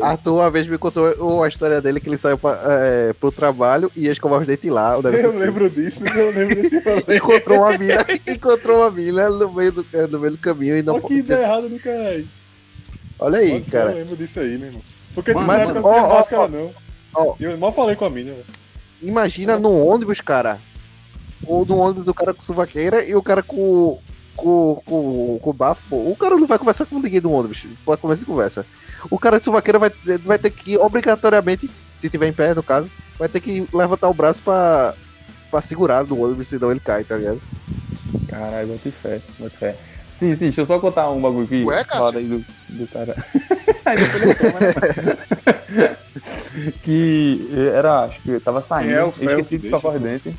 [0.00, 3.90] Arthur uma vez me contou a história dele que ele saiu pra, é, pro trabalho
[3.94, 4.94] e ia escovar os dentes lá.
[4.94, 5.38] Eu assim.
[5.38, 6.76] lembro disso, eu lembro desse.
[7.16, 10.82] Encontrou uma mina, encontrou uma mina no meio do, é, no meio do caminho e
[10.82, 12.28] não Olha que ideia errada do caralho.
[13.18, 13.90] Olha aí, Pode cara.
[13.90, 14.82] Eu lembro disso aí, meu irmão.
[15.14, 16.72] Porque Mano, mas- não ó, ó, máscara, ó, não.
[17.14, 17.34] ó.
[17.40, 18.44] Eu mal falei com a mina, velho.
[19.02, 20.58] Imagina no ônibus, cara.
[21.46, 23.98] Ou no ônibus do cara com suvaqueira e o cara com.
[24.38, 25.96] Com, com, com bafo, pô.
[25.96, 27.66] o cara não vai conversar com ninguém no ônibus.
[27.84, 28.64] Pode começar de conversa.
[29.10, 29.90] O cara de suvaqueira vai,
[30.24, 34.14] vai ter que, obrigatoriamente, se tiver em pé, no caso, vai ter que levantar o
[34.14, 34.94] braço pra,
[35.50, 37.40] pra segurar no ônibus, senão ele cai, tá ligado?
[38.28, 39.76] Caralho, bote fé, bote fé.
[40.14, 41.64] Sim, sim, deixa eu só contar um bagulho aqui.
[41.64, 41.84] Ué?
[41.84, 43.16] Fala aí do, do cara.
[45.70, 45.96] Né?
[46.82, 50.02] que era, acho que eu tava saindo, é o eu esqueci que de escovar os
[50.02, 50.34] dentes.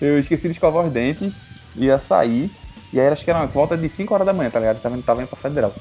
[0.00, 1.34] Eu esqueci de escovar os dentes,
[1.76, 2.50] ia sair,
[2.92, 4.80] e aí acho que era uma volta de 5 horas da manhã, tá ligado?
[4.80, 5.74] Tava, tava indo pra federal.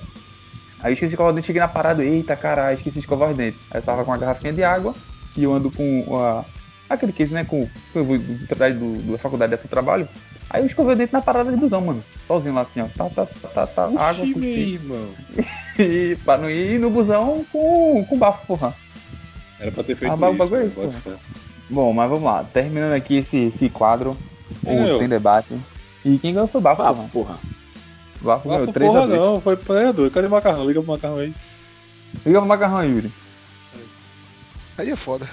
[0.79, 3.29] Aí eu esqueci de escovar os dentes, cheguei na parada, eita caralho, esqueci de escovar
[3.29, 3.59] os dentes.
[3.71, 4.93] Aí eu tava com uma garrafinha de água
[5.35, 6.45] e eu ando com a,
[6.89, 10.07] aquele case, né, com eu vou do, da faculdade até o trabalho.
[10.49, 12.03] Aí eu escovei o dente na parada de busão, mano.
[12.27, 12.85] Sozinho lá, assim, ó.
[12.95, 14.79] Tá, tá, tá, tá, tá água, Oxi, cuspi.
[14.83, 15.09] meu irmão.
[15.79, 18.73] E pra não ir no busão com, com bafo, porra.
[19.59, 20.37] Era pra ter feito Ah, isso.
[20.37, 20.65] bagulho é né?
[20.67, 21.11] isso, fé.
[21.69, 22.43] Bom, mas vamos lá.
[22.43, 24.15] Terminando aqui esse, esse quadro,
[24.63, 24.99] o?
[24.99, 25.53] Tem Debate.
[26.05, 27.09] E quem ganhou foi o Bafo, Ah, porra.
[27.11, 27.39] porra.
[28.21, 30.11] O Bafo ganhou Bafo 3 a porra 2 não, foi treinador.
[30.11, 30.65] Cadê o macarrão?
[30.67, 31.33] Liga pro macarrão aí.
[32.25, 33.11] Liga pro Macarrão, Yuri.
[34.77, 35.27] Aí é foda.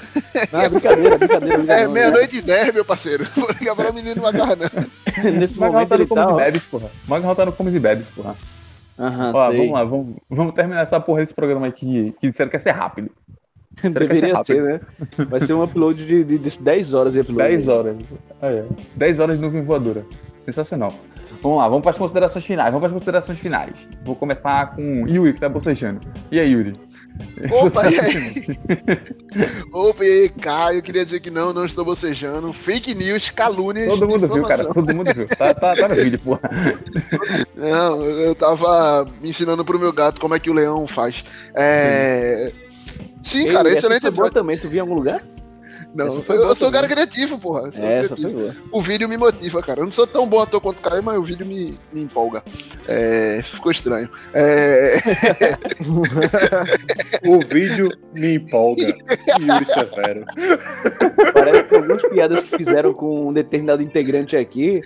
[0.53, 1.55] Ah, brincadeira, brincadeira.
[1.55, 1.89] É brincadeira.
[1.91, 3.25] meia-noite e dez, meu parceiro.
[3.37, 4.57] Vou ligar para o menino macarrão.
[5.39, 6.37] Nesse Macarrão momento tá no Comes tá, e.
[6.37, 6.91] Bebes, porra.
[7.07, 8.37] O Macarrão tá no Comes e Bebes, porra.
[8.99, 9.59] Aham, Ó, sei.
[9.59, 12.71] vamos lá, vamos, vamos terminar essa porra desse programa aqui que disseram que ia ser
[12.71, 13.11] rápido.
[13.81, 14.57] Será que vai ser Deveria rápido?
[14.57, 15.27] ser, né?
[15.29, 17.49] Vai ser um upload de, de, de 10 horas de upload.
[17.51, 17.97] 10 horas.
[18.41, 18.75] Aí, ó.
[18.97, 20.05] 10 horas de nuvem voadora.
[20.43, 20.93] Sensacional.
[21.41, 22.73] Vamos lá, vamos para as considerações finais.
[22.73, 23.87] Vamos para as considerações finais.
[24.05, 26.01] Vou começar com o Yuri, que tá bocejando.
[26.33, 26.73] E aí, Yuri?
[27.49, 28.45] Opa, e aí?
[29.73, 30.79] Opa, e aí, Caio?
[30.79, 32.53] Eu queria dizer que não, não estou bocejando.
[32.53, 33.89] Fake news, calúnias.
[33.89, 34.65] Todo mundo viu, cara.
[34.65, 35.29] Todo mundo viu.
[35.29, 36.51] Tá, tá, tá no vídeo, porra.
[37.55, 41.25] Não, eu tava ensinando pro meu gato como é que o leão faz.
[41.55, 42.53] É.
[43.23, 44.33] Sim, Ei, cara, essa excelente foi boa episódio.
[44.35, 45.23] também, tu viu em algum lugar?
[45.95, 47.07] Não, eu, eu sou um cara também.
[47.07, 47.71] criativo, porra.
[47.73, 48.03] sou É.
[48.71, 49.81] O vídeo me motiva, cara.
[49.81, 52.43] Eu não sou tão bom ator quanto o Caio, mas o vídeo me, me empolga.
[52.89, 54.09] É, ficou estranho.
[54.33, 54.97] É,
[57.25, 58.95] O vídeo me empolga.
[59.41, 60.25] Yuri Severo.
[61.33, 64.81] Parece que algumas piadas que fizeram com um determinado integrante aqui,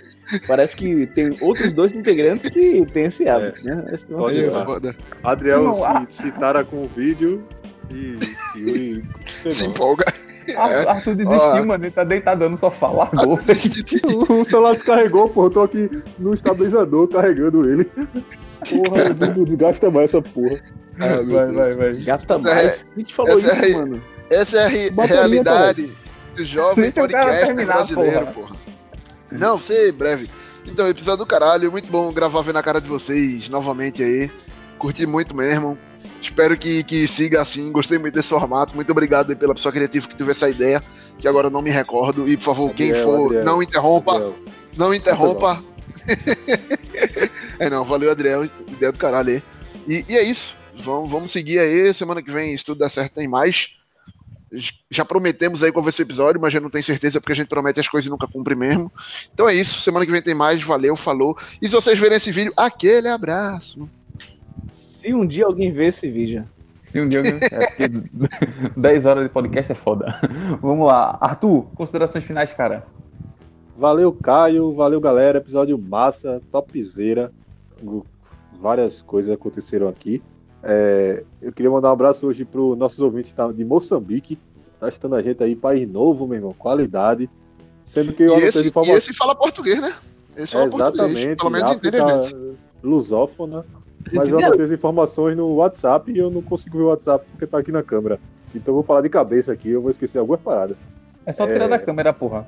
[0.47, 3.85] parece que tem outros dois integrantes que têm esse hábito, né?
[3.93, 4.95] Esse não Pode aí sei é ir foda.
[5.23, 6.05] Adriel Não, ah.
[6.09, 7.43] se citara com o vídeo
[7.91, 8.17] e
[8.57, 9.05] Yuri.
[9.51, 9.71] Se não.
[9.71, 10.05] empolga.
[10.57, 11.65] Arthur, Arthur desistiu, Ó.
[11.65, 11.83] mano.
[11.85, 13.39] Ele tá deitado no sofá, largou.
[14.29, 15.45] O celular descarregou, pô.
[15.45, 15.89] Eu tô aqui
[16.19, 17.85] no estabilizador carregando ele.
[17.85, 20.57] Porra, não desgasta mais essa porra.
[20.99, 21.93] Ah, Vai, vai, vai.
[21.97, 22.67] Gasta Essa mais.
[22.67, 24.01] é- falou essa isso, é- mano?
[24.29, 25.91] Essa é a re- realidade
[26.35, 28.55] do jovem podcast brasileiro, porra.
[29.31, 30.29] Não, você breve.
[30.65, 34.29] Então, episódio do caralho, muito bom gravar vendo a cara de vocês novamente aí.
[34.77, 35.77] Curti muito mesmo.
[36.21, 37.71] Espero que, que siga assim.
[37.71, 38.75] Gostei muito desse formato.
[38.75, 40.83] Muito obrigado aí pela pessoa criativa que teve essa ideia,
[41.17, 42.27] que agora eu não me recordo.
[42.27, 43.45] E, por favor, quem Adriel, for, Adriel.
[43.45, 44.15] não interrompa.
[44.15, 44.35] Adriel.
[44.75, 45.63] Não interrompa.
[47.59, 48.45] é não, valeu, Adriel.
[48.45, 49.43] Ideia do caralho aí.
[49.87, 50.55] E, e é isso.
[50.77, 51.93] Vamos, vamos seguir aí.
[51.93, 53.75] Semana que vem, se tudo der certo, tem mais.
[54.89, 57.35] Já prometemos aí qual vai ser o episódio, mas já não tenho certeza porque a
[57.35, 58.91] gente promete as coisas e nunca cumpre mesmo.
[59.33, 59.81] Então é isso.
[59.81, 60.61] Semana que vem tem mais.
[60.63, 61.37] Valeu, falou.
[61.61, 63.89] E se vocês verem esse vídeo, aquele abraço.
[65.07, 66.43] Se um dia alguém ver esse vídeo.
[66.75, 67.21] Se um dia.
[67.21, 67.87] É porque
[68.75, 70.19] 10 horas de podcast é foda.
[70.61, 71.17] Vamos lá.
[71.21, 72.85] Arthur, considerações finais, cara.
[73.77, 74.73] Valeu, Caio.
[74.73, 75.37] Valeu, galera.
[75.37, 77.31] Episódio massa, topzera.
[78.59, 80.21] Várias coisas aconteceram aqui.
[80.61, 84.37] É, eu queria mandar um abraço hoje para os nossos ouvintes tá, de Moçambique.
[84.77, 86.53] Tá estando a gente aí, país novo, meu irmão.
[86.53, 87.29] Qualidade.
[87.81, 89.95] Sendo que eu E esse, as e esse fala português, né?
[90.35, 91.11] Esse É, fala português.
[91.13, 91.37] exatamente.
[91.37, 91.71] Pelo menos.
[91.71, 93.65] África lusófona.
[94.13, 97.45] Mas eu anotei as informações no WhatsApp e eu não consigo ver o WhatsApp porque
[97.47, 98.19] tá aqui na câmera.
[98.55, 100.77] Então eu vou falar de cabeça aqui, eu vou esquecer algumas paradas.
[101.25, 101.53] É só É.
[101.53, 102.47] tirar da câmera, porra.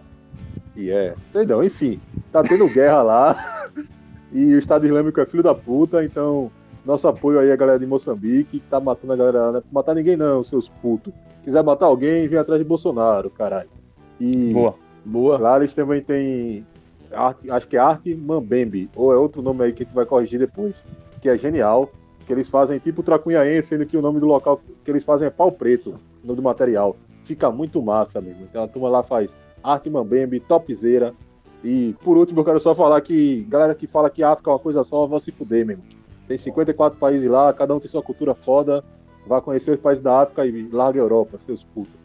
[0.76, 2.00] E é, sei não, enfim,
[2.32, 3.70] tá tendo guerra lá
[4.32, 6.50] e o Estado Islâmico é filho da puta, então
[6.86, 9.62] nosso apoio aí à galera de Moçambique, que tá matando a galera lá, não é
[9.62, 11.14] pra matar ninguém não, seus putos.
[11.44, 13.70] Quiser matar alguém, vem atrás de Bolsonaro, caralho.
[14.20, 14.76] E Boa.
[15.04, 15.38] Boa.
[15.38, 16.66] lá eles também tem
[17.12, 20.06] arte, acho que é arte Mambembe, ou é outro nome aí que a gente vai
[20.06, 20.84] corrigir depois,
[21.22, 21.90] que é genial,
[22.26, 25.32] que eles fazem tipo Tracunhaense, sendo que o nome do local que eles fazem é
[25.32, 26.96] pau preto, o nome do material.
[27.24, 28.44] Fica muito massa mesmo.
[28.44, 31.14] Então a turma lá faz arte Mambembe, topzera.
[31.64, 34.60] E por último eu quero só falar que galera que fala que África é uma
[34.60, 35.84] coisa só, vão se fuder mesmo.
[36.28, 38.84] Tem 54 países lá, cada um tem sua cultura foda.
[39.26, 42.00] Vá conhecer os países da África e larga a Europa, seus putos.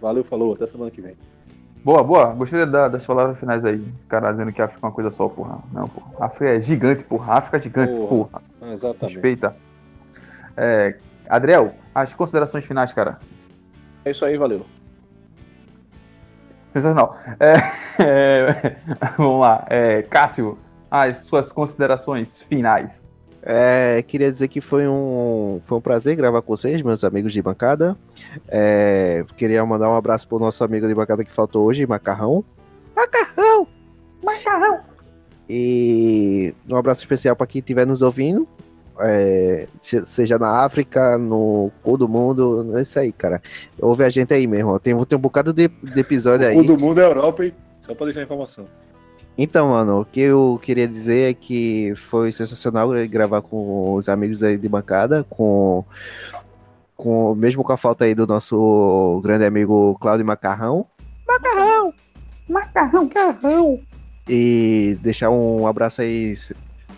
[0.00, 1.16] Valeu, falou, até semana que vem.
[1.86, 2.26] Boa, boa.
[2.34, 3.76] Gostei da- das palavras finais aí.
[3.76, 5.60] O cara dizendo que a África é uma coisa só, porra.
[5.72, 6.10] Não, porra.
[6.18, 7.34] A África é gigante, porra.
[7.34, 8.08] A África é gigante, Porra.
[8.08, 8.72] porra.
[8.72, 9.12] Exatamente.
[9.14, 9.56] Respeita.
[10.56, 10.96] É,
[11.28, 13.20] Adriel, as considerações finais, cara.
[14.04, 14.66] É isso aí, valeu.
[16.70, 17.16] Sensacional.
[17.38, 17.54] É,
[18.02, 18.76] é,
[19.16, 19.64] vamos lá.
[19.70, 20.58] É, Cássio,
[20.90, 23.00] as suas considerações finais.
[23.48, 27.40] É, queria dizer que foi um, foi um prazer gravar com vocês, meus amigos de
[27.40, 27.96] bancada.
[28.48, 32.44] É, queria mandar um abraço pro nosso amigo de bancada que faltou hoje, Macarrão.
[32.96, 33.68] Macarrão!
[34.24, 34.80] Macarrão!
[35.48, 38.48] E um abraço especial para quem estiver nos ouvindo.
[38.98, 43.40] é, se- seja na África, no cu do mundo, é isso aí, cara.
[43.80, 44.76] Ouve a gente aí mesmo.
[44.80, 46.56] Tem, tem um bocado de, de episódio O aí.
[46.56, 47.52] cu do mundo é Europa, hein?
[47.80, 48.66] Só pra deixar a informação.
[49.38, 54.42] Então, mano, o que eu queria dizer é que foi sensacional gravar com os amigos
[54.42, 55.84] aí de bancada, com,
[56.96, 60.86] com mesmo com a falta aí do nosso grande amigo Cláudio Macarrão.
[61.28, 61.92] Macarrão!
[62.48, 63.04] Macarrão!
[63.04, 63.80] Macarrão!
[64.26, 66.32] E deixar um abraço aí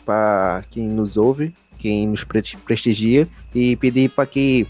[0.05, 4.67] para quem nos ouve, quem nos prestigia e pedir para que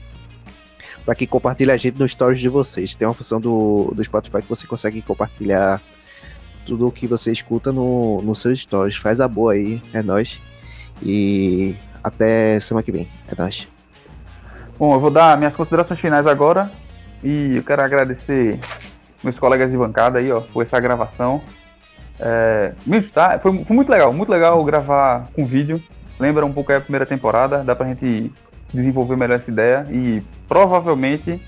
[1.05, 2.95] para que compartilhe a gente nos stories de vocês.
[2.95, 5.81] Tem uma função do, do Spotify que você consegue compartilhar
[6.69, 8.97] tudo o que você escuta no, no seus stories.
[8.97, 10.39] Faz a boa aí, é nóis.
[11.03, 11.75] E
[12.05, 13.67] até semana que vem, é nóis.
[14.79, 16.71] Bom, eu vou dar minhas considerações finais agora.
[17.25, 18.61] E eu quero agradecer
[19.25, 21.41] meus colegas de bancada aí, ó, por essa gravação.
[22.21, 22.75] É,
[23.13, 25.83] tá, foi, foi muito legal, muito legal gravar com vídeo.
[26.21, 28.33] Lembra um pouco a primeira temporada, dá pra gente
[28.73, 31.41] desenvolver melhor essa ideia e provavelmente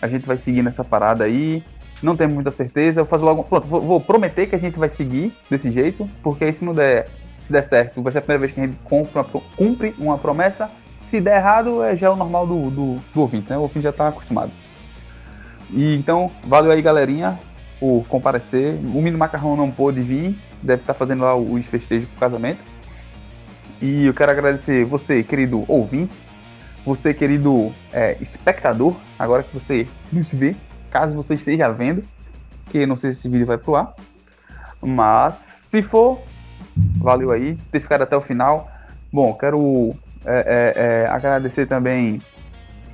[0.00, 1.62] a gente vai seguir nessa parada aí.
[2.02, 3.00] Não temos muita certeza.
[3.00, 3.44] Eu fazer logo.
[3.44, 6.74] Pronto, vou, vou, prometer que a gente vai seguir desse jeito, porque aí se não
[6.74, 7.08] der,
[7.40, 10.70] se der certo, vai ser a primeira vez que a gente cumpre uma, promessa.
[11.02, 13.56] Se der errado, é já o normal do, do, do ouvinte, né?
[13.56, 14.50] O ouvinte já está acostumado.
[15.70, 17.38] E então, valeu aí, galerinha,
[17.78, 18.74] por comparecer.
[18.94, 22.60] O Mino Macarrão não pôde vir, deve estar tá fazendo lá os festejos pro casamento.
[23.80, 26.16] E eu quero agradecer você, querido ouvinte,
[26.84, 30.56] você, querido é, espectador, agora que você nos vê,
[30.98, 32.02] caso você esteja vendo,
[32.70, 33.94] que não sei se esse vídeo vai pro ar,
[34.80, 35.34] mas
[35.68, 36.22] se for,
[36.96, 38.70] valeu aí, ter ficado até o final.
[39.12, 39.94] Bom, quero
[40.24, 42.18] é, é, é agradecer também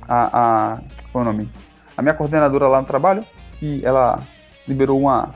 [0.01, 0.77] a, a,
[1.11, 1.49] qual é o nome?
[1.97, 3.23] a minha coordenadora lá no trabalho,
[3.57, 4.19] que ela
[4.67, 5.29] liberou uma,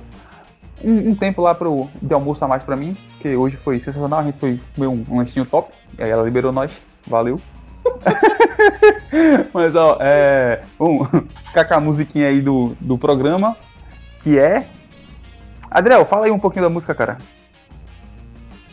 [0.84, 4.20] um, um tempo lá pro, de almoço a mais para mim, que hoje foi sensacional,
[4.20, 7.40] a gente foi comer um, um lanchinho top, aí ela liberou nós, valeu.
[9.54, 10.62] Mas, ó, é.
[10.78, 11.08] Vamos
[11.46, 13.56] ficar com a musiquinha aí do, do programa,
[14.22, 14.68] que é.
[15.70, 17.18] Adriel, fala aí um pouquinho da música, cara.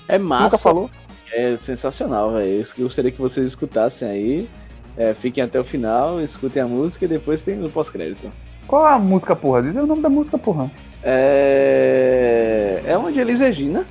[0.08, 0.44] É massa.
[0.44, 0.90] Nunca falou?
[1.32, 2.66] É sensacional, velho.
[2.78, 4.48] Eu gostaria que vocês escutassem aí.
[4.96, 8.30] É, fiquem até o final, escutem a música e depois tem o pós-crédito.
[8.66, 9.62] Qual a música, porra?
[9.62, 10.70] Diz o nome da música, porra.
[11.02, 12.80] É.
[12.86, 13.84] É uma de Elis Regina.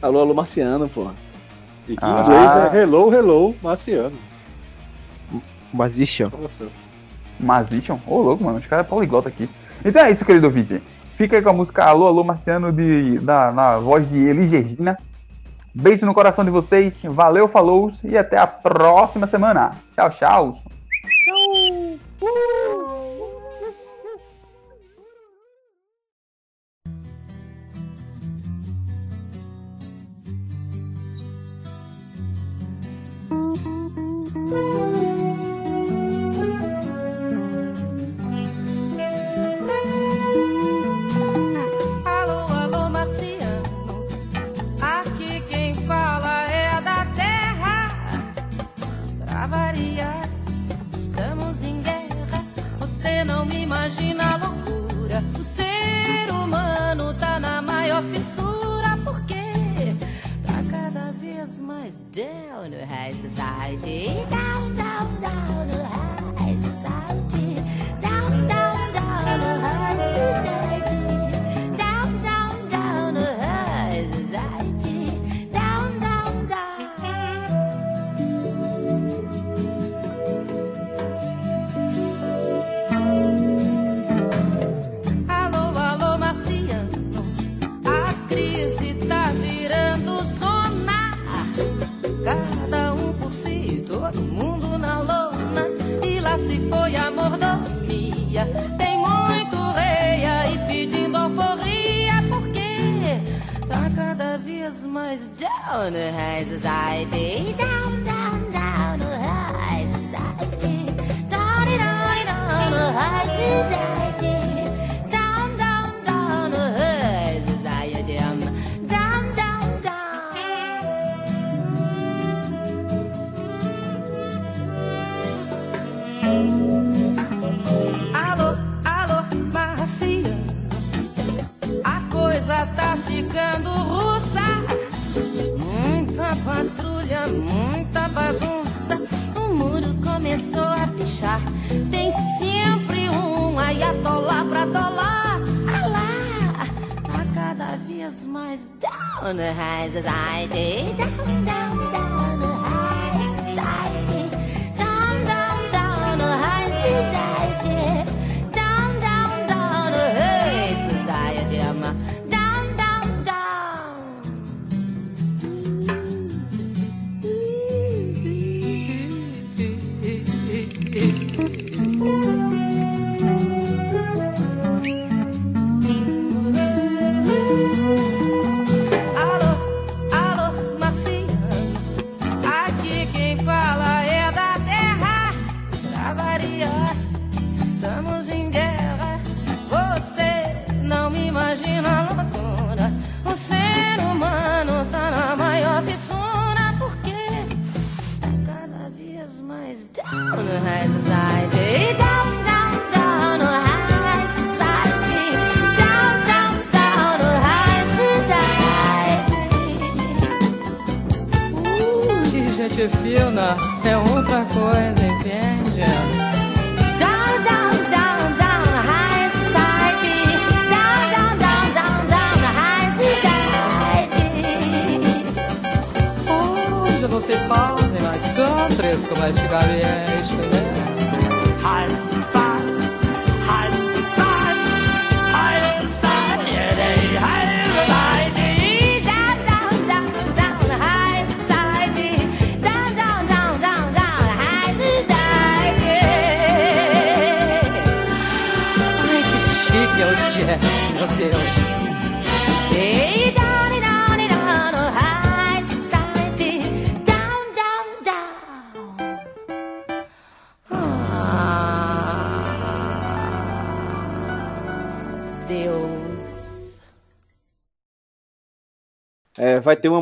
[0.00, 1.14] Alô, alô, Marciano, porra.
[1.88, 2.20] E em ah.
[2.20, 4.16] inglês é Hello, Hello, Marciano.
[5.72, 6.30] Magician.
[7.38, 7.94] Magician?
[8.06, 8.58] Ô, oh, louco, mano.
[8.58, 9.48] Os caras é poliglota aqui.
[9.84, 10.80] Então é isso, querido ouvinte.
[11.16, 14.96] Fica aí com a música Alô, Alô, Marciano de, da, na voz de Elis Regina.
[15.74, 17.00] Beijo no coração de vocês.
[17.02, 19.72] Valeu, falou e até a próxima semana.
[19.94, 20.52] Tchau, tchau.
[21.24, 21.98] Tchau.
[22.22, 22.83] Uh.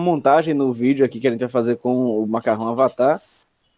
[0.02, 3.20] Montagem no vídeo aqui que a gente vai fazer com o Macarrão Avatar.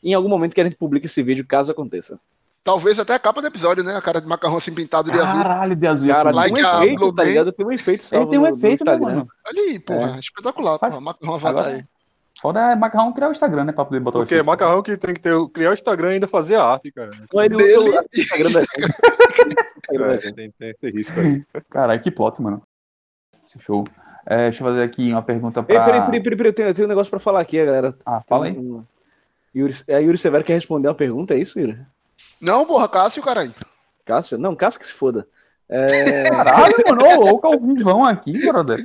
[0.03, 2.19] Em algum momento que a gente publique esse vídeo, caso aconteça.
[2.63, 3.95] Talvez até a capa do episódio, né?
[3.95, 5.43] A cara de macarrão assim pintado de azul.
[5.43, 6.09] Caralho, de azul.
[6.09, 7.53] Cara, like tem um efeito, tá ligado?
[7.53, 9.29] Tem um efeito Ele tem um efeito, né, mano?
[9.47, 10.19] Olha aí, porra.
[10.19, 11.05] Espetacular, Faz- porra.
[11.05, 11.85] Macarrão avatar Agora- aí.
[12.41, 13.73] Foda é macarrão criar o Instagram, né?
[13.73, 16.27] Pra poder botar o Porque macarrão que tem que ter, criar o Instagram e ainda
[16.27, 17.11] fazer a arte, cara.
[17.33, 18.97] Ele Dele- o Instagram da gente.
[19.91, 21.45] É, tem, tem esse risco aí.
[21.71, 22.63] Caralho, que plot, mano.
[23.47, 23.85] Esse show.
[24.27, 25.85] É, deixa eu fazer aqui uma pergunta Ei, pra...
[25.85, 27.95] peraí, peraí, peraí, peraí, eu tenho, eu tenho um negócio pra falar aqui, galera.
[28.05, 28.53] Ah, fala aí.
[28.53, 28.83] Um-
[29.55, 31.79] Yuri, a Yuri Severo quer responder uma pergunta, é isso, Yuri?
[32.41, 33.55] Não, porra, Cássio, caralho.
[34.05, 34.37] Cássio?
[34.37, 35.27] Não, Cássio que se foda.
[35.69, 38.85] É, Caralho, mano, louco, ao vivão aqui, brother.